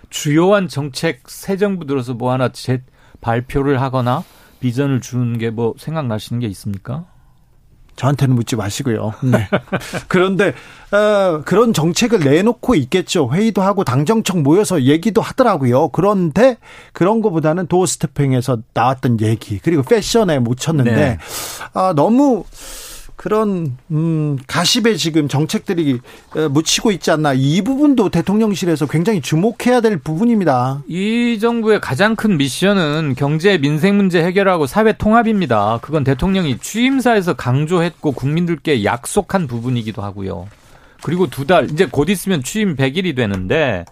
[0.10, 2.82] 주요한 정책 새 정부 들어서 뭐 하나 제
[3.22, 4.24] 발표를 하거나
[4.60, 7.06] 비전을 주는 게 뭐 생각나시는 게 있습니까?
[7.98, 9.14] 저한테는 묻지 마시고요.
[9.22, 9.48] 네.
[10.08, 10.54] 그런데
[10.92, 13.30] 어, 그런 정책을 내놓고 있겠죠.
[13.32, 15.90] 회의도 하고 당정청 모여서 얘기도 하더라고요.
[15.90, 16.58] 그런데
[16.94, 21.18] 그런 것보다는 도어 스태핑에서 나왔던 얘기 그리고 패션에 묻혔는데 네.
[21.74, 22.46] 아, 너무
[23.22, 26.00] 그런 음 가십에 지금 정책들이
[26.36, 30.82] 어, 묻히고 있지 않나 이 부분도 대통령실에서 굉장히 주목해야 될 부분입니다.
[30.88, 35.78] 이 정부의 가장 큰 미션은 경제 민생 문제 해결하고 사회 통합입니다.
[35.84, 40.48] 그건 대통령이 취임사에서 강조했고 국민들께 약속한 부분이기도 하고요.
[41.04, 43.86] 그리고 두 달 이제 곧 있으면 취임 100일이 되는데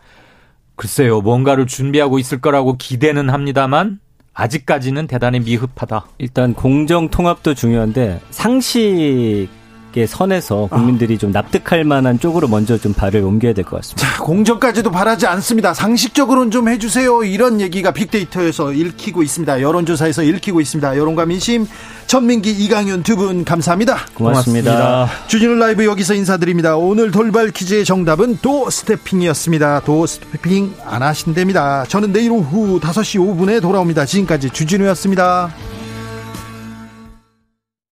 [0.76, 4.00] 글쎄요 뭔가를 준비하고 있을 거라고 기대는 합니다만
[4.34, 6.08] 아직까지는 대단히 미흡하다.
[6.18, 9.50] 일단 공정 통합도 중요한데 상식
[9.96, 11.18] 의 선에서 국민들이 아.
[11.18, 14.08] 좀 납득할 만한 쪽으로 먼저 좀 발을 옮겨야 될 것 같습니다.
[14.08, 15.74] 자, 공정까지도 바라지 않습니다.
[15.74, 17.24] 상식적으로는 좀 해주세요.
[17.24, 19.62] 이런 얘기가 빅데이터에서 읽히고 있습니다.
[19.62, 20.96] 여론조사에서 읽히고 있습니다.
[20.98, 21.68] 여론과 민심
[22.08, 23.98] 전민기 이강윤 두 분 감사합니다.
[24.14, 24.72] 고맙습니다.
[24.72, 25.28] 고맙습니다.
[25.28, 26.78] 주진우 라이브 여기서 인사드립니다.
[26.78, 29.82] 오늘 돌발 퀴즈의 정답은 도스태핑이었습니다.
[29.82, 31.86] 도스태핑 안 하신답니다.
[31.88, 34.06] 저는 내일 오후 5시 5분에 돌아옵니다.
[34.06, 35.52] 지금까지 주진우였습니다.